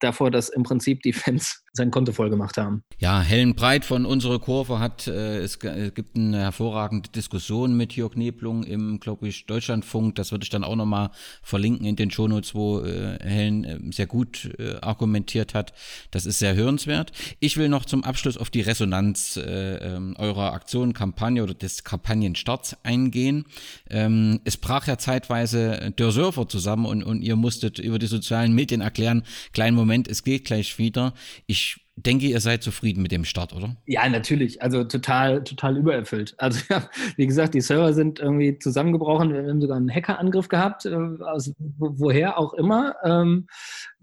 davor, 0.00 0.30
dass 0.30 0.48
im 0.48 0.62
Prinzip 0.62 1.02
die 1.02 1.12
Fans 1.12 1.64
sein 1.72 1.90
Konto 1.90 2.12
voll 2.12 2.30
gemacht 2.30 2.56
haben. 2.56 2.82
Ja, 2.98 3.20
Helen 3.20 3.54
Breit 3.54 3.84
von 3.84 4.04
unserer 4.04 4.38
Kurve 4.40 4.80
hat, 4.80 5.06
äh, 5.06 5.38
es, 5.38 5.56
es, 5.56 5.94
gibt 5.94 6.16
eine 6.16 6.38
hervorragende 6.38 7.08
Diskussion 7.10 7.76
mit 7.76 7.94
Jörg 7.94 8.16
Neblung 8.16 8.64
im, 8.64 8.98
glaube 9.00 9.28
ich, 9.28 9.46
Deutschlandfunk. 9.46 10.16
Das 10.16 10.32
würde 10.32 10.42
ich 10.42 10.50
dann 10.50 10.64
auch 10.64 10.76
nochmal 10.76 11.10
verlinken 11.42 11.86
in 11.86 11.96
den 11.96 12.10
Shownotes, 12.10 12.54
wo 12.54 12.80
äh, 12.80 13.18
Helen 13.22 13.64
äh, 13.64 13.78
sehr 13.92 14.06
gut 14.06 14.50
äh, 14.58 14.76
argumentiert 14.80 15.54
hat. 15.54 15.72
Das 16.10 16.26
ist 16.26 16.38
sehr 16.38 16.54
hörenswert. 16.54 17.12
Ich 17.40 17.56
will 17.56 17.68
noch 17.68 17.84
zum 17.84 18.04
Abschluss 18.04 18.36
auf 18.36 18.50
die 18.50 18.60
Resonanz 18.60 19.36
äh, 19.36 19.76
ähm, 19.76 20.16
eurer 20.18 20.52
Aktion, 20.52 20.92
Kampagne 20.94 21.42
oder 21.42 21.54
des 21.54 21.84
Kampagnenstarts 21.84 22.76
eingehen. 22.82 23.44
Ähm, 23.88 24.40
es 24.44 24.56
brach 24.56 24.86
ja 24.86 24.98
zeitweise 24.98 25.92
der 25.96 26.10
Surfer 26.10 26.48
zusammen 26.48 26.86
und, 26.86 27.02
und 27.02 27.22
ihr 27.22 27.36
musstet 27.36 27.78
über 27.78 27.98
die 27.98 28.06
sozialen 28.06 28.52
Medien 28.54 28.80
erklären, 28.80 29.22
kleinen 29.52 29.76
Moment, 29.76 29.87
es 30.08 30.22
geht 30.22 30.44
gleich 30.44 30.78
wieder. 30.78 31.14
Ich 31.46 31.88
denke, 31.96 32.26
ihr 32.26 32.40
seid 32.40 32.62
zufrieden 32.62 33.02
mit 33.02 33.12
dem 33.12 33.24
Start, 33.24 33.54
oder? 33.54 33.76
Ja, 33.86 34.08
natürlich. 34.08 34.62
Also 34.62 34.84
total, 34.84 35.42
total 35.44 35.76
übererfüllt. 35.76 36.34
Also 36.38 36.60
ja, 36.70 36.88
wie 37.16 37.26
gesagt, 37.26 37.54
die 37.54 37.60
Server 37.60 37.92
sind 37.92 38.20
irgendwie 38.20 38.58
zusammengebrochen. 38.58 39.32
Wir 39.32 39.48
haben 39.48 39.60
sogar 39.60 39.76
einen 39.76 39.92
Hackerangriff 39.92 40.48
gehabt, 40.48 40.86
äh, 40.86 40.94
aus 40.94 41.52
woher 41.58 42.38
auch 42.38 42.54
immer. 42.54 42.94
Ähm, 43.04 43.46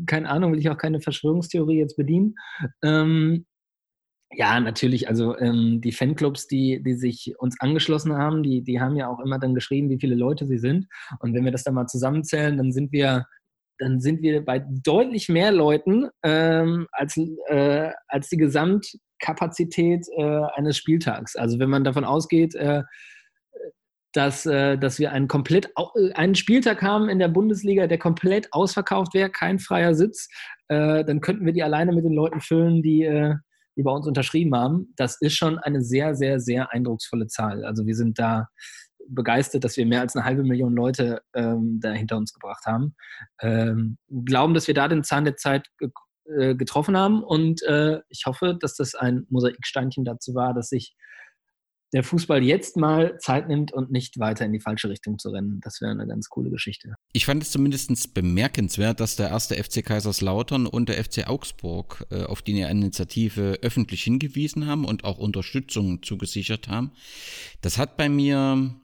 keine 0.05 0.29
Ahnung, 0.29 0.51
will 0.51 0.59
ich 0.59 0.69
auch 0.69 0.77
keine 0.77 0.99
Verschwörungstheorie 0.99 1.79
jetzt 1.79 1.97
bedienen. 1.97 2.35
Ähm, 2.83 3.45
ja, 4.31 4.59
natürlich. 4.59 5.07
Also 5.07 5.37
ähm, 5.37 5.81
die 5.81 5.91
Fanclubs, 5.91 6.47
die, 6.47 6.81
die 6.83 6.95
sich 6.95 7.33
uns 7.37 7.59
angeschlossen 7.59 8.13
haben, 8.13 8.43
die, 8.43 8.63
die 8.63 8.81
haben 8.81 8.95
ja 8.95 9.07
auch 9.07 9.19
immer 9.19 9.39
dann 9.39 9.55
geschrieben, 9.55 9.89
wie 9.89 9.99
viele 9.99 10.15
Leute 10.15 10.45
sie 10.45 10.57
sind. 10.57 10.87
Und 11.19 11.33
wenn 11.33 11.45
wir 11.45 11.51
das 11.51 11.63
dann 11.63 11.75
mal 11.75 11.87
zusammenzählen, 11.87 12.57
dann 12.57 12.71
sind 12.71 12.91
wir 12.91 13.25
dann 13.77 13.99
sind 13.99 14.21
wir 14.21 14.43
bei 14.43 14.59
deutlich 14.59 15.29
mehr 15.29 15.51
Leuten 15.51 16.07
ähm, 16.23 16.87
als, 16.91 17.17
äh, 17.47 17.91
als 18.07 18.29
die 18.29 18.37
Gesamtkapazität 18.37 20.07
äh, 20.17 20.41
eines 20.55 20.77
Spieltags. 20.77 21.35
Also 21.35 21.59
wenn 21.59 21.69
man 21.69 21.83
davon 21.83 22.05
ausgeht, 22.05 22.55
äh, 22.55 22.83
dass, 24.13 24.45
äh, 24.45 24.77
dass 24.77 24.97
wir 24.97 25.11
einen 25.11 25.27
komplett 25.27 25.71
äh, 25.75 26.13
einen 26.13 26.35
Spieltag 26.35 26.81
haben 26.81 27.09
in 27.09 27.19
der 27.19 27.27
Bundesliga, 27.27 27.87
der 27.87 27.97
komplett 27.97 28.51
ausverkauft 28.53 29.13
wäre, 29.13 29.29
kein 29.29 29.59
freier 29.59 29.93
Sitz, 29.93 30.29
äh, 30.69 31.03
dann 31.03 31.19
könnten 31.19 31.45
wir 31.45 31.53
die 31.53 31.63
alleine 31.63 31.91
mit 31.91 32.05
den 32.05 32.13
Leuten 32.13 32.39
füllen, 32.39 32.81
die, 32.81 33.33
die 33.77 33.83
bei 33.83 33.91
uns 33.91 34.07
unterschrieben 34.07 34.55
haben. 34.55 34.93
Das 34.95 35.17
ist 35.19 35.35
schon 35.35 35.59
eine 35.59 35.81
sehr, 35.81 36.15
sehr, 36.15 36.39
sehr 36.39 36.71
eindrucksvolle 36.71 37.27
Zahl. 37.27 37.65
Also 37.65 37.85
wir 37.85 37.95
sind 37.95 38.17
da 38.17 38.47
begeistert, 39.07 39.63
dass 39.63 39.77
wir 39.77 39.85
mehr 39.85 40.01
als 40.01 40.15
eine 40.15 40.25
halbe 40.25 40.43
Million 40.43 40.73
Leute 40.73 41.21
ähm, 41.33 41.79
da 41.81 41.91
hinter 41.91 42.17
uns 42.17 42.33
gebracht 42.33 42.65
haben. 42.65 42.95
Ähm, 43.41 43.97
glauben, 44.25 44.53
dass 44.53 44.67
wir 44.67 44.73
da 44.73 44.87
den 44.87 45.03
Zahn 45.03 45.25
der 45.25 45.35
Zeit 45.35 45.67
ge 45.77 45.89
äh, 46.27 46.55
getroffen 46.55 46.97
haben 46.97 47.23
und 47.23 47.61
äh, 47.63 47.99
ich 48.09 48.23
hoffe, 48.25 48.57
dass 48.59 48.75
das 48.75 48.95
ein 48.95 49.27
Mosaiksteinchen 49.29 50.05
dazu 50.05 50.33
war, 50.33 50.55
dass 50.55 50.69
sich 50.69 50.95
der 51.93 52.03
Fußball 52.03 52.43
jetzt 52.43 52.75
mal 52.75 53.17
Zeit 53.19 53.47
nimmt 53.47 53.71
und 53.71 53.89
nicht 53.89 54.19
weiter 54.19 54.45
in 54.45 54.51
die 54.51 54.59
falsche 54.59 54.89
Richtung 54.89 55.17
zu 55.17 55.29
rennen. 55.29 55.61
Das 55.63 55.79
wäre 55.79 55.91
eine 55.91 56.05
ganz 56.05 56.27
coole 56.27 56.49
Geschichte. 56.49 56.95
Ich 57.13 57.25
fand 57.25 57.41
es 57.41 57.51
zumindest 57.51 58.13
bemerkenswert, 58.13 58.99
dass 58.99 59.15
der 59.15 59.29
erste 59.29 59.55
FC 59.55 59.85
Kaiserslautern 59.85 60.67
und 60.67 60.89
der 60.89 61.01
FC 61.01 61.27
Augsburg 61.27 62.05
äh, 62.09 62.23
auf 62.23 62.41
die 62.41 62.59
Initiative 62.59 63.59
öffentlich 63.61 64.03
hingewiesen 64.03 64.67
haben 64.67 64.83
und 64.83 65.05
auch 65.05 65.17
Unterstützung 65.17 66.03
zugesichert 66.03 66.67
haben. 66.67 66.91
Das 67.61 67.77
hat 67.77 67.95
bei 67.95 68.09
mir 68.09 68.75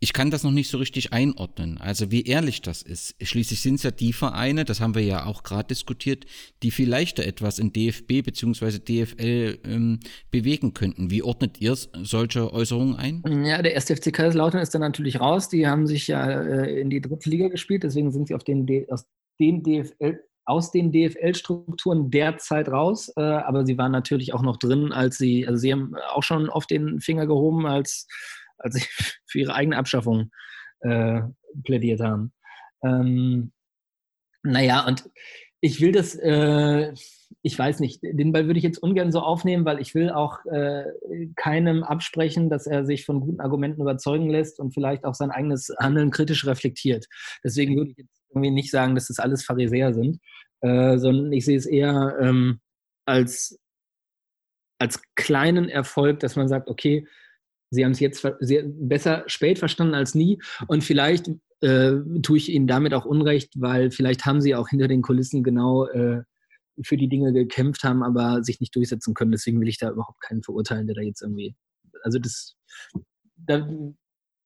ich 0.00 0.14
kann 0.14 0.30
das 0.30 0.42
noch 0.42 0.50
nicht 0.50 0.70
so 0.70 0.78
richtig 0.78 1.12
einordnen. 1.12 1.78
Also 1.78 2.10
wie 2.10 2.22
ehrlich 2.22 2.62
das 2.62 2.82
ist. 2.82 3.14
Schließlich 3.22 3.60
sind 3.60 3.74
es 3.74 3.82
ja 3.82 3.90
die 3.90 4.14
Vereine, 4.14 4.64
das 4.64 4.80
haben 4.80 4.94
wir 4.94 5.02
ja 5.02 5.26
auch 5.26 5.42
gerade 5.42 5.68
diskutiert, 5.68 6.24
die 6.62 6.70
viel 6.70 6.88
leichter 6.88 7.24
etwas 7.24 7.58
in 7.58 7.72
DFB 7.72 8.22
bzw. 8.24 8.78
DFL 8.78 9.58
ähm, 9.64 10.00
bewegen 10.30 10.72
könnten. 10.72 11.10
Wie 11.10 11.22
ordnet 11.22 11.60
ihr 11.60 11.74
solche 11.74 12.52
Äußerungen 12.52 12.96
ein? 12.96 13.44
Ja, 13.44 13.60
der 13.60 13.74
erste 13.74 13.94
FC 13.94 14.12
Kaiserslautern 14.12 14.62
ist 14.62 14.74
dann 14.74 14.80
natürlich 14.80 15.20
raus. 15.20 15.50
Die 15.50 15.66
haben 15.66 15.86
sich 15.86 16.08
ja 16.08 16.28
äh, 16.30 16.80
in 16.80 16.88
die 16.88 17.02
dritte 17.02 17.28
Liga 17.28 17.48
gespielt, 17.48 17.82
deswegen 17.82 18.10
sind 18.10 18.28
sie 18.28 18.34
auf 18.34 18.44
den, 18.44 18.66
aus 18.88 19.04
den 19.38 19.62
DFL 19.62 20.18
aus 20.46 20.72
den 20.72 20.90
DFL-Strukturen 20.90 22.10
derzeit 22.10 22.68
raus, 22.68 23.12
äh, 23.16 23.20
aber 23.20 23.64
sie 23.64 23.78
waren 23.78 23.92
natürlich 23.92 24.34
auch 24.34 24.42
noch 24.42 24.56
drin, 24.56 24.90
als 24.90 25.16
sie, 25.16 25.46
also 25.46 25.58
sie 25.58 25.72
haben 25.72 25.94
auch 26.12 26.24
schon 26.24 26.50
auf 26.50 26.66
den 26.66 27.00
Finger 27.00 27.26
gehoben, 27.26 27.66
als 27.66 28.08
als 28.60 28.74
sie 28.76 28.84
für 29.26 29.40
ihre 29.40 29.54
eigene 29.54 29.76
Abschaffung 29.76 30.30
äh, 30.80 31.22
plädiert 31.64 32.00
haben. 32.00 32.32
Ähm, 32.82 33.52
naja, 34.42 34.86
und 34.86 35.10
ich 35.60 35.80
will 35.80 35.92
das, 35.92 36.14
äh, 36.14 36.92
ich 37.42 37.58
weiß 37.58 37.80
nicht, 37.80 38.00
den 38.02 38.32
Ball 38.32 38.46
würde 38.46 38.58
ich 38.58 38.64
jetzt 38.64 38.82
ungern 38.82 39.12
so 39.12 39.20
aufnehmen, 39.20 39.64
weil 39.64 39.80
ich 39.80 39.94
will 39.94 40.10
auch 40.10 40.44
äh, 40.46 40.84
keinem 41.36 41.84
absprechen, 41.84 42.48
dass 42.48 42.66
er 42.66 42.86
sich 42.86 43.04
von 43.04 43.20
guten 43.20 43.40
Argumenten 43.40 43.82
überzeugen 43.82 44.30
lässt 44.30 44.58
und 44.58 44.72
vielleicht 44.72 45.04
auch 45.04 45.14
sein 45.14 45.30
eigenes 45.30 45.74
Handeln 45.78 46.10
kritisch 46.10 46.46
reflektiert. 46.46 47.06
Deswegen 47.44 47.76
würde 47.76 47.90
ich 47.90 47.98
jetzt 47.98 48.22
irgendwie 48.30 48.50
nicht 48.50 48.70
sagen, 48.70 48.94
dass 48.94 49.08
das 49.08 49.18
alles 49.18 49.44
Pharisäer 49.44 49.92
sind, 49.92 50.18
äh, 50.62 50.96
sondern 50.96 51.32
ich 51.32 51.44
sehe 51.44 51.58
es 51.58 51.66
eher 51.66 52.16
ähm, 52.20 52.60
als, 53.04 53.58
als 54.78 55.02
kleinen 55.14 55.68
Erfolg, 55.68 56.20
dass 56.20 56.36
man 56.36 56.48
sagt, 56.48 56.68
okay, 56.68 57.06
Sie 57.70 57.84
haben 57.84 57.92
es 57.92 58.00
jetzt 58.00 58.26
besser 58.40 59.24
spät 59.26 59.58
verstanden 59.58 59.94
als 59.94 60.14
nie. 60.14 60.40
Und 60.66 60.82
vielleicht 60.84 61.30
äh, 61.60 61.92
tue 62.22 62.36
ich 62.36 62.50
Ihnen 62.50 62.66
damit 62.66 62.94
auch 62.94 63.04
Unrecht, 63.04 63.52
weil 63.56 63.90
vielleicht 63.90 64.26
haben 64.26 64.40
Sie 64.40 64.54
auch 64.54 64.68
hinter 64.68 64.88
den 64.88 65.02
Kulissen 65.02 65.42
genau 65.42 65.86
äh, 65.86 66.22
für 66.82 66.96
die 66.96 67.08
Dinge 67.08 67.32
gekämpft 67.32 67.84
haben, 67.84 68.02
aber 68.02 68.42
sich 68.42 68.60
nicht 68.60 68.74
durchsetzen 68.74 69.14
können. 69.14 69.32
Deswegen 69.32 69.60
will 69.60 69.68
ich 69.68 69.78
da 69.78 69.90
überhaupt 69.90 70.20
keinen 70.20 70.42
verurteilen, 70.42 70.86
der 70.86 70.96
da 70.96 71.02
jetzt 71.02 71.22
irgendwie. 71.22 71.54
Also 72.02 72.18
das, 72.18 72.56
da, 73.36 73.68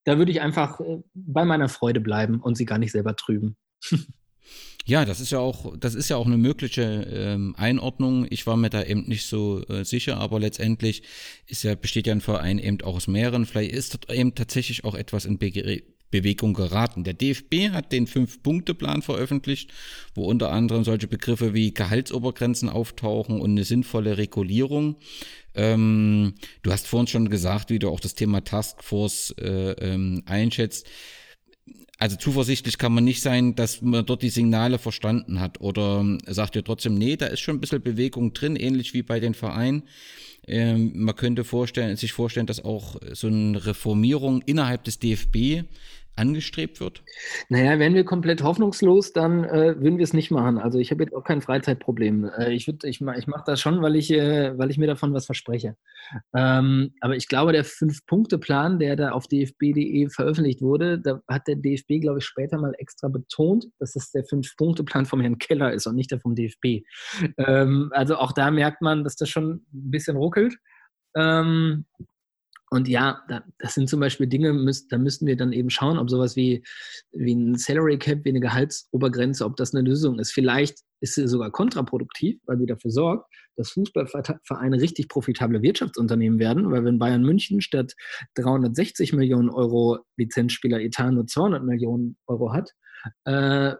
da 0.04 0.18
würde 0.18 0.32
ich 0.32 0.40
einfach 0.40 0.80
äh, 0.80 1.02
bei 1.14 1.44
meiner 1.44 1.68
Freude 1.68 2.00
bleiben 2.00 2.40
und 2.40 2.56
sie 2.56 2.66
gar 2.66 2.78
nicht 2.78 2.92
selber 2.92 3.16
trüben. 3.16 3.56
Ja, 4.86 5.06
das 5.06 5.20
ist 5.20 5.32
ja 5.32 5.38
auch, 5.38 5.74
das 5.78 5.94
ist 5.94 6.10
ja 6.10 6.16
auch 6.16 6.26
eine 6.26 6.36
mögliche 6.36 6.82
ähm, 7.10 7.54
Einordnung. 7.56 8.26
Ich 8.28 8.46
war 8.46 8.58
mir 8.58 8.68
da 8.68 8.82
eben 8.82 9.04
nicht 9.08 9.26
so 9.26 9.64
äh, 9.68 9.82
sicher, 9.84 10.18
aber 10.18 10.38
letztendlich 10.38 11.02
ist 11.46 11.62
ja, 11.62 11.74
besteht 11.74 12.06
ja 12.06 12.12
ein 12.12 12.20
Verein 12.20 12.58
eben 12.58 12.82
auch 12.82 12.96
aus 12.96 13.06
mehreren. 13.06 13.46
Vielleicht 13.46 13.72
ist 13.72 13.94
dort 13.94 14.12
eben 14.12 14.34
tatsächlich 14.34 14.84
auch 14.84 14.94
etwas 14.94 15.24
in 15.24 15.38
Be 15.38 15.82
Bewegung 16.10 16.54
geraten. 16.54 17.02
Der 17.02 17.14
DFB 17.14 17.70
hat 17.72 17.90
den 17.90 18.06
Fünf-Punkte-Plan 18.06 19.02
veröffentlicht, 19.02 19.72
wo 20.14 20.26
unter 20.26 20.52
anderem 20.52 20.84
solche 20.84 21.08
Begriffe 21.08 21.54
wie 21.54 21.74
Gehaltsobergrenzen 21.74 22.68
auftauchen 22.68 23.40
und 23.40 23.50
eine 23.50 23.64
sinnvolle 23.64 24.16
Regulierung. 24.16 24.94
Ähm, 25.56 26.34
du 26.62 26.70
hast 26.70 26.86
vorhin 26.86 27.08
schon 27.08 27.30
gesagt, 27.30 27.70
wie 27.70 27.80
du 27.80 27.88
auch 27.88 27.98
das 27.98 28.14
Thema 28.14 28.44
Taskforce 28.44 29.34
äh, 29.40 29.72
ähm, 29.72 30.22
einschätzt 30.26 30.86
also 31.98 32.16
zuversichtlich 32.16 32.78
kann 32.78 32.92
man 32.92 33.04
nicht 33.04 33.22
sein, 33.22 33.54
dass 33.54 33.80
man 33.80 34.04
dort 34.04 34.22
die 34.22 34.30
Signale 34.30 34.78
verstanden 34.78 35.40
hat 35.40 35.60
oder 35.60 36.00
ähm, 36.00 36.18
sagt 36.26 36.56
ihr 36.56 36.64
trotzdem, 36.64 36.94
nee, 36.94 37.16
da 37.16 37.26
ist 37.26 37.40
schon 37.40 37.56
ein 37.56 37.60
bisschen 37.60 37.82
Bewegung 37.82 38.32
drin, 38.32 38.56
ähnlich 38.56 38.94
wie 38.94 39.02
bei 39.02 39.20
den 39.20 39.34
Vereinen. 39.34 39.84
Ähm, 40.46 40.92
man 40.94 41.16
könnte 41.16 41.44
vorstellen, 41.44 41.96
sich 41.96 42.12
vorstellen, 42.12 42.46
dass 42.46 42.64
auch 42.64 42.96
so 43.12 43.28
eine 43.28 43.64
Reformierung 43.64 44.42
innerhalb 44.42 44.84
des 44.84 44.98
DFB 44.98 45.64
angestrebt 46.16 46.80
wird? 46.80 47.02
Naja, 47.48 47.78
wären 47.78 47.94
wir 47.94 48.04
komplett 48.04 48.42
hoffnungslos, 48.42 49.12
dann 49.12 49.44
äh, 49.44 49.74
würden 49.80 49.98
wir 49.98 50.04
es 50.04 50.12
nicht 50.12 50.30
machen. 50.30 50.58
Also 50.58 50.78
ich 50.78 50.90
habe 50.90 51.02
jetzt 51.02 51.14
auch 51.14 51.24
kein 51.24 51.40
Freizeitproblem. 51.40 52.30
Äh, 52.38 52.52
ich 52.52 52.68
ich, 52.68 52.82
ich 52.84 53.00
mache 53.00 53.44
das 53.46 53.60
schon, 53.60 53.82
weil 53.82 53.96
ich, 53.96 54.10
äh, 54.10 54.56
weil 54.56 54.70
ich 54.70 54.78
mir 54.78 54.86
davon 54.86 55.12
was 55.12 55.26
verspreche. 55.26 55.76
Ähm, 56.34 56.92
aber 57.00 57.16
ich 57.16 57.28
glaube, 57.28 57.52
der 57.52 57.64
Fünf-Punkte-Plan, 57.64 58.78
der 58.78 58.96
da 58.96 59.10
auf 59.10 59.26
dfb.de 59.26 60.08
veröffentlicht 60.08 60.62
wurde, 60.62 60.98
da 60.98 61.20
hat 61.28 61.48
der 61.48 61.56
DFB, 61.56 62.00
glaube 62.00 62.18
ich, 62.18 62.24
später 62.24 62.58
mal 62.58 62.74
extra 62.78 63.08
betont, 63.08 63.66
dass 63.78 63.96
es 63.96 64.10
der 64.12 64.24
Fünf-Punkte-Plan 64.24 65.06
vom 65.06 65.20
Herrn 65.20 65.38
Keller 65.38 65.72
ist 65.72 65.86
und 65.86 65.96
nicht 65.96 66.10
der 66.10 66.20
vom 66.20 66.34
DFB. 66.34 66.84
Ähm, 67.38 67.90
also 67.92 68.16
auch 68.16 68.32
da 68.32 68.50
merkt 68.50 68.82
man, 68.82 69.04
dass 69.04 69.16
das 69.16 69.28
schon 69.28 69.64
ein 69.72 69.90
bisschen 69.90 70.16
ruckelt. 70.16 70.56
Ähm, 71.16 71.86
und 72.74 72.88
ja, 72.88 73.22
das 73.58 73.74
sind 73.74 73.88
zum 73.88 74.00
Beispiel 74.00 74.26
Dinge, 74.26 74.48
da 74.90 74.98
müssten 74.98 75.26
wir 75.26 75.36
dann 75.36 75.52
eben 75.52 75.70
schauen, 75.70 75.96
ob 75.96 76.10
sowas 76.10 76.34
wie, 76.34 76.64
wie 77.12 77.32
ein 77.32 77.56
Salary 77.56 77.98
Cap, 77.98 78.24
wie 78.24 78.30
eine 78.30 78.40
Gehaltsobergrenze, 78.40 79.44
ob 79.44 79.54
das 79.56 79.72
eine 79.72 79.88
Lösung 79.88 80.18
ist. 80.18 80.32
Vielleicht 80.32 80.78
ist 81.00 81.14
sie 81.14 81.28
sogar 81.28 81.52
kontraproduktiv, 81.52 82.40
weil 82.46 82.58
sie 82.58 82.66
dafür 82.66 82.90
sorgt, 82.90 83.32
dass 83.56 83.70
Fußballvereine 83.70 84.80
richtig 84.80 85.08
profitable 85.08 85.62
Wirtschaftsunternehmen 85.62 86.40
werden, 86.40 86.68
weil 86.72 86.84
wenn 86.84 86.98
Bayern 86.98 87.22
München 87.22 87.60
statt 87.60 87.94
360 88.34 89.12
Millionen 89.12 89.50
Euro 89.50 90.00
Lizenzspieler 90.16 90.80
Etat 90.80 91.12
nur 91.12 91.28
200 91.28 91.62
Millionen 91.62 92.16
Euro 92.26 92.52
hat, 92.52 92.72
äh, 93.24 93.76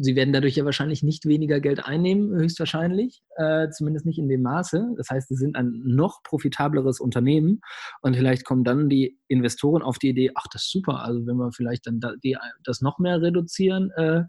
sie 0.00 0.16
werden 0.16 0.32
dadurch 0.32 0.56
ja 0.56 0.64
wahrscheinlich 0.64 1.02
nicht 1.02 1.26
weniger 1.26 1.60
Geld 1.60 1.84
einnehmen, 1.84 2.34
höchstwahrscheinlich, 2.34 3.22
äh, 3.36 3.68
zumindest 3.70 4.06
nicht 4.06 4.18
in 4.18 4.28
dem 4.28 4.42
Maße. 4.42 4.94
Das 4.96 5.10
heißt, 5.10 5.28
sie 5.28 5.36
sind 5.36 5.56
ein 5.56 5.82
noch 5.84 6.22
profitableres 6.22 7.00
Unternehmen 7.00 7.60
und 8.02 8.16
vielleicht 8.16 8.44
kommen 8.44 8.64
dann 8.64 8.88
die 8.88 9.18
Investoren 9.28 9.82
auf 9.82 9.98
die 9.98 10.10
Idee, 10.10 10.30
ach, 10.34 10.46
das 10.52 10.62
ist 10.62 10.72
super, 10.72 11.02
also 11.02 11.26
wenn 11.26 11.36
wir 11.36 11.52
vielleicht 11.52 11.86
dann 11.86 12.00
da, 12.00 12.12
die, 12.22 12.36
das 12.64 12.80
noch 12.80 12.98
mehr 12.98 13.20
reduzieren, 13.20 13.90
äh, 13.96 14.24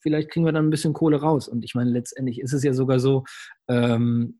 vielleicht 0.00 0.30
kriegen 0.30 0.46
wir 0.46 0.52
dann 0.52 0.66
ein 0.66 0.70
bisschen 0.70 0.92
Kohle 0.92 1.20
raus. 1.20 1.48
Und 1.48 1.64
ich 1.64 1.74
meine, 1.74 1.90
letztendlich 1.90 2.40
ist 2.40 2.52
es 2.52 2.62
ja 2.62 2.72
sogar 2.72 3.00
so, 3.00 3.24
ähm, 3.68 4.38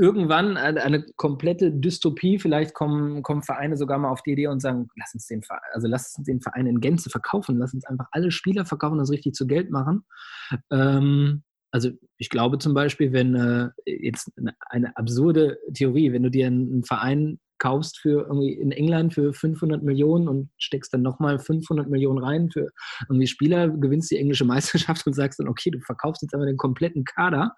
irgendwann 0.00 0.56
eine, 0.56 1.04
komplette 1.16 1.70
Dystopie. 1.70 2.38
Vielleicht 2.38 2.72
kommen, 2.74 3.22
kommen 3.22 3.42
Vereine 3.42 3.76
sogar 3.76 3.98
mal 3.98 4.10
auf 4.10 4.22
die 4.22 4.32
Idee 4.32 4.46
und 4.46 4.60
sagen, 4.60 4.88
lass 4.96 5.12
uns 5.12 5.26
den 5.26 5.42
Verein, 5.42 5.60
also 5.74 5.88
lass 5.88 6.16
uns 6.16 6.26
den 6.26 6.40
Verein 6.40 6.66
in 6.66 6.80
Gänze 6.80 7.10
verkaufen, 7.10 7.58
lass 7.58 7.74
uns 7.74 7.84
einfach 7.84 8.06
alle 8.12 8.30
Spieler 8.30 8.64
verkaufen 8.64 8.94
und 8.94 9.00
das 9.00 9.10
richtig 9.10 9.34
zu 9.34 9.46
Geld 9.46 9.70
machen. 9.70 10.04
Ähm, 10.70 11.42
also 11.70 11.90
ich 12.16 12.30
glaube 12.30 12.58
zum 12.58 12.72
Beispiel, 12.72 13.12
wenn 13.12 13.34
äh, 13.34 13.68
jetzt 13.84 14.32
eine, 14.36 14.54
eine, 14.70 14.96
absurde 14.96 15.58
Theorie, 15.74 16.12
wenn 16.12 16.22
du 16.22 16.30
dir 16.30 16.46
einen, 16.46 16.82
Verein 16.82 17.38
kaufst 17.58 17.98
für 17.98 18.22
irgendwie 18.22 18.54
in 18.54 18.72
England 18.72 19.12
für 19.12 19.34
500 19.34 19.82
Millionen 19.82 20.28
und 20.28 20.48
steckst 20.56 20.94
dann 20.94 21.02
nochmal 21.02 21.38
500 21.38 21.90
Millionen 21.90 22.18
rein 22.18 22.50
für 22.50 22.70
irgendwie 23.08 23.26
Spieler, 23.26 23.68
gewinnst 23.68 24.10
die 24.10 24.16
englische 24.16 24.44
Meisterschaft 24.46 25.06
und 25.06 25.12
sagst 25.12 25.38
dann, 25.38 25.48
okay, 25.48 25.70
du 25.70 25.78
verkaufst 25.80 26.22
jetzt 26.22 26.34
aber 26.34 26.46
den 26.46 26.56
kompletten 26.56 27.04
Kader 27.04 27.54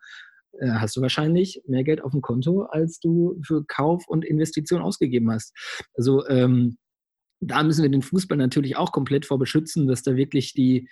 hast 0.60 0.96
du 0.96 1.00
wahrscheinlich 1.00 1.62
mehr 1.66 1.84
Geld 1.84 2.02
auf 2.02 2.12
dem 2.12 2.20
Konto, 2.20 2.62
als 2.62 3.00
du 3.00 3.40
für 3.44 3.64
Kauf 3.64 4.06
und 4.06 4.24
Investition 4.24 4.82
ausgegeben 4.82 5.30
hast. 5.30 5.54
Also 5.94 6.26
ähm, 6.28 6.76
da 7.40 7.62
müssen 7.62 7.82
wir 7.82 7.90
den 7.90 8.02
Fußball 8.02 8.38
natürlich 8.38 8.76
auch 8.76 8.92
komplett 8.92 9.26
vor 9.26 9.38
beschützen, 9.38 9.86
dass 9.86 10.02
da 10.02 10.16
wirklich 10.16 10.52
die 10.52 10.88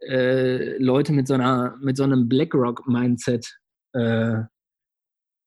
äh, 0.00 0.76
Leute 0.78 1.12
mit 1.12 1.26
so, 1.26 1.34
einer, 1.34 1.76
mit 1.80 1.96
so 1.96 2.04
einem 2.04 2.28
BlackRock-Mindset 2.28 3.58
äh, 3.94 4.42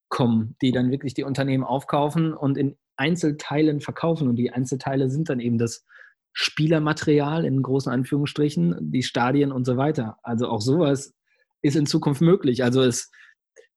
kommen, 0.08 0.56
die 0.60 0.72
dann 0.72 0.90
wirklich 0.90 1.14
die 1.14 1.24
Unternehmen 1.24 1.64
aufkaufen 1.64 2.34
und 2.34 2.58
in 2.58 2.76
Einzelteilen 2.96 3.80
verkaufen. 3.80 4.28
Und 4.28 4.36
die 4.36 4.50
Einzelteile 4.50 5.08
sind 5.08 5.30
dann 5.30 5.40
eben 5.40 5.58
das 5.58 5.86
Spielermaterial 6.34 7.44
in 7.44 7.62
großen 7.62 7.92
Anführungsstrichen, 7.92 8.76
die 8.80 9.02
Stadien 9.02 9.52
und 9.52 9.64
so 9.64 9.76
weiter. 9.76 10.18
Also 10.22 10.48
auch 10.48 10.60
sowas 10.60 11.14
ist 11.62 11.76
in 11.76 11.86
Zukunft 11.86 12.20
möglich. 12.20 12.64
Also 12.64 12.82
es 12.82 13.10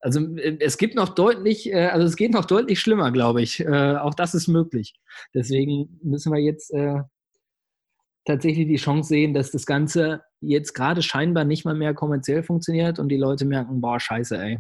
also 0.05 0.19
äh, 0.37 0.57
es 0.59 0.77
gibt 0.77 0.93
noch 0.93 1.09
deutlich, 1.09 1.71
äh, 1.73 1.87
also 1.87 2.05
es 2.05 2.15
geht 2.15 2.31
noch 2.31 2.45
deutlich 2.45 2.79
schlimmer, 2.79 3.11
glaube 3.11 3.41
ich. 3.41 3.59
Äh, 3.59 3.95
auch 3.95 4.13
das 4.13 4.35
ist 4.35 4.47
möglich. 4.47 4.93
Deswegen 5.33 5.99
müssen 6.03 6.31
wir 6.31 6.39
jetzt 6.39 6.71
tatsächlich 8.25 8.67
die 8.67 8.75
Chance 8.77 9.09
sehen, 9.09 9.33
dass 9.33 9.51
das 9.51 9.65
Ganze 9.65 10.21
jetzt 10.41 10.73
gerade 10.73 11.01
scheinbar 11.01 11.43
nicht 11.43 11.65
mal 11.65 11.75
mehr 11.75 11.93
kommerziell 11.93 12.43
funktioniert 12.43 12.99
und 12.99 13.09
die 13.09 13.17
Leute 13.17 13.45
merken, 13.45 13.81
boah, 13.81 13.99
scheiße, 13.99 14.37
ey. 14.37 14.59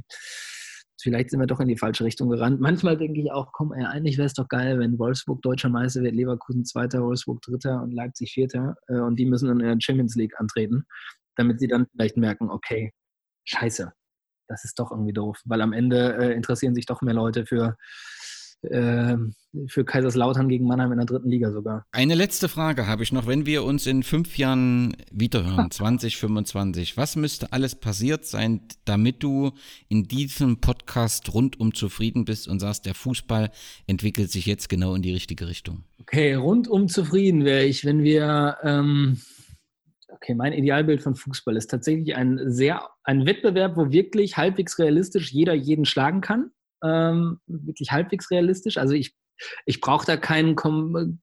Vielleicht 1.01 1.29
sind 1.29 1.39
wir 1.39 1.47
doch 1.47 1.59
in 1.59 1.67
die 1.67 1.77
falsche 1.77 2.03
Richtung 2.03 2.29
gerannt. 2.29 2.59
Manchmal 2.59 2.97
denke 2.97 3.21
ich 3.21 3.31
auch, 3.31 3.51
komm, 3.53 3.73
ey, 3.73 3.85
eigentlich 3.85 4.17
wäre 4.17 4.27
es 4.27 4.33
doch 4.33 4.47
geil, 4.47 4.79
wenn 4.79 4.97
Wolfsburg 4.97 5.41
deutscher 5.41 5.69
Meister 5.69 6.01
wird, 6.01 6.15
Leverkusen 6.15 6.65
zweiter, 6.65 7.03
Wolfsburg 7.03 7.41
dritter 7.41 7.83
und 7.83 7.91
Leipzig 7.91 8.31
vierter 8.33 8.75
und 8.87 9.17
die 9.17 9.25
müssen 9.25 9.49
in 9.49 9.59
der 9.59 9.77
Champions 9.79 10.15
League 10.15 10.39
antreten, 10.39 10.85
damit 11.35 11.59
sie 11.59 11.67
dann 11.67 11.85
vielleicht 11.91 12.17
merken, 12.17 12.49
okay, 12.49 12.93
scheiße, 13.45 13.91
das 14.47 14.63
ist 14.63 14.79
doch 14.79 14.91
irgendwie 14.91 15.13
doof, 15.13 15.41
weil 15.45 15.61
am 15.61 15.73
Ende 15.73 16.17
äh, 16.17 16.33
interessieren 16.33 16.75
sich 16.75 16.85
doch 16.85 17.01
mehr 17.01 17.13
Leute 17.13 17.45
für, 17.45 17.77
äh, 18.63 19.15
für 19.67 19.85
Kaiserslautern 19.85 20.49
gegen 20.49 20.67
Mannheim 20.67 20.91
in 20.91 20.97
der 20.97 21.05
dritten 21.05 21.29
Liga 21.29 21.51
sogar. 21.51 21.85
Eine 21.91 22.15
letzte 22.15 22.49
Frage 22.49 22.87
habe 22.87 23.03
ich 23.03 23.11
noch. 23.11 23.27
Wenn 23.27 23.45
wir 23.45 23.63
uns 23.63 23.87
in 23.87 24.03
fünf 24.03 24.37
Jahren 24.37 24.95
wiederhören, 25.11 25.71
2025, 25.71 26.97
was 26.97 27.15
müsste 27.15 27.51
alles 27.53 27.75
passiert 27.75 28.25
sein, 28.25 28.61
damit 28.85 29.23
du 29.23 29.51
in 29.87 30.03
diesem 30.03 30.61
Podcast 30.61 31.33
rundum 31.33 31.73
zufrieden 31.73 32.25
bist 32.25 32.47
und 32.47 32.59
sagst, 32.59 32.85
der 32.85 32.95
Fußball 32.95 33.51
entwickelt 33.87 34.31
sich 34.31 34.45
jetzt 34.45 34.69
genau 34.69 34.95
in 34.95 35.01
die 35.01 35.13
richtige 35.13 35.47
Richtung? 35.47 35.83
Okay, 36.01 36.35
rundum 36.35 36.87
zufrieden 36.87 37.45
wäre 37.45 37.65
ich, 37.65 37.85
wenn 37.85 38.03
wir. 38.03 38.57
Ähm 38.63 39.17
okay, 40.15 40.33
mein 40.33 40.53
Idealbild 40.53 41.01
von 41.01 41.15
Fußball 41.15 41.55
ist 41.55 41.67
tatsächlich 41.67 42.15
ein 42.15 42.39
sehr, 42.45 42.89
ein 43.03 43.25
Wettbewerb, 43.25 43.77
wo 43.77 43.91
wirklich 43.91 44.37
halbwegs 44.37 44.79
realistisch 44.79 45.31
jeder 45.31 45.53
jeden 45.53 45.85
schlagen 45.85 46.21
kann. 46.21 46.51
Ähm, 46.83 47.39
wirklich 47.47 47.91
halbwegs 47.91 48.31
realistisch. 48.31 48.77
Also 48.77 48.93
ich, 48.93 49.15
ich 49.65 49.81
brauche 49.81 50.05
da 50.05 50.17
keinen 50.17 50.55
kom 50.55 51.19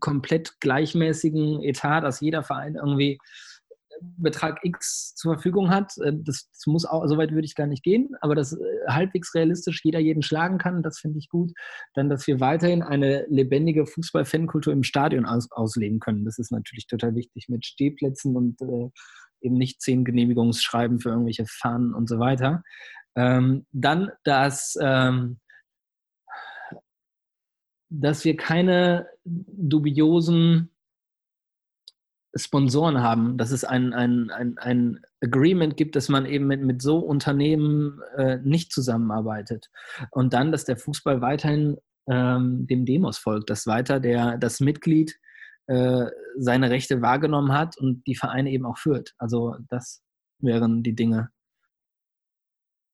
komplett 0.00 0.60
gleichmäßigen 0.60 1.62
Etat, 1.62 2.02
dass 2.02 2.20
jeder 2.20 2.42
Verein 2.42 2.76
irgendwie 2.76 3.18
Betrag 4.00 4.60
X 4.62 5.14
zur 5.14 5.34
Verfügung 5.34 5.70
hat. 5.70 5.96
Äh, 5.98 6.12
das, 6.14 6.50
muss 6.66 6.84
auch, 6.84 7.06
soweit 7.06 7.32
würde 7.32 7.44
ich 7.44 7.54
gar 7.54 7.66
nicht 7.66 7.82
gehen, 7.82 8.10
aber 8.20 8.34
dass 8.34 8.52
äh, 8.52 8.58
halbwegs 8.88 9.34
realistisch 9.34 9.80
jeder 9.84 9.98
jeden 9.98 10.22
schlagen 10.22 10.58
kann, 10.58 10.82
das 10.82 10.98
finde 10.98 11.18
ich 11.18 11.28
gut. 11.28 11.52
Dann, 11.94 12.08
dass 12.08 12.26
wir 12.26 12.40
weiterhin 12.40 12.82
eine 12.82 13.26
lebendige 13.28 13.86
Fußball-Fankultur 13.86 14.72
im 14.72 14.82
Stadion 14.82 15.26
aus, 15.26 15.50
ausleben 15.50 16.00
können. 16.00 16.24
Das 16.24 16.38
ist 16.38 16.52
natürlich 16.52 16.86
total 16.86 17.14
wichtig 17.14 17.48
mit 17.48 17.66
Stehplätzen 17.66 18.36
und 18.36 18.60
äh, 18.62 18.90
eben 19.40 19.56
nicht 19.56 19.80
zehn 19.80 20.04
Genehmigungsschreiben 20.04 21.00
für 21.00 21.10
irgendwelche 21.10 21.46
Fahnen 21.46 21.94
und 21.94 22.08
so 22.08 22.18
weiter. 22.18 22.62
Ähm, 23.16 23.66
dann, 23.72 24.10
dass, 24.24 24.76
ähm, 24.80 25.38
dass 27.90 28.24
wir 28.24 28.36
keine 28.36 29.06
dubiosen 29.24 30.73
Sponsoren 32.36 33.00
haben, 33.00 33.38
dass 33.38 33.50
es 33.50 33.64
ein, 33.64 33.92
ein, 33.92 34.30
ein, 34.30 34.58
ein 34.58 35.00
Agreement 35.22 35.76
gibt, 35.76 35.94
dass 35.96 36.08
man 36.08 36.26
eben 36.26 36.46
mit, 36.46 36.62
mit 36.62 36.82
so 36.82 36.98
Unternehmen 36.98 38.00
äh, 38.16 38.38
nicht 38.38 38.72
zusammenarbeitet. 38.72 39.70
Und 40.10 40.32
dann, 40.32 40.50
dass 40.50 40.64
der 40.64 40.76
Fußball 40.76 41.20
weiterhin 41.20 41.76
ähm, 42.08 42.66
dem 42.66 42.84
Demos 42.84 43.18
folgt, 43.18 43.50
dass 43.50 43.66
weiter 43.66 44.00
der, 44.00 44.36
das 44.38 44.60
Mitglied 44.60 45.16
äh, 45.66 46.06
seine 46.36 46.70
Rechte 46.70 47.00
wahrgenommen 47.00 47.52
hat 47.52 47.78
und 47.78 48.06
die 48.06 48.16
Vereine 48.16 48.50
eben 48.50 48.66
auch 48.66 48.78
führt. 48.78 49.14
Also 49.18 49.56
das 49.68 50.02
wären 50.38 50.82
die 50.82 50.94
Dinge, 50.94 51.30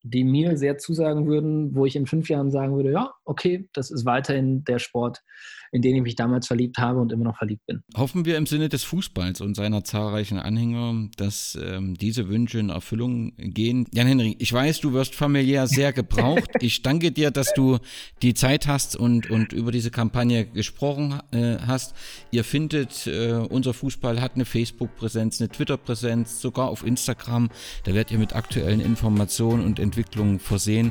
die 0.02 0.24
mir 0.24 0.56
sehr 0.56 0.78
zusagen 0.78 1.26
würden, 1.26 1.74
wo 1.74 1.86
ich 1.86 1.96
in 1.96 2.06
fünf 2.06 2.28
Jahren 2.28 2.50
sagen 2.50 2.76
würde, 2.76 2.92
ja, 2.92 3.12
okay, 3.30 3.68
das 3.72 3.92
ist 3.92 4.04
weiterhin 4.04 4.64
der 4.64 4.80
Sport, 4.80 5.22
in 5.70 5.82
den 5.82 5.94
ich 5.94 6.02
mich 6.02 6.16
damals 6.16 6.48
verliebt 6.48 6.78
habe 6.78 6.98
und 6.98 7.12
immer 7.12 7.22
noch 7.22 7.36
verliebt 7.36 7.64
bin. 7.64 7.84
Hoffen 7.96 8.24
wir 8.24 8.36
im 8.36 8.46
Sinne 8.46 8.68
des 8.68 8.82
Fußballs 8.82 9.40
und 9.40 9.54
seiner 9.54 9.84
zahlreichen 9.84 10.38
Anhänger, 10.38 11.08
dass 11.16 11.56
ähm, 11.62 11.94
diese 11.94 12.28
Wünsche 12.28 12.58
in 12.58 12.70
Erfüllung 12.70 13.32
gehen. 13.36 13.86
Jan-Henry, 13.92 14.34
ich 14.40 14.52
weiß, 14.52 14.80
du 14.80 14.92
wirst 14.92 15.14
familiär 15.14 15.68
sehr 15.68 15.92
gebraucht. 15.92 16.50
ich 16.60 16.82
danke 16.82 17.12
dir, 17.12 17.30
dass 17.30 17.54
du 17.54 17.78
die 18.20 18.34
Zeit 18.34 18.66
hast 18.66 18.96
und, 18.96 19.30
und 19.30 19.52
über 19.52 19.70
diese 19.70 19.92
Kampagne 19.92 20.44
gesprochen 20.44 21.20
äh, 21.30 21.58
hast. 21.64 21.94
Ihr 22.32 22.42
findet, 22.42 23.06
äh, 23.06 23.34
unser 23.34 23.74
Fußball 23.74 24.20
hat 24.20 24.34
eine 24.34 24.44
Facebook-Präsenz, 24.44 25.40
eine 25.40 25.50
Twitter-Präsenz, 25.50 26.40
sogar 26.40 26.68
auf 26.68 26.84
Instagram. 26.84 27.48
Da 27.84 27.94
werdet 27.94 28.10
ihr 28.10 28.18
mit 28.18 28.34
aktuellen 28.34 28.80
Informationen 28.80 29.64
und 29.64 29.78
Entwicklungen 29.78 30.40
versehen 30.40 30.90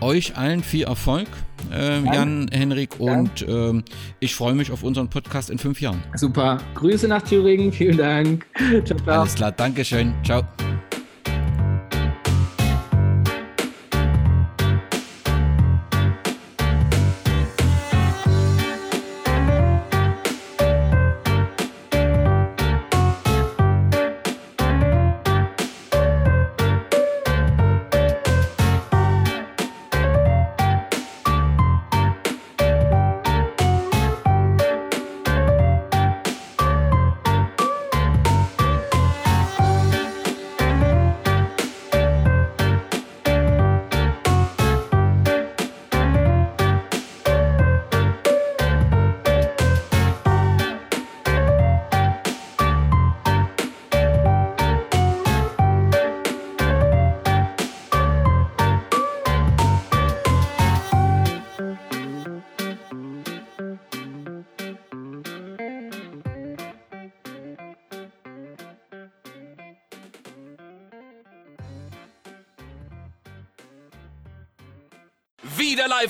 euch 0.00 0.36
allen 0.36 0.62
viel 0.62 0.84
Erfolg, 0.84 1.28
äh, 1.72 2.00
Jan, 2.00 2.48
Henrik, 2.52 2.98
und 2.98 3.42
äh, 3.42 3.82
ich 4.20 4.34
freue 4.34 4.54
mich 4.54 4.70
auf 4.70 4.82
unseren 4.82 5.08
Podcast 5.08 5.50
in 5.50 5.58
fünf 5.58 5.80
Jahren. 5.80 6.02
Super. 6.14 6.58
Grüße 6.74 7.08
nach 7.08 7.22
Thüringen. 7.22 7.72
Vielen 7.72 7.96
Dank. 7.96 8.46
Ciao, 8.84 8.98
ciao. 8.98 9.20
Alles 9.20 9.34
klar. 9.34 9.52
Dankeschön. 9.52 10.14
Ciao. 10.24 10.42